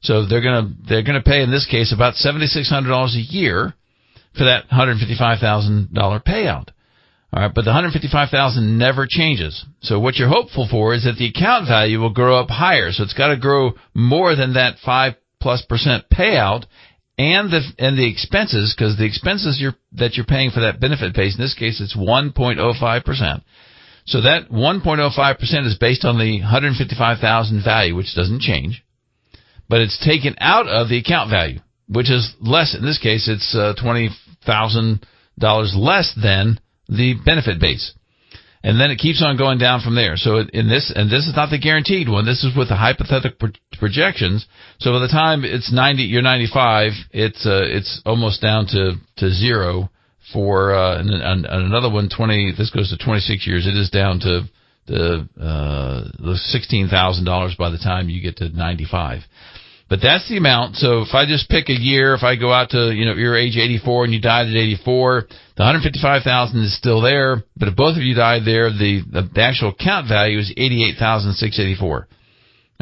So 0.00 0.26
they're 0.26 0.42
gonna 0.42 0.70
they're 0.88 1.02
gonna 1.02 1.22
pay 1.22 1.42
in 1.42 1.50
this 1.50 1.66
case 1.66 1.92
about 1.92 2.14
$7,600 2.14 3.14
a 3.14 3.20
year 3.20 3.74
for 4.36 4.44
that 4.44 4.68
$155,000 4.68 5.90
payout. 6.24 6.68
All 7.32 7.42
right, 7.42 7.52
but 7.52 7.64
the 7.64 7.70
155,000 7.70 8.78
never 8.78 9.06
changes. 9.06 9.64
So 9.80 9.98
what 9.98 10.16
you're 10.16 10.28
hopeful 10.28 10.68
for 10.70 10.94
is 10.94 11.04
that 11.04 11.16
the 11.18 11.28
account 11.28 11.66
value 11.68 12.00
will 12.00 12.12
grow 12.12 12.38
up 12.38 12.48
higher. 12.48 12.92
So 12.92 13.02
it's 13.02 13.14
got 13.14 13.28
to 13.28 13.36
grow 13.36 13.72
more 13.94 14.36
than 14.36 14.54
that 14.54 14.78
5 14.84 15.14
plus 15.40 15.62
percent 15.62 16.04
payout 16.10 16.64
and 17.18 17.50
the 17.50 17.60
and 17.78 17.98
the 17.98 18.08
expenses 18.08 18.74
because 18.76 18.96
the 18.96 19.04
expenses 19.04 19.58
you're, 19.60 19.74
that 19.92 20.16
you're 20.16 20.26
paying 20.26 20.50
for 20.50 20.60
that 20.60 20.80
benefit 20.80 21.14
base 21.14 21.36
in 21.36 21.42
this 21.42 21.54
case 21.54 21.80
it's 21.80 21.96
1.05 21.96 23.04
percent. 23.04 23.42
So 24.06 24.20
that 24.22 24.50
1.05 24.50 25.38
percent 25.38 25.66
is 25.66 25.76
based 25.78 26.04
on 26.04 26.18
the 26.18 26.40
155,000 26.40 27.64
value, 27.64 27.96
which 27.96 28.14
doesn't 28.14 28.40
change, 28.40 28.84
but 29.68 29.80
it's 29.80 29.98
taken 30.04 30.34
out 30.38 30.68
of 30.68 30.88
the 30.88 30.98
account 30.98 31.30
value, 31.30 31.60
which 31.88 32.10
is 32.10 32.34
less. 32.40 32.74
In 32.74 32.84
this 32.84 32.98
case, 32.98 33.28
it's 33.28 33.54
uh, 33.54 33.74
twenty 33.80 34.10
thousand 34.44 35.06
dollars 35.38 35.74
less 35.76 36.16
than 36.20 36.60
the 36.88 37.14
benefit 37.24 37.60
base 37.60 37.92
and 38.66 38.80
then 38.80 38.90
it 38.90 38.98
keeps 38.98 39.22
on 39.22 39.36
going 39.36 39.58
down 39.58 39.80
from 39.80 39.94
there. 39.94 40.16
So 40.16 40.38
in 40.38 40.68
this, 40.68 40.92
and 40.94 41.08
this 41.08 41.28
is 41.28 41.36
not 41.36 41.50
the 41.50 41.58
guaranteed 41.58 42.08
one. 42.08 42.26
This 42.26 42.42
is 42.42 42.56
with 42.56 42.68
the 42.68 42.74
hypothetical 42.74 43.50
projections. 43.78 44.44
So 44.80 44.90
by 44.90 44.98
the 44.98 45.06
time 45.06 45.44
it's 45.44 45.72
90, 45.72 46.02
you're 46.02 46.20
95, 46.20 46.90
it's 47.12 47.46
uh, 47.46 47.62
it's 47.62 48.02
almost 48.04 48.42
down 48.42 48.66
to 48.68 48.94
to 49.18 49.30
zero. 49.30 49.88
For 50.32 50.74
uh, 50.74 50.98
and, 50.98 51.10
and 51.10 51.46
another 51.46 51.88
one, 51.88 52.08
20. 52.08 52.54
This 52.58 52.70
goes 52.70 52.90
to 52.90 52.96
26 52.96 53.46
years. 53.46 53.68
It 53.68 53.76
is 53.76 53.90
down 53.90 54.18
to 54.20 54.42
the 54.86 55.28
uh, 55.40 56.10
the 56.18 56.36
sixteen 56.36 56.88
thousand 56.88 57.24
dollars 57.24 57.54
by 57.58 57.70
the 57.70 57.78
time 57.78 58.08
you 58.08 58.20
get 58.22 58.36
to 58.38 58.48
95. 58.48 59.22
But 59.88 60.00
that's 60.02 60.28
the 60.28 60.36
amount. 60.36 60.76
So 60.76 61.02
if 61.02 61.14
I 61.14 61.26
just 61.26 61.48
pick 61.48 61.68
a 61.68 61.72
year, 61.72 62.14
if 62.14 62.24
I 62.24 62.34
go 62.34 62.52
out 62.52 62.70
to, 62.70 62.90
you 62.92 63.04
know, 63.04 63.14
your 63.14 63.36
age 63.36 63.56
84 63.56 64.04
and 64.04 64.12
you 64.12 64.20
died 64.20 64.48
at 64.48 64.56
84, 64.56 65.26
the 65.56 65.62
155,000 65.62 66.60
is 66.60 66.76
still 66.76 67.00
there. 67.00 67.44
But 67.56 67.68
if 67.68 67.76
both 67.76 67.96
of 67.96 68.02
you 68.02 68.16
died 68.16 68.42
there, 68.44 68.70
the, 68.70 69.02
the 69.32 69.40
actual 69.40 69.72
count 69.72 70.08
value 70.08 70.40
is 70.40 70.52
88,684. 70.56 72.08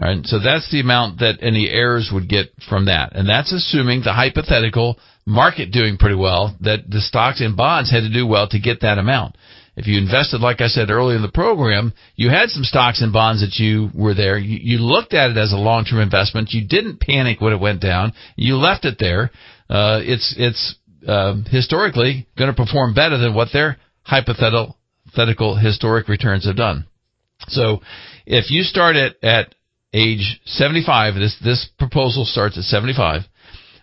All 0.01 0.09
right. 0.09 0.25
So 0.25 0.39
that's 0.41 0.71
the 0.71 0.81
amount 0.81 1.21
that 1.21 1.39
any 1.43 1.69
heirs 1.69 2.11
would 2.13 2.27
get 2.27 2.47
from 2.71 2.87
that. 2.87 3.15
And 3.15 3.29
that's 3.29 3.53
assuming 3.53 4.01
the 4.03 4.15
hypothetical 4.15 4.99
market 5.27 5.73
doing 5.73 5.99
pretty 5.99 6.17
well, 6.17 6.57
that 6.61 6.89
the 6.89 7.01
stocks 7.01 7.43
and 7.43 7.57
bonds 7.57 7.91
had 7.91 8.01
to 8.01 8.13
do 8.13 8.27
well 8.27 8.49
to 8.49 8.59
get 8.59 8.81
that 8.81 8.99
amount. 8.99 9.37
If 9.77 9.89
you 9.89 9.99
invested, 9.99 10.41
like 10.41 10.61
I 10.61 10.69
said 10.69 10.91
earlier 10.91 11.17
in 11.17 11.23
the 11.23 11.29
program, 11.29 11.93
you 12.15 12.31
had 12.31 12.49
some 12.51 12.63
stocks 12.63 13.03
and 13.03 13.13
bonds 13.13 13.41
that 13.41 13.61
you 13.61 13.91
were 13.93 14.15
there. 14.15 14.39
You, 14.39 14.59
you 14.63 14.79
looked 14.79 15.15
at 15.15 15.31
it 15.31 15.37
as 15.37 15.53
a 15.53 15.57
long-term 15.57 16.01
investment. 16.01 16.53
You 16.53 16.67
didn't 16.67 17.01
panic 17.01 17.41
when 17.41 17.53
it 17.53 17.61
went 17.61 17.81
down. 17.81 18.13
You 18.37 18.57
left 18.57 18.85
it 18.85 18.99
there. 19.01 19.33
Uh, 19.69 20.01
it's 20.03 20.35
it's 20.39 20.77
uh, 21.09 21.35
historically 21.51 22.29
going 22.39 22.55
to 22.55 22.57
perform 22.57 22.95
better 22.95 23.19
than 23.19 23.35
what 23.35 23.49
their 23.53 23.79
hypothetical 24.03 25.57
historic 25.57 26.09
returns 26.09 26.47
have 26.47 26.57
done. 26.57 26.87
So, 27.49 27.81
if 28.27 28.51
you 28.51 28.63
start 28.63 28.95
at 28.95 29.17
at 29.25 29.55
age 29.93 30.41
75, 30.45 31.15
this 31.15 31.37
this 31.43 31.69
proposal 31.79 32.25
starts 32.25 32.57
at 32.57 32.65
75 32.65 33.23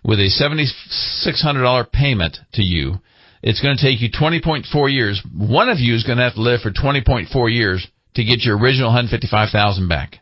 with 0.04 0.18
a 0.18 0.30
$7,600 0.40 1.92
payment 1.92 2.38
to 2.54 2.62
you 2.62 2.94
it's 3.42 3.60
going 3.60 3.76
to 3.76 3.82
take 3.82 4.00
you 4.00 4.08
20.4 4.10 4.92
years. 4.92 5.22
One 5.36 5.68
of 5.68 5.78
you 5.78 5.94
is 5.94 6.04
going 6.04 6.18
to 6.18 6.24
have 6.24 6.34
to 6.34 6.40
live 6.40 6.60
for 6.60 6.70
20.4 6.70 7.52
years 7.52 7.86
to 8.14 8.24
get 8.24 8.40
your 8.40 8.56
original 8.56 8.88
155,000 8.88 9.88
back. 9.88 10.16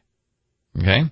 Okay? 0.79 1.03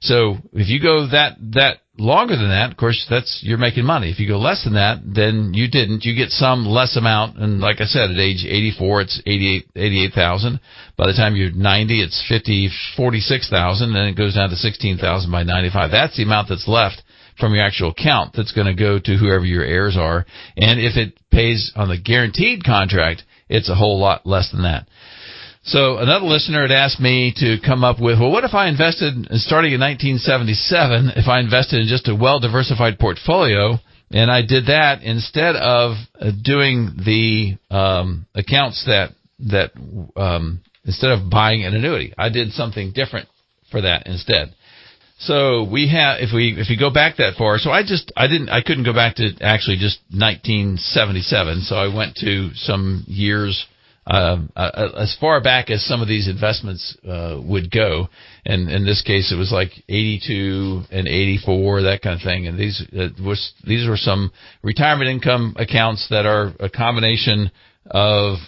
So 0.00 0.36
if 0.52 0.68
you 0.68 0.82
go 0.82 1.06
that 1.12 1.36
that 1.54 1.78
longer 1.96 2.34
than 2.34 2.48
that, 2.48 2.72
of 2.72 2.76
course, 2.76 3.06
that's 3.08 3.40
you're 3.44 3.58
making 3.58 3.84
money. 3.84 4.10
If 4.10 4.18
you 4.18 4.26
go 4.26 4.38
less 4.38 4.64
than 4.64 4.74
that, 4.74 4.98
then 5.04 5.54
you 5.54 5.68
didn't. 5.68 6.04
You 6.04 6.16
get 6.16 6.30
some 6.30 6.66
less 6.66 6.96
amount, 6.96 7.38
and 7.38 7.60
like 7.60 7.80
I 7.80 7.84
said, 7.84 8.10
at 8.10 8.18
age 8.18 8.44
84, 8.44 9.00
it's 9.02 9.22
88 9.24 9.66
88,000. 9.76 10.60
By 10.96 11.06
the 11.06 11.12
time 11.12 11.36
you're 11.36 11.52
90, 11.52 12.02
it's 12.02 12.24
50 12.28 12.70
46,000, 12.96 13.94
and 13.94 14.08
it 14.08 14.16
goes 14.16 14.34
down 14.34 14.50
to 14.50 14.56
16,000 14.56 15.30
by 15.30 15.44
95. 15.44 15.90
That's 15.92 16.16
the 16.16 16.24
amount 16.24 16.48
that's 16.48 16.66
left 16.66 17.02
from 17.38 17.54
your 17.54 17.64
actual 17.64 17.90
account 17.90 18.34
that's 18.34 18.52
going 18.52 18.66
to 18.66 18.74
go 18.74 18.98
to 18.98 19.16
whoever 19.16 19.44
your 19.44 19.64
heirs 19.64 19.96
are. 19.96 20.26
And 20.56 20.80
if 20.80 20.96
it 20.96 21.18
pays 21.30 21.72
on 21.76 21.88
the 21.88 21.98
guaranteed 21.98 22.64
contract, 22.64 23.22
it's 23.48 23.68
a 23.68 23.74
whole 23.74 23.98
lot 23.98 24.26
less 24.26 24.50
than 24.50 24.62
that. 24.62 24.86
So 25.64 25.98
another 25.98 26.24
listener 26.26 26.62
had 26.62 26.72
asked 26.72 26.98
me 26.98 27.32
to 27.36 27.58
come 27.64 27.84
up 27.84 28.00
with, 28.00 28.18
well, 28.18 28.32
what 28.32 28.42
if 28.42 28.52
I 28.52 28.68
invested, 28.68 29.14
starting 29.32 29.72
in 29.72 29.80
1977, 29.80 31.12
if 31.14 31.28
I 31.28 31.38
invested 31.38 31.80
in 31.80 31.86
just 31.86 32.08
a 32.08 32.16
well-diversified 32.16 32.98
portfolio, 32.98 33.78
and 34.10 34.30
I 34.30 34.42
did 34.42 34.66
that 34.66 35.02
instead 35.02 35.54
of 35.54 35.96
uh, 36.20 36.30
doing 36.42 36.90
the 37.04 37.56
um, 37.74 38.26
accounts 38.34 38.84
that 38.86 39.10
that 39.50 39.72
um, 40.16 40.60
instead 40.84 41.10
of 41.10 41.30
buying 41.30 41.64
an 41.64 41.74
annuity, 41.74 42.12
I 42.18 42.28
did 42.28 42.52
something 42.52 42.92
different 42.92 43.28
for 43.70 43.80
that 43.80 44.06
instead. 44.06 44.54
So 45.18 45.64
we 45.70 45.88
have, 45.88 46.20
if 46.20 46.34
we 46.34 46.54
if 46.58 46.68
we 46.68 46.76
go 46.76 46.90
back 46.90 47.16
that 47.18 47.34
far, 47.36 47.58
so 47.58 47.70
I 47.70 47.82
just 47.82 48.12
I 48.16 48.26
didn't 48.26 48.48
I 48.48 48.60
couldn't 48.60 48.84
go 48.84 48.92
back 48.92 49.16
to 49.16 49.30
actually 49.40 49.76
just 49.76 50.00
1977. 50.10 51.62
So 51.62 51.76
I 51.76 51.94
went 51.94 52.16
to 52.16 52.50
some 52.54 53.04
years 53.06 53.66
uh, 54.06 54.38
as 54.56 55.16
far 55.20 55.40
back 55.40 55.70
as 55.70 55.84
some 55.84 56.02
of 56.02 56.08
these 56.08 56.26
investments 56.26 56.96
uh, 57.08 57.38
would 57.40 57.70
go, 57.70 58.08
and 58.44 58.68
in 58.68 58.84
this 58.84 59.02
case 59.02 59.30
it 59.32 59.36
was 59.36 59.52
like 59.52 59.70
82 59.88 60.82
and 60.90 61.06
84 61.06 61.82
that 61.82 62.02
kind 62.02 62.16
of 62.16 62.22
thing. 62.22 62.48
And 62.48 62.58
these 62.58 62.82
uh, 62.92 63.08
was 63.24 63.52
these 63.64 63.88
were 63.88 63.96
some 63.96 64.32
retirement 64.62 65.08
income 65.08 65.54
accounts 65.56 66.08
that 66.10 66.26
are 66.26 66.52
a 66.58 66.68
combination 66.68 67.52
of 67.86 68.38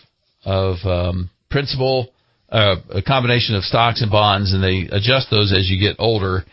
of 0.45 0.77
um, 0.85 1.31
principal. 1.51 2.11
Uh, 2.55 2.77
a 2.91 3.03
combination 3.03 3.57
of 3.57 3.65
stocks 3.65 4.01
and 4.01 4.13
bonds, 4.13 4.53
and 4.53 4.63
they 4.63 4.87
adjust 4.95 5.27
those 5.29 5.53
as 5.53 5.69
you 5.69 5.81
get 5.81 5.97
older 5.99 6.45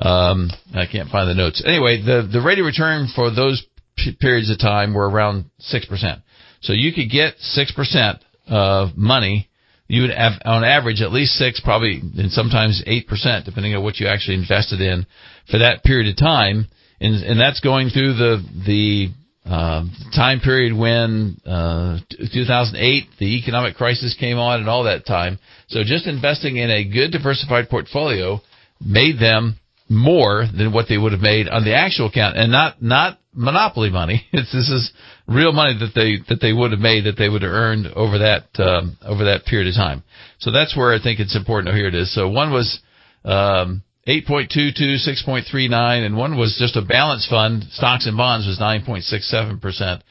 um, 0.00 0.50
I 0.74 0.86
can't 0.86 1.10
find 1.10 1.28
the 1.28 1.34
notes. 1.34 1.62
Anyway, 1.64 2.00
the 2.00 2.28
the 2.30 2.40
rate 2.40 2.58
of 2.58 2.64
return 2.64 3.08
for 3.14 3.30
those 3.30 3.62
p- 3.96 4.16
periods 4.18 4.50
of 4.50 4.58
time 4.58 4.94
were 4.94 5.08
around 5.08 5.50
six 5.58 5.84
percent. 5.84 6.22
So 6.62 6.72
you 6.72 6.92
could 6.92 7.10
get 7.10 7.34
six 7.38 7.70
percent 7.72 8.18
of 8.46 8.96
money. 8.96 9.48
You 9.88 10.02
would 10.02 10.12
have, 10.12 10.40
on 10.44 10.64
average, 10.64 11.02
at 11.02 11.12
least 11.12 11.32
six, 11.32 11.60
probably, 11.60 12.00
and 12.00 12.30
sometimes 12.30 12.82
eight 12.86 13.08
percent, 13.08 13.44
depending 13.44 13.74
on 13.74 13.82
what 13.82 13.98
you 13.98 14.06
actually 14.06 14.36
invested 14.36 14.80
in 14.80 15.04
for 15.50 15.58
that 15.58 15.82
period 15.82 16.08
of 16.08 16.16
time. 16.16 16.68
And, 17.00 17.22
and 17.24 17.40
that's 17.40 17.60
going 17.60 17.90
through 17.90 18.14
the 18.14 18.44
the 18.66 19.08
uh, 19.46 19.84
time 20.14 20.40
period 20.40 20.76
when 20.76 21.40
uh, 21.46 21.98
2008, 22.10 23.04
the 23.18 23.38
economic 23.38 23.76
crisis 23.76 24.16
came 24.18 24.38
on, 24.38 24.60
and 24.60 24.68
all 24.68 24.84
that 24.84 25.06
time. 25.06 25.38
So 25.68 25.82
just 25.84 26.06
investing 26.06 26.56
in 26.56 26.70
a 26.70 26.84
good 26.84 27.10
diversified 27.10 27.68
portfolio 27.68 28.40
made 28.80 29.18
them 29.18 29.56
more 29.88 30.46
than 30.56 30.72
what 30.72 30.86
they 30.88 30.98
would 30.98 31.12
have 31.12 31.20
made 31.20 31.48
on 31.48 31.64
the 31.64 31.74
actual 31.74 32.08
account, 32.08 32.36
and 32.36 32.52
not 32.52 32.82
not 32.82 33.18
monopoly 33.34 33.90
money. 33.90 34.26
It's, 34.32 34.52
this 34.52 34.70
is 34.70 34.92
real 35.26 35.52
money 35.52 35.78
that 35.78 35.92
they 35.94 36.18
that 36.28 36.40
they 36.40 36.52
would 36.52 36.70
have 36.72 36.80
made 36.80 37.04
that 37.04 37.16
they 37.16 37.28
would 37.28 37.42
have 37.42 37.50
earned 37.50 37.86
over 37.88 38.18
that 38.18 38.44
um, 38.58 38.96
over 39.04 39.24
that 39.24 39.46
period 39.46 39.68
of 39.68 39.74
time. 39.74 40.02
So 40.38 40.52
that's 40.52 40.76
where 40.76 40.94
I 40.94 41.02
think 41.02 41.18
it's 41.18 41.36
important. 41.36 41.72
Oh, 41.72 41.76
here 41.76 41.88
it 41.88 41.94
is. 41.94 42.14
So 42.14 42.28
one 42.28 42.52
was 42.52 42.80
um, 43.24 43.82
8.22, 44.10 45.06
6.39, 45.06 46.04
and 46.04 46.16
one 46.16 46.36
was 46.36 46.56
just 46.58 46.74
a 46.74 46.82
balance 46.82 47.28
fund. 47.30 47.62
Stocks 47.70 48.06
and 48.08 48.16
bonds 48.16 48.44
was 48.44 48.58
9.67 48.58 49.60
percent 49.60 50.02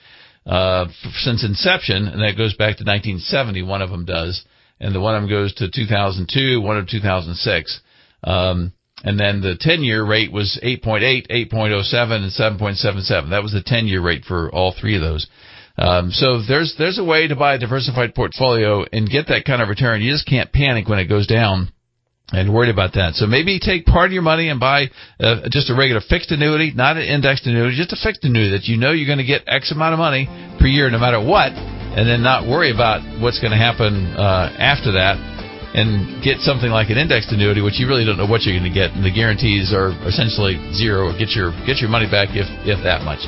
uh, 0.46 0.86
since 1.18 1.44
inception, 1.44 2.08
and 2.08 2.22
that 2.22 2.38
goes 2.38 2.54
back 2.54 2.78
to 2.78 2.86
1970. 2.86 3.62
One 3.64 3.82
of 3.82 3.90
them 3.90 4.06
does, 4.06 4.46
and 4.80 4.96
the 4.96 5.02
one 5.02 5.16
of 5.16 5.24
them 5.24 5.30
goes 5.30 5.54
to 5.56 5.70
2002, 5.70 6.62
one 6.62 6.78
of 6.78 6.88
2006. 6.88 7.82
Um, 8.24 8.72
and 9.04 9.20
then 9.20 9.42
the 9.42 9.58
10 9.60 9.84
year 9.84 10.06
rate 10.06 10.32
was 10.32 10.58
8.8, 10.64 11.28
8.07, 11.30 12.12
and 12.12 12.60
7.77. 12.60 13.30
That 13.32 13.44
was 13.44 13.52
the 13.52 13.64
10 13.66 13.88
year 13.88 14.02
rate 14.02 14.24
for 14.24 14.50
all 14.50 14.74
three 14.80 14.96
of 14.96 15.02
those. 15.02 15.28
Um, 15.78 16.12
so 16.12 16.42
there's 16.42 16.76
there's 16.78 17.00
a 17.00 17.04
way 17.04 17.28
to 17.28 17.36
buy 17.36 17.56
a 17.56 17.60
diversified 17.60 18.16
portfolio 18.16 18.86
and 18.94 19.10
get 19.10 19.28
that 19.28 19.44
kind 19.46 19.62
of 19.62 19.68
return. 19.68 20.02
You 20.02 20.14
just 20.14 20.28
can't 20.28 20.54
panic 20.54 20.88
when 20.88 21.00
it 21.00 21.08
goes 21.08 21.28
down 21.28 21.74
and 22.32 22.54
worried 22.54 22.70
about 22.70 22.94
that. 22.94 23.16
So 23.16 23.26
maybe 23.26 23.60
take 23.60 23.86
part 23.86 24.08
of 24.08 24.14
your 24.14 24.22
money 24.22 24.50
and 24.50 24.60
buy 24.60 24.90
uh, 25.20 25.50
just 25.50 25.70
a 25.70 25.76
regular 25.76 26.02
fixed 26.02 26.32
annuity, 26.32 26.72
not 26.74 26.98
an 26.98 27.04
indexed 27.04 27.46
annuity, 27.46 27.76
just 27.76 27.94
a 27.94 28.00
fixed 28.02 28.24
annuity 28.24 28.52
that 28.52 28.66
you 28.66 28.78
know 28.78 28.92
you're 28.92 29.10
going 29.10 29.24
to 29.24 29.28
get 29.28 29.44
X 29.48 29.72
amount 29.72 29.94
of 29.94 30.00
money 30.00 30.30
per 30.60 30.68
year 30.68 30.90
no 30.90 31.00
matter 31.00 31.20
what, 31.20 31.52
and 31.52 32.08
then 32.08 32.22
not 32.22 32.48
worry 32.48 32.72
about 32.72 33.02
what's 33.22 33.40
going 33.40 33.52
to 33.52 33.58
happen 33.58 34.14
uh, 34.14 34.54
after 34.60 34.94
that 34.94 35.18
and 35.74 36.22
get 36.26 36.42
something 36.42 36.70
like 36.70 36.90
an 36.90 36.98
indexed 36.98 37.30
annuity, 37.30 37.62
which 37.62 37.78
you 37.78 37.86
really 37.86 38.06
don't 38.06 38.18
know 38.18 38.26
what 38.26 38.42
you're 38.42 38.58
going 38.58 38.66
to 38.66 38.74
get, 38.74 38.90
and 38.94 39.06
the 39.06 39.14
guarantees 39.14 39.74
are 39.74 39.94
essentially 40.06 40.58
zero. 40.74 41.14
Get 41.14 41.38
your 41.38 41.54
get 41.66 41.78
your 41.78 41.90
money 41.90 42.10
back 42.10 42.34
if 42.34 42.50
if 42.66 42.82
that 42.86 43.06
much. 43.06 43.22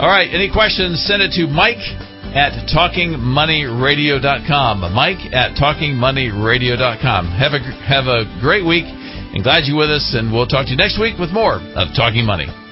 All 0.00 0.08
right. 0.08 0.28
Any 0.32 0.50
questions? 0.50 1.04
Send 1.04 1.22
it 1.22 1.32
to 1.36 1.46
Mike 1.46 1.80
at 2.34 2.68
talkingmoneyradio.com. 2.68 4.92
Mike 4.92 5.32
at 5.32 5.56
talkingmoneyradio.com. 5.56 7.30
Have 7.30 7.54
a 7.54 7.60
have 7.86 8.06
a 8.06 8.24
great 8.40 8.66
week, 8.66 8.84
and 8.86 9.42
glad 9.42 9.64
you're 9.64 9.78
with 9.78 9.90
us. 9.90 10.14
And 10.18 10.30
we'll 10.32 10.46
talk 10.46 10.66
to 10.66 10.72
you 10.72 10.76
next 10.76 11.00
week 11.00 11.18
with 11.18 11.30
more 11.30 11.60
of 11.74 11.94
Talking 11.96 12.26
Money. 12.26 12.63